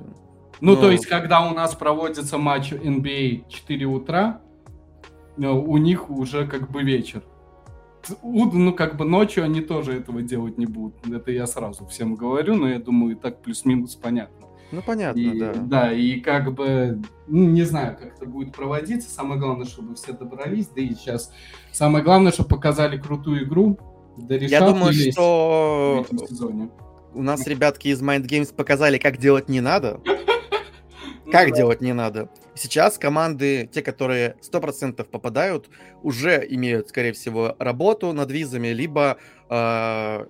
[0.59, 0.81] Ну, Но...
[0.81, 4.41] то есть, когда у нас проводится матч NBA 4 утра,
[5.37, 7.23] э, у них уже как бы вечер.
[8.23, 11.07] ну, как бы ночью они тоже этого делать не будут.
[11.07, 14.44] Это я сразу всем говорю, но я думаю, и так плюс-минус понятно.
[14.71, 15.53] Ну, понятно, и, да.
[15.53, 19.09] Да, и как бы, ну, не знаю, как это будет проводиться.
[19.09, 20.67] Самое главное, чтобы все добрались.
[20.67, 21.31] Да и сейчас
[21.71, 23.77] самое главное, чтобы показали крутую игру.
[24.17, 26.05] Я думаю, что
[27.13, 30.01] у нас ребятки из Mind Games показали, как делать не надо.
[31.25, 32.29] Ну как делать не надо.
[32.53, 35.71] Сейчас команды, те, которые 100% попадают,
[36.03, 39.17] уже имеют, скорее всего, работу над визами, либо
[39.49, 40.25] э,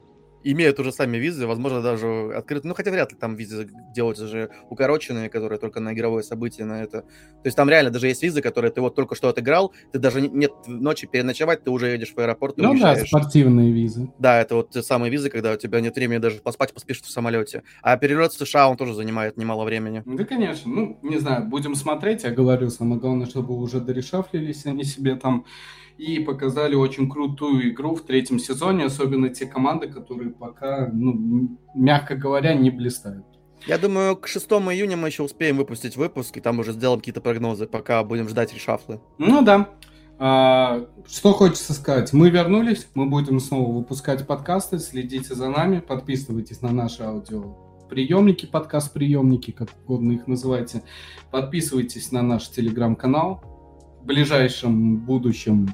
[0.51, 2.67] имеют уже сами визы, возможно, даже открыты.
[2.67, 6.83] Ну, хотя вряд ли там визы делаются же укороченные, которые только на игровое событие, на
[6.83, 7.01] это.
[7.01, 10.21] То есть там реально даже есть визы, которые ты вот только что отыграл, ты даже
[10.21, 12.57] нет ночи переночевать, ты уже едешь в аэропорт.
[12.57, 14.11] Ну да, спортивные визы.
[14.19, 17.09] Да, это вот те самые визы, когда у тебя нет времени даже поспать, поспишь в
[17.09, 17.63] самолете.
[17.81, 20.03] А перелет в США, он тоже занимает немало времени.
[20.05, 20.71] Да, конечно.
[20.71, 22.23] Ну, не знаю, будем смотреть.
[22.23, 25.45] Я говорю, самое главное, чтобы уже дорешафлились они себе там
[25.97, 32.15] и показали очень крутую игру в третьем сезоне, особенно те команды, которые пока, ну, мягко
[32.15, 33.25] говоря, не блистают.
[33.65, 37.21] Я думаю, к 6 июня мы еще успеем выпустить выпуск, и там уже сделаем какие-то
[37.21, 38.99] прогнозы, пока будем ждать решафлы.
[39.17, 39.69] Ну да.
[40.17, 42.13] А, что хочется сказать?
[42.13, 48.45] Мы вернулись, мы будем снова выпускать подкасты, следите за нами, подписывайтесь на наши аудио приемники,
[48.45, 50.83] подкаст-приемники, как угодно их называйте.
[51.31, 53.43] Подписывайтесь на наш телеграм-канал.
[54.01, 55.73] В ближайшем будущем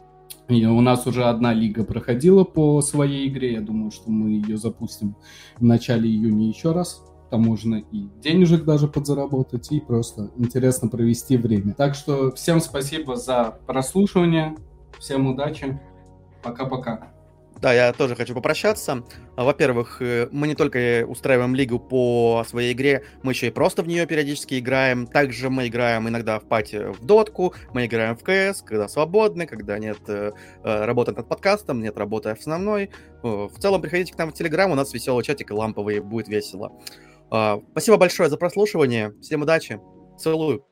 [0.52, 3.54] и у нас уже одна лига проходила по своей игре.
[3.54, 5.16] Я думаю, что мы ее запустим
[5.58, 7.04] в начале июня еще раз.
[7.30, 11.74] Там можно и денежек даже подзаработать, и просто интересно провести время.
[11.74, 14.56] Так что всем спасибо за прослушивание.
[15.00, 15.80] Всем удачи.
[16.44, 17.14] Пока-пока.
[17.62, 19.04] Да, я тоже хочу попрощаться.
[19.36, 23.84] А, во-первых, э, мы не только устраиваем лигу по своей игре, мы еще и просто
[23.84, 25.06] в нее периодически играем.
[25.06, 29.78] Также мы играем иногда в пати в дотку, мы играем в КС, когда свободны, когда
[29.78, 30.32] нет э,
[30.64, 32.90] э, работы над подкастом, нет работы основной.
[33.22, 36.72] В целом, приходите к нам в Телеграм, у нас веселый чатик и ламповый, будет весело.
[37.30, 39.80] А, спасибо большое за прослушивание, всем удачи,
[40.18, 40.66] целую.